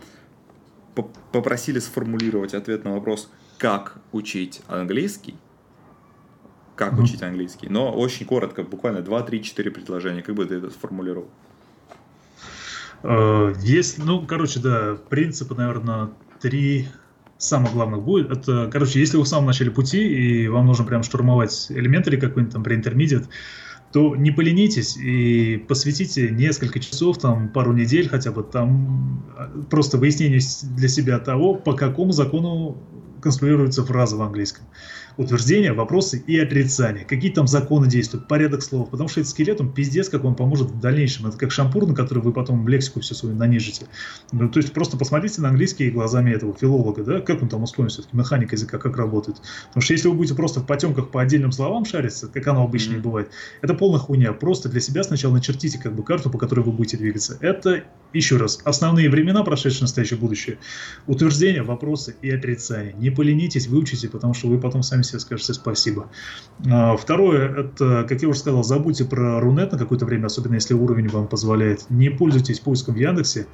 попросили 1.04 1.80
сформулировать 1.80 2.54
ответ 2.54 2.84
на 2.84 2.94
вопрос, 2.94 3.30
как 3.58 3.98
учить 4.12 4.62
английский, 4.68 5.36
как 6.76 6.94
mm-hmm. 6.94 7.02
учить 7.02 7.24
английский, 7.24 7.70
но 7.70 7.92
очень 7.92 8.26
коротко, 8.26 8.64
буквально 8.64 9.02
2, 9.02 9.22
3, 9.24 9.44
4 9.44 9.72
предложения, 9.72 10.22
как 10.22 10.36
бы 10.36 10.46
ты 10.46 10.56
это 10.56 10.70
сформулировал? 10.70 11.30
Э, 13.04 13.54
есть, 13.60 13.98
ну, 14.04 14.26
короче, 14.26 14.60
да, 14.60 14.98
принципы, 15.10 15.56
наверное, 15.56 16.10
три 16.40 16.88
самых 17.38 17.74
главных 17.74 18.02
будет. 18.02 18.32
Это, 18.32 18.70
короче, 18.72 19.00
если 19.00 19.18
вы 19.18 19.24
в 19.24 19.28
самом 19.28 19.48
начале 19.48 19.72
пути, 19.72 20.08
и 20.08 20.48
вам 20.48 20.66
нужно 20.66 20.86
прям 20.86 21.04
штурмовать 21.04 21.68
элементари 21.70 22.20
какой-нибудь 22.20 22.54
там 22.54 22.64
pre-intermediate, 22.64 23.28
то 23.92 24.16
не 24.16 24.32
поленитесь 24.32 24.98
и 24.98 25.58
посвятите 25.68 26.30
несколько 26.30 26.80
часов, 26.80 27.18
там, 27.18 27.50
пару 27.50 27.74
недель 27.74 28.10
хотя 28.10 28.32
бы, 28.32 28.44
там, 28.44 29.24
просто 29.70 29.98
выяснению 29.98 30.42
для 30.76 30.88
себя 30.88 31.20
того, 31.20 31.56
по 31.56 31.74
какому 31.74 32.12
закону 32.12 32.78
конструируется 33.22 33.86
фраза 33.86 34.18
в 34.18 34.22
английском 34.22 34.66
утверждения, 35.18 35.74
вопросы 35.74 36.24
и 36.26 36.40
отрицания. 36.40 37.04
Какие 37.04 37.32
там 37.32 37.48
законы 37.48 37.88
действуют, 37.88 38.28
порядок 38.28 38.62
слов. 38.62 38.90
Потому 38.90 39.10
что 39.10 39.20
этот 39.20 39.32
скелет, 39.32 39.60
он 39.60 39.74
пиздец, 39.74 40.10
как 40.10 40.24
он 40.24 40.36
поможет 40.36 40.70
в 40.70 40.80
дальнейшем. 40.80 41.28
Это 41.28 41.38
как 41.38 41.52
шампур, 41.52 41.88
на 41.88 41.96
который 41.96 42.20
вы 42.20 42.32
потом 42.32 42.64
в 42.64 42.68
лексику 42.68 43.02
всю 43.02 43.16
свою 43.16 43.36
нанижите. 43.36 43.88
Ну, 44.32 44.50
то 44.50 44.60
есть 44.60 44.74
просто 44.74 44.98
посмотрите 44.98 45.42
на 45.42 45.50
английский 45.50 45.90
глазами 45.90 46.32
этого 46.32 46.56
филолога, 46.56 47.04
да, 47.04 47.20
как 47.20 47.42
он 47.42 47.50
там 47.50 47.64
устроен 47.64 47.90
все-таки, 47.90 48.16
механика 48.16 48.56
языка, 48.56 48.78
как 48.78 48.98
работает. 48.98 49.38
Потому 49.68 49.82
что 49.82 49.94
если 49.94 50.08
вы 50.08 50.16
будете 50.16 50.36
просто 50.36 50.60
в 50.60 50.66
потемках 50.66 51.10
по 51.10 51.22
отдельным 51.22 51.52
словам 51.52 51.86
шариться, 51.86 52.28
как 52.28 52.46
оно 52.48 52.64
обычно 52.64 52.94
mm-hmm. 52.94 53.02
бывает, 53.02 53.32
это 53.62 53.74
полная 53.74 54.00
хуйня. 54.00 54.34
Просто 54.34 54.70
для 54.70 54.80
себя 54.80 55.04
сначала 55.04 55.34
начертите 55.34 55.80
как 55.80 55.96
бы 55.96 56.04
карту, 56.04 56.30
по 56.30 56.38
которой 56.38 56.62
вы 56.62 56.72
будете 56.72 56.98
двигаться. 56.98 57.38
Это, 57.42 57.84
еще 58.14 58.38
раз, 58.38 58.60
основные 58.64 59.10
времена, 59.10 59.44
прошедшее, 59.44 59.82
настоящее, 59.82 60.20
будущее. 60.20 60.60
Утверждения, 61.08 61.64
вопросы 61.64 62.16
и 62.22 62.30
отрицания. 62.30 62.94
Не 62.94 63.10
поленитесь, 63.10 63.68
выучите, 63.68 64.10
потому 64.10 64.34
что 64.34 64.48
вы 64.48 64.60
потом 64.60 64.84
сами 64.84 65.02
себе 65.08 65.20
скажете 65.20 65.54
спасибо. 65.54 66.10
А, 66.70 66.96
второе, 66.98 67.50
это, 67.50 68.06
как 68.08 68.22
я 68.22 68.28
уже 68.28 68.40
сказал, 68.40 68.64
забудьте 68.64 69.06
про 69.06 69.40
Рунет 69.40 69.72
на 69.72 69.78
какое-то 69.78 70.06
время, 70.06 70.28
особенно 70.28 70.56
если 70.56 70.74
уровень 70.74 71.08
вам 71.08 71.28
позволяет. 71.28 71.90
Не 71.90 72.10
пользуйтесь 72.10 72.60
поиском 72.60 72.96
в 72.96 72.98
Яндексе. 72.98 73.48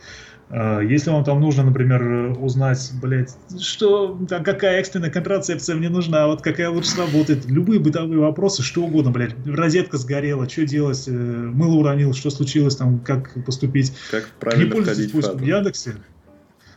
А, 0.50 0.82
если 0.82 1.10
вам 1.10 1.24
там 1.24 1.40
нужно, 1.42 1.64
например, 1.64 2.38
узнать, 2.40 2.92
блядь, 3.02 3.36
что, 3.60 4.20
какая 4.30 4.80
экстренная 4.80 5.10
контрацепция 5.10 5.76
мне 5.76 5.90
нужна, 5.90 6.28
вот 6.28 6.42
какая 6.42 6.70
лучше 6.70 6.90
сработает, 6.90 7.46
любые 7.46 7.80
бытовые 7.80 8.20
вопросы, 8.20 8.62
что 8.62 8.84
угодно, 8.84 9.12
блядь, 9.12 9.36
розетка 9.46 9.98
сгорела, 9.98 10.48
что 10.50 10.66
делать, 10.66 11.06
э, 11.08 11.12
мыло 11.12 11.76
уронил, 11.76 12.14
что 12.14 12.30
случилось 12.30 12.76
там, 12.76 13.00
как 13.00 13.34
поступить. 13.46 13.94
Как 14.12 14.28
правильно 14.40 14.66
Не 14.66 14.72
пользуйтесь 14.72 15.12
поиском 15.12 15.38
в 15.38 15.44
Яндексе. 15.44 15.96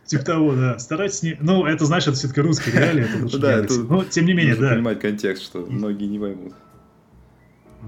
Типа 0.07 0.25
того, 0.25 0.55
да. 0.55 0.79
Старайтесь 0.79 1.23
не... 1.23 1.37
Ну, 1.40 1.66
это 1.66 1.85
значит, 1.85 2.09
это 2.09 2.16
все-таки 2.19 2.40
русский 2.40 2.71
реалии, 2.71 3.05
это 3.05 3.23
лучше 3.23 3.38
да, 3.38 3.66
Но, 3.88 4.05
тем 4.05 4.27
не 4.27 4.35
менее, 4.35 4.55
да. 4.55 4.71
понимать 4.71 5.01
контекст, 5.01 5.42
что 5.42 5.66
многие 5.69 6.07
не 6.07 6.19
поймут. 6.19 6.55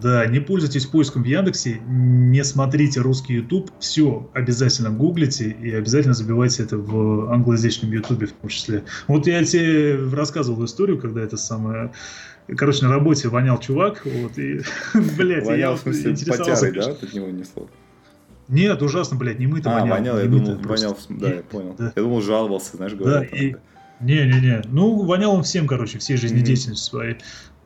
Да, 0.00 0.26
не 0.26 0.38
пользуйтесь 0.38 0.86
поиском 0.86 1.22
в 1.22 1.26
Яндексе, 1.26 1.80
не 1.86 2.44
смотрите 2.44 3.00
русский 3.00 3.34
YouTube, 3.34 3.70
все 3.80 4.30
обязательно 4.32 4.90
гуглите 4.90 5.50
и 5.50 5.72
обязательно 5.72 6.14
забивайте 6.14 6.62
это 6.62 6.76
в 6.76 7.32
англоязычном 7.32 7.90
YouTube 7.90 8.24
в 8.24 8.32
том 8.32 8.50
числе. 8.50 8.84
Вот 9.08 9.26
я 9.26 9.42
тебе 9.44 9.98
рассказывал 10.12 10.64
историю, 10.64 10.98
когда 10.98 11.22
это 11.22 11.36
самое... 11.36 11.92
Короче, 12.46 12.84
на 12.84 12.90
работе 12.90 13.28
вонял 13.28 13.58
чувак, 13.58 14.02
вот, 14.04 14.38
и, 14.38 14.60
блядь, 15.16 15.44
вонял, 15.44 15.58
я 15.58 15.72
в 15.72 15.80
смысле, 15.80 16.12
интересовался... 16.12 16.72
да, 16.72 16.90
от 16.90 17.12
него 17.12 17.28
несло? 17.28 17.68
Нет, 18.48 18.80
ужасно, 18.82 19.16
блядь, 19.16 19.38
не 19.38 19.46
мыто 19.46 19.70
а, 19.70 19.80
вонял. 19.80 19.96
вонял, 19.96 20.18
я 20.18 20.26
думал, 20.26 20.56
вонял, 20.56 20.96
да, 21.10 21.34
я 21.34 21.42
понял. 21.42 21.74
Да. 21.78 21.92
Я 21.94 22.02
думал, 22.02 22.22
жаловался, 22.22 22.76
знаешь, 22.76 22.94
говорил. 22.94 23.30
Да, 23.30 23.36
и... 23.36 23.56
Не-не-не, 24.00 24.62
ну, 24.66 25.04
вонял 25.04 25.34
он 25.34 25.42
всем, 25.42 25.66
короче, 25.66 25.98
всей 25.98 26.16
жизнедеятельностью 26.16 26.72
mm-hmm. 26.72 26.76
своей. 26.76 27.16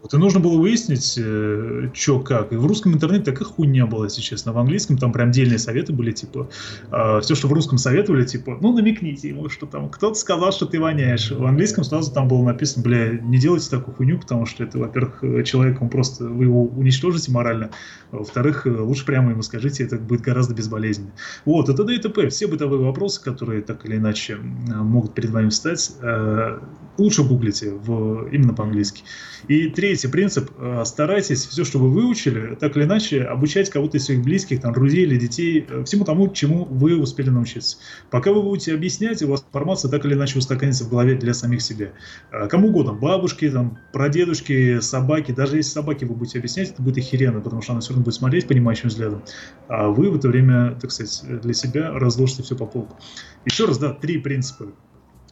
Вот 0.02 0.14
и 0.14 0.16
нужно 0.16 0.40
было 0.40 0.58
выяснить, 0.58 1.14
э, 1.16 1.90
что 1.94 2.18
как. 2.20 2.52
И 2.52 2.56
в 2.56 2.66
русском 2.66 2.92
интернете 2.92 3.24
такая 3.24 3.44
хуйня 3.44 3.86
была, 3.86 4.06
если 4.06 4.20
честно. 4.20 4.52
В 4.52 4.58
английском 4.58 4.98
там 4.98 5.12
прям 5.12 5.28
отдельные 5.28 5.58
советы 5.58 5.92
были, 5.92 6.10
типа, 6.10 6.48
э, 6.90 7.20
все, 7.20 7.34
что 7.34 7.46
в 7.46 7.52
русском 7.52 7.78
советовали, 7.78 8.24
типа, 8.24 8.58
ну, 8.60 8.72
намекните 8.72 9.28
ему, 9.28 9.48
что 9.48 9.66
там 9.66 9.88
кто-то 9.88 10.14
сказал, 10.14 10.52
что 10.52 10.66
ты 10.66 10.80
воняешь. 10.80 11.30
В 11.30 11.44
английском 11.44 11.84
сразу 11.84 12.12
там 12.12 12.26
было 12.26 12.42
написано, 12.42 12.82
бля, 12.82 13.10
не 13.12 13.38
делайте 13.38 13.70
такую 13.70 13.94
хуйню, 13.94 14.18
потому 14.18 14.44
что 14.46 14.64
это, 14.64 14.78
во-первых, 14.78 15.22
человек, 15.44 15.80
он 15.80 15.88
просто, 15.88 16.24
вы 16.24 16.44
его 16.44 16.64
уничтожите 16.64 17.30
морально. 17.30 17.70
Во-вторых, 18.10 18.66
лучше 18.66 19.06
прямо 19.06 19.30
ему 19.30 19.42
скажите, 19.42 19.84
это 19.84 19.96
будет 19.96 20.20
гораздо 20.20 20.54
безболезненнее. 20.54 21.14
Вот, 21.44 21.68
это 21.68 21.84
т.д. 21.84 21.94
и 21.94 21.98
т.п. 21.98 22.28
Все 22.28 22.46
бытовые 22.46 22.82
вопросы, 22.82 23.22
которые 23.22 23.62
так 23.62 23.84
или 23.86 23.96
иначе 23.96 24.34
э, 24.34 24.74
могут 24.74 25.14
перед 25.14 25.30
вами 25.30 25.48
встать, 25.48 25.92
э, 26.00 26.58
лучше 26.98 27.22
гуглите 27.22 27.70
в, 27.70 28.28
именно 28.30 28.54
по-английски. 28.54 29.02
И 29.48 29.70
третий 29.92 30.08
принцип. 30.08 30.50
Э, 30.56 30.84
старайтесь 30.86 31.44
все, 31.44 31.64
что 31.64 31.78
вы 31.78 31.90
выучили, 31.90 32.54
так 32.54 32.74
или 32.78 32.84
иначе 32.84 33.24
обучать 33.24 33.68
кого-то 33.68 33.98
из 33.98 34.06
своих 34.06 34.22
близких, 34.22 34.62
там, 34.62 34.72
друзей 34.72 35.02
или 35.02 35.18
детей 35.18 35.66
э, 35.68 35.84
всему 35.84 36.06
тому, 36.06 36.32
чему 36.32 36.64
вы 36.64 36.96
успели 36.98 37.28
научиться. 37.28 37.76
Пока 38.10 38.32
вы 38.32 38.42
будете 38.42 38.72
объяснять, 38.72 39.22
у 39.22 39.28
вас 39.28 39.44
информация 39.46 39.90
так 39.90 40.06
или 40.06 40.14
иначе 40.14 40.38
устаканится 40.38 40.84
в 40.84 40.88
голове 40.88 41.14
для 41.16 41.34
самих 41.34 41.60
себя. 41.60 41.90
Э, 42.30 42.48
кому 42.48 42.68
угодно, 42.68 42.94
бабушки, 42.94 43.50
там, 43.50 43.78
прадедушки, 43.92 44.80
собаки, 44.80 45.32
даже 45.32 45.56
если 45.56 45.72
собаки 45.72 46.06
вы 46.06 46.14
будете 46.14 46.38
объяснять, 46.38 46.70
это 46.70 46.80
будет 46.80 46.96
охеренно, 46.96 47.42
потому 47.42 47.60
что 47.60 47.72
она 47.72 47.82
все 47.82 47.90
равно 47.90 48.04
будет 48.04 48.14
смотреть 48.14 48.48
понимающим 48.48 48.88
взглядом. 48.88 49.22
А 49.68 49.88
вы 49.88 50.10
в 50.10 50.16
это 50.16 50.28
время, 50.28 50.74
так 50.80 50.90
сказать, 50.90 51.22
для 51.42 51.52
себя 51.52 51.90
разложите 51.90 52.42
все 52.42 52.56
по 52.56 52.64
полку. 52.64 52.96
Еще 53.44 53.66
раз, 53.66 53.76
да, 53.76 53.92
три 53.92 54.16
принципа 54.16 54.68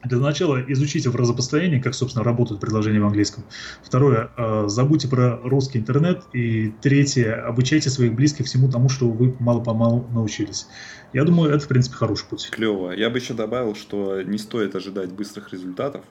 для 0.05 0.19
начала 0.19 0.61
изучите 0.73 1.11
фразопостроение, 1.11 1.81
как, 1.81 1.95
собственно, 1.95 2.25
работают 2.25 2.61
предложения 2.61 3.01
в 3.01 3.07
английском. 3.07 3.45
Второе, 3.83 4.31
э, 4.37 4.65
забудьте 4.67 5.09
про 5.09 5.37
русский 5.43 5.79
интернет. 5.79 6.23
И 6.33 6.73
третье, 6.81 7.35
обучайте 7.47 7.91
своих 7.91 8.15
близких 8.15 8.47
всему 8.47 8.71
тому, 8.71 8.89
что 8.89 9.11
вы 9.11 9.37
мало-помалу 9.39 10.07
научились. 10.13 10.69
Я 11.13 11.25
думаю, 11.25 11.53
это, 11.53 11.65
в 11.65 11.69
принципе, 11.69 11.97
хороший 11.97 12.27
путь. 12.27 12.49
Клево. 12.51 12.93
Я 12.93 13.11
бы 13.11 13.19
еще 13.19 13.35
добавил, 13.35 13.75
что 13.75 14.23
не 14.23 14.39
стоит 14.39 14.75
ожидать 14.75 15.13
быстрых 15.13 15.53
результатов. 15.53 16.05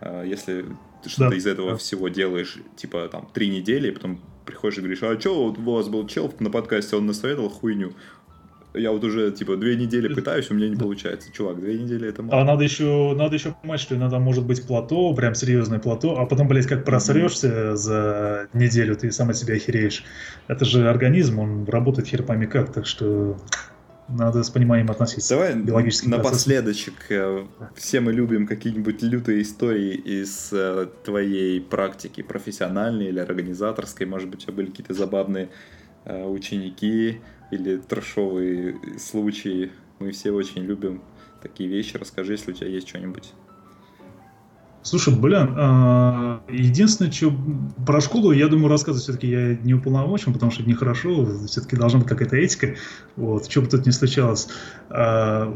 Э, 0.00 0.24
если 0.26 0.66
ты 1.02 1.08
что-то 1.08 1.30
да. 1.30 1.36
из 1.36 1.46
этого 1.46 1.70
да. 1.72 1.76
всего 1.78 2.08
делаешь, 2.08 2.58
типа, 2.76 3.08
там, 3.10 3.28
три 3.32 3.48
недели, 3.48 3.88
и 3.88 3.92
потом 3.92 4.20
приходишь 4.44 4.78
и 4.78 4.80
говоришь, 4.80 5.02
а 5.02 5.18
что, 5.18 5.48
вот 5.48 5.58
у 5.58 5.62
вас 5.76 5.88
был 5.88 6.06
чел 6.06 6.32
на 6.38 6.50
подкасте, 6.50 6.96
он 6.96 7.06
насоветовал 7.06 7.48
хуйню 7.48 7.92
я 8.74 8.90
вот 8.90 9.04
уже, 9.04 9.30
типа, 9.30 9.56
две 9.56 9.76
недели 9.76 10.12
пытаюсь, 10.12 10.50
у 10.50 10.54
меня 10.54 10.68
не 10.68 10.76
получается. 10.76 11.30
Чувак, 11.32 11.60
две 11.60 11.78
недели 11.78 12.08
это 12.08 12.22
мало. 12.22 12.40
А 12.40 12.44
надо 12.44 12.64
еще, 12.64 13.14
надо 13.16 13.34
еще 13.34 13.54
понимать, 13.60 13.80
что 13.80 13.94
иногда 13.96 14.18
может 14.18 14.44
быть 14.44 14.66
плато, 14.66 15.12
прям 15.14 15.34
серьезное 15.34 15.78
плато, 15.78 16.18
а 16.18 16.26
потом, 16.26 16.48
блядь, 16.48 16.66
как 16.66 16.84
просрешься 16.84 17.76
за 17.76 18.48
неделю, 18.52 18.96
ты 18.96 19.10
сам 19.12 19.30
от 19.30 19.36
себя 19.36 19.54
охереешь. 19.54 20.04
Это 20.48 20.64
же 20.64 20.88
организм, 20.88 21.38
он 21.38 21.64
работает 21.66 22.08
хер 22.08 22.22
пойми 22.22 22.46
как, 22.46 22.72
так 22.72 22.86
что 22.86 23.36
надо 24.08 24.42
с 24.42 24.50
пониманием 24.50 24.90
относиться. 24.90 25.34
Давай 25.34 25.54
Биологический 25.54 26.08
напоследочек. 26.08 26.94
э, 27.10 27.44
Все 27.74 28.00
мы 28.00 28.12
любим 28.12 28.46
какие-нибудь 28.46 29.02
лютые 29.02 29.42
истории 29.42 29.94
из 29.94 30.50
э, 30.52 30.86
твоей 31.04 31.60
практики, 31.60 32.22
профессиональной 32.22 33.06
или 33.06 33.18
организаторской. 33.18 34.06
Может 34.06 34.28
быть, 34.28 34.40
у 34.40 34.42
тебя 34.42 34.54
были 34.54 34.66
какие-то 34.66 34.94
забавные 34.94 35.50
э, 36.04 36.24
ученики 36.24 37.20
или 37.52 37.76
трешовые 37.76 38.76
случаи. 38.98 39.70
Мы 40.00 40.10
все 40.10 40.32
очень 40.32 40.62
любим 40.62 41.02
такие 41.40 41.68
вещи. 41.68 41.96
Расскажи, 41.96 42.32
если 42.32 42.50
у 42.50 42.54
тебя 42.54 42.68
есть 42.68 42.88
что-нибудь. 42.88 43.32
Слушай, 44.84 45.14
блин, 45.14 45.54
а, 45.56 46.42
единственное, 46.48 47.12
что 47.12 47.32
про 47.86 48.00
школу, 48.00 48.32
я 48.32 48.48
думаю, 48.48 48.68
рассказывать 48.68 49.04
все-таки 49.04 49.28
я 49.28 49.54
не 49.54 49.74
уполномочен, 49.74 50.32
потому 50.32 50.50
что 50.50 50.62
это 50.62 50.70
нехорошо, 50.70 51.46
все-таки 51.46 51.76
должна 51.76 52.00
быть 52.00 52.08
какая-то 52.08 52.34
этика, 52.34 52.74
вот, 53.14 53.48
что 53.48 53.60
бы 53.60 53.68
тут 53.68 53.86
ни 53.86 53.90
случалось. 53.90 54.48
А, 54.90 55.46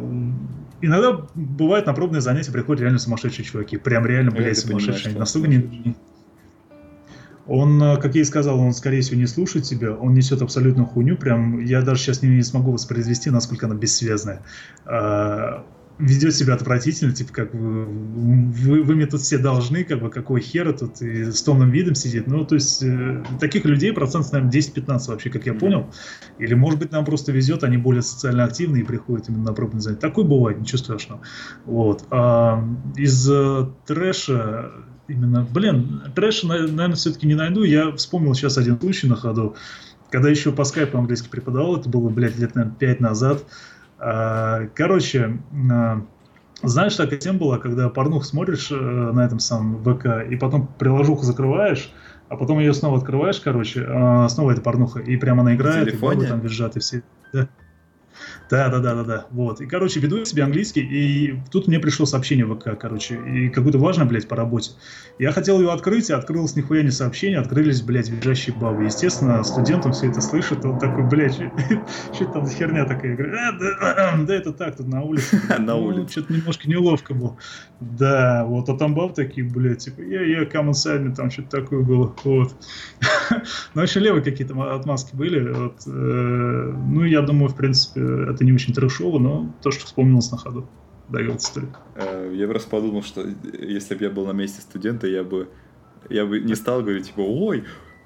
Иногда 0.82 1.26
бывает 1.34 1.86
на 1.86 1.94
пробные 1.94 2.20
занятия 2.20 2.52
приходят 2.52 2.82
реально 2.82 2.98
сумасшедшие 2.98 3.44
чуваки, 3.44 3.78
прям 3.78 4.04
реально, 4.06 4.30
блядь, 4.30 4.58
сумасшедшие. 4.58 5.14
он 5.14 5.20
Настолько 5.20 5.48
не... 5.48 5.96
Он, 7.46 7.82
а, 7.82 7.96
как 7.96 8.14
я 8.14 8.22
и 8.22 8.24
сказал, 8.24 8.58
он, 8.58 8.72
скорее 8.72 9.00
всего, 9.00 9.18
не 9.18 9.26
слушает 9.26 9.64
тебя, 9.64 9.92
он 9.94 10.14
несет 10.14 10.42
абсолютную 10.42 10.86
хуйню, 10.86 11.16
прям, 11.16 11.60
я 11.60 11.82
даже 11.82 12.00
сейчас 12.00 12.22
не, 12.22 12.28
не 12.28 12.42
смогу 12.42 12.72
воспроизвести, 12.72 13.30
насколько 13.30 13.66
она 13.66 13.74
бессвязная. 13.74 14.42
А, 14.84 15.64
ведет 15.98 16.34
себя 16.34 16.54
отвратительно, 16.54 17.12
типа 17.12 17.32
как 17.32 17.54
вы, 17.54 17.86
вы, 17.86 18.82
вы 18.82 18.94
мне 18.94 19.06
тут 19.06 19.22
все 19.22 19.38
должны, 19.38 19.84
как 19.84 20.00
бы 20.00 20.10
какой 20.10 20.40
хера 20.40 20.72
тут 20.72 21.00
и 21.00 21.30
с 21.30 21.42
томным 21.42 21.70
видом 21.70 21.94
сидит. 21.94 22.26
Ну, 22.26 22.44
то 22.44 22.54
есть 22.54 22.82
э, 22.82 23.22
таких 23.40 23.64
людей 23.64 23.92
процентов, 23.92 24.32
наверное, 24.32 24.52
10-15 24.52 25.08
вообще, 25.08 25.30
как 25.30 25.46
я 25.46 25.54
понял. 25.54 25.90
Или, 26.38 26.54
может 26.54 26.78
быть, 26.78 26.92
нам 26.92 27.04
просто 27.04 27.32
везет, 27.32 27.64
они 27.64 27.78
более 27.78 28.02
социально 28.02 28.44
активны 28.44 28.78
и 28.78 28.82
приходят 28.82 29.28
именно 29.28 29.44
на 29.44 29.52
пробные 29.54 29.80
занятия. 29.80 30.00
Такое 30.00 30.24
бывает, 30.24 30.60
ничего 30.60 30.78
страшного. 30.78 31.22
Вот. 31.64 32.04
А 32.10 32.62
из 32.96 33.28
э, 33.30 33.66
трэша 33.86 34.72
именно, 35.08 35.42
блин, 35.48 36.02
трэша, 36.14 36.46
на- 36.46 36.58
наверное, 36.58 36.96
все-таки 36.96 37.26
не 37.26 37.34
найду. 37.34 37.62
Я 37.62 37.92
вспомнил 37.92 38.34
сейчас 38.34 38.58
один 38.58 38.78
случай 38.80 39.06
на 39.08 39.16
ходу. 39.16 39.56
Когда 40.10 40.28
еще 40.30 40.52
по 40.52 40.64
скайпу 40.64 40.98
английский 40.98 41.28
преподавал, 41.28 41.76
это 41.76 41.88
было, 41.88 42.08
блядь, 42.08 42.38
лет, 42.38 42.54
наверное, 42.54 42.76
5 42.76 43.00
назад. 43.00 43.44
А, 43.98 44.66
Короче, 44.74 45.38
а, 45.70 46.02
знаешь, 46.62 46.96
такая 46.96 47.18
тема 47.18 47.38
была, 47.38 47.58
когда 47.58 47.88
порнух 47.88 48.24
смотришь 48.24 48.70
э, 48.70 48.74
на 48.74 49.24
этом 49.24 49.38
самом 49.38 49.82
ВК, 49.82 50.06
и 50.30 50.36
потом 50.36 50.68
приложуху 50.78 51.22
закрываешь, 51.22 51.92
а 52.28 52.36
потом 52.36 52.58
ее 52.58 52.72
снова 52.72 52.98
открываешь, 52.98 53.40
короче, 53.40 53.84
а, 53.88 54.28
снова 54.28 54.52
эта 54.52 54.60
порнуха, 54.62 55.00
и 55.00 55.16
прямо 55.16 55.42
она 55.42 55.54
играет, 55.54 55.88
и 55.94 55.96
бабы 55.98 56.22
там 56.30 56.40
визжат, 56.40 56.76
и 56.76 56.80
все. 56.80 57.02
Да. 57.32 57.48
Да, 58.50 58.68
да, 58.68 58.78
да, 58.78 58.94
да, 58.94 59.04
да. 59.04 59.26
Вот. 59.30 59.60
И, 59.60 59.66
короче, 59.66 60.00
веду 60.00 60.18
я 60.18 60.24
себе 60.24 60.42
английский, 60.44 60.80
и 60.80 61.34
тут 61.50 61.66
мне 61.68 61.78
пришло 61.78 62.06
сообщение 62.06 62.46
в 62.46 62.54
ВК, 62.58 62.78
короче, 62.78 63.16
и 63.16 63.48
какое-то 63.48 63.78
важное, 63.78 64.06
блядь, 64.06 64.28
по 64.28 64.36
работе. 64.36 64.72
Я 65.18 65.32
хотел 65.32 65.60
ее 65.60 65.72
открыть, 65.72 66.10
а 66.10 66.16
открылось 66.18 66.56
нихуя 66.56 66.82
не 66.82 66.90
сообщение, 66.90 67.38
открылись, 67.38 67.82
блядь, 67.82 68.08
визжащие 68.10 68.54
бабы. 68.54 68.84
Естественно, 68.84 69.42
студентам 69.44 69.92
все 69.92 70.10
это 70.10 70.20
слышит, 70.20 70.64
он 70.64 70.78
такой, 70.78 71.04
блядь, 71.04 71.34
что 72.12 72.24
это 72.24 72.32
там 72.32 72.46
за 72.46 72.54
херня 72.54 72.84
такая? 72.84 73.12
Я 73.12 73.16
говорю, 73.16 73.36
«А, 73.38 73.52
да, 73.52 74.16
да 74.26 74.34
это 74.34 74.52
так, 74.52 74.76
тут 74.76 74.88
на 74.88 75.02
улице. 75.02 75.40
На 75.58 75.58
Ну, 75.58 75.84
улице. 75.84 76.12
Что-то 76.12 76.32
немножко 76.34 76.68
неловко 76.68 77.14
было. 77.14 77.36
Да, 77.80 78.44
вот, 78.46 78.68
а 78.68 78.76
там 78.76 78.94
баб 78.94 79.14
такие, 79.14 79.46
блядь, 79.46 79.78
типа, 79.84 80.00
я, 80.02 80.22
я, 80.22 80.42
come 80.44 80.70
inside 80.70 81.14
там 81.14 81.30
что-то 81.30 81.60
такое 81.62 81.82
было, 81.82 82.14
вот. 82.24 82.54
Ну, 83.74 83.82
еще 83.82 84.00
левые 84.00 84.22
какие-то 84.22 84.54
ма- 84.54 84.74
отмазки 84.74 85.14
были, 85.16 85.50
вот. 85.50 85.80
э, 85.86 85.90
Ну, 85.90 87.04
я 87.04 87.22
думаю, 87.22 87.48
в 87.48 87.56
принципе, 87.56 88.00
это 88.06 88.44
не 88.44 88.52
очень 88.52 88.72
трешово, 88.74 89.18
но 89.18 89.54
то, 89.62 89.70
что 89.70 89.86
вспомнилось 89.86 90.30
на 90.30 90.38
ходу. 90.38 90.68
Дает 91.08 91.40
историю. 91.40 91.72
Э, 91.94 92.32
Я 92.34 92.48
просто 92.48 92.68
подумал, 92.68 93.02
что 93.02 93.24
если 93.60 93.94
бы 93.94 94.04
я 94.04 94.10
был 94.10 94.26
на 94.26 94.32
месте 94.32 94.60
студента, 94.60 95.06
я 95.06 95.22
бы, 95.22 95.48
я 96.10 96.26
бы 96.26 96.40
не 96.40 96.54
стал 96.56 96.80
говорить, 96.82 97.06
типа, 97.06 97.20
ой, 97.20 97.62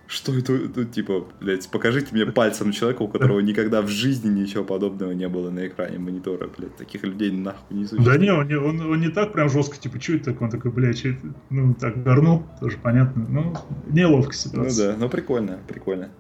что 0.07 0.35
это, 0.37 0.53
это, 0.55 0.85
типа, 0.85 1.25
блядь, 1.41 1.67
покажите 1.71 2.09
мне 2.13 2.27
пальцем 2.27 2.73
человека, 2.73 3.03
у 3.03 3.09
которого 3.09 3.41
никогда 3.41 3.81
в 3.81 3.89
жизни 3.89 4.29
ничего 4.41 4.65
подобного 4.65 5.13
не 5.13 5.29
было 5.29 5.51
на 5.51 5.67
экране 5.69 5.99
монитора, 5.99 6.51
блядь, 6.59 6.77
таких 6.77 7.05
людей 7.05 7.31
нахуй 7.31 7.77
не 7.77 7.85
Да 7.85 7.89
существует. 7.91 8.21
не, 8.21 8.31
он, 8.33 8.49
не- 8.49 8.57
он, 8.59 8.81
он 8.81 9.01
не 9.01 9.09
так 9.09 9.33
прям 9.33 9.49
жестко, 9.49 9.79
типа, 9.79 9.99
что 10.01 10.15
это 10.17 10.25
такое? 10.33 10.49
Он 10.49 10.51
такой, 10.51 10.71
блядь, 10.73 10.99
что 10.99 11.09
это? 11.11 11.27
Ну, 11.49 11.75
так 11.75 12.03
горнул, 12.03 12.43
тоже 12.61 12.77
понятно. 12.83 13.25
Ну, 13.29 13.55
неловко 13.89 14.33
Ну 14.33 14.33
ситуация. 14.33 14.93
да, 14.93 14.99
ну 14.99 15.09
прикольно, 15.09 15.59
прикольно. 15.69 16.11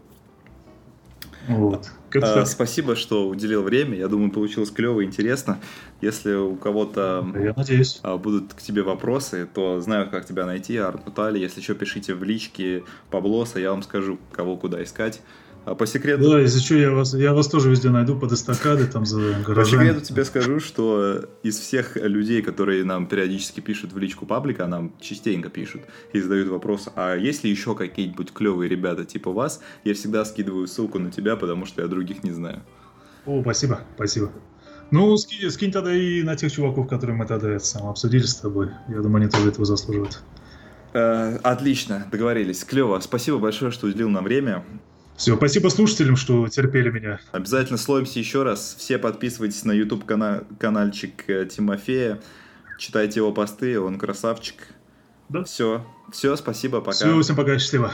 Вот. 1.50 1.90
А, 2.22 2.44
спасибо, 2.44 2.96
что 2.96 3.28
уделил 3.28 3.62
время. 3.62 3.96
Я 3.96 4.08
думаю, 4.08 4.30
получилось 4.30 4.70
клево 4.70 5.00
и 5.00 5.04
интересно. 5.04 5.58
Если 6.00 6.32
у 6.32 6.56
кого-то 6.56 7.26
Я 7.34 7.52
надеюсь. 7.54 8.00
а, 8.02 8.16
будут 8.16 8.54
к 8.54 8.62
тебе 8.62 8.82
вопросы, 8.82 9.48
то 9.52 9.80
знаю, 9.80 10.10
как 10.10 10.26
тебя 10.26 10.46
найти, 10.46 10.76
Артутали. 10.76 11.38
Если 11.38 11.60
что, 11.60 11.74
пишите 11.74 12.14
в 12.14 12.22
личке 12.22 12.84
Паблоса, 13.10 13.58
я 13.60 13.70
вам 13.70 13.82
скажу, 13.82 14.18
кого 14.32 14.56
куда 14.56 14.82
искать. 14.82 15.20
А 15.66 15.74
по 15.74 15.86
секрету, 15.86 16.30
Да, 16.30 16.40
если 16.40 16.58
что, 16.58 16.74
я 16.74 16.90
вас, 16.90 17.14
я 17.14 17.34
вас 17.34 17.46
тоже 17.48 17.70
везде 17.70 17.90
найду 17.90 18.18
под 18.18 18.32
эстакадой, 18.32 18.86
там 18.86 19.04
за 19.04 19.34
по 19.34 19.48
гаражами. 19.48 19.84
секрету 19.84 20.00
тебе 20.04 20.24
скажу, 20.24 20.58
что 20.58 21.26
из 21.42 21.58
всех 21.58 21.96
людей, 21.96 22.42
которые 22.42 22.82
нам 22.84 23.06
периодически 23.06 23.60
пишут 23.60 23.92
в 23.92 23.98
личку 23.98 24.26
паблика, 24.26 24.66
нам 24.66 24.94
частенько 25.00 25.50
пишут 25.50 25.82
и 26.12 26.20
задают 26.20 26.48
вопрос, 26.48 26.88
а 26.96 27.14
есть 27.14 27.44
ли 27.44 27.50
еще 27.50 27.74
какие-нибудь 27.74 28.32
клевые 28.32 28.68
ребята 28.68 29.04
типа 29.04 29.32
вас, 29.32 29.60
я 29.84 29.92
всегда 29.94 30.24
скидываю 30.24 30.66
ссылку 30.66 30.98
на 30.98 31.10
тебя, 31.10 31.36
потому 31.36 31.66
что 31.66 31.82
я 31.82 31.88
других 31.88 32.24
не 32.24 32.32
знаю. 32.32 32.62
О, 33.26 33.42
спасибо, 33.42 33.80
спасибо. 33.96 34.32
Ну, 34.90 35.16
скинь, 35.18 35.50
скинь 35.50 35.70
тогда 35.70 35.94
и 35.94 36.22
на 36.22 36.36
тех 36.36 36.50
чуваков, 36.50 36.88
которые 36.88 37.16
мы 37.16 37.26
тогда 37.26 37.50
это 37.50 37.64
сам 37.64 37.86
обсудили 37.86 38.22
с 38.24 38.34
тобой. 38.36 38.70
Я 38.88 39.02
думаю, 39.02 39.22
они 39.22 39.30
тоже 39.30 39.50
этого 39.50 39.64
заслуживают. 39.64 40.20
Э, 40.94 41.36
отлично, 41.44 42.06
договорились. 42.10 42.64
Клево. 42.64 42.98
Спасибо 42.98 43.38
большое, 43.38 43.70
что 43.70 43.86
уделил 43.86 44.08
нам 44.08 44.24
время. 44.24 44.64
Все, 45.20 45.36
спасибо 45.36 45.68
слушателям, 45.68 46.16
что 46.16 46.48
терпели 46.48 46.88
меня. 46.88 47.20
Обязательно 47.30 47.76
слоимся 47.76 48.18
еще 48.18 48.42
раз. 48.42 48.74
Все 48.78 48.96
подписывайтесь 48.96 49.66
на 49.66 49.72
YouTube 49.72 50.06
кана- 50.06 50.46
каналчик 50.58 51.28
э, 51.28 51.44
Тимофея. 51.44 52.22
Читайте 52.78 53.20
его 53.20 53.30
посты, 53.30 53.78
он 53.78 53.98
красавчик. 53.98 54.68
Да. 55.28 55.44
Все. 55.44 55.86
Все, 56.10 56.34
спасибо, 56.36 56.80
пока. 56.80 56.92
Все, 56.92 57.20
всем 57.20 57.36
пока, 57.36 57.58
счастливо. 57.58 57.92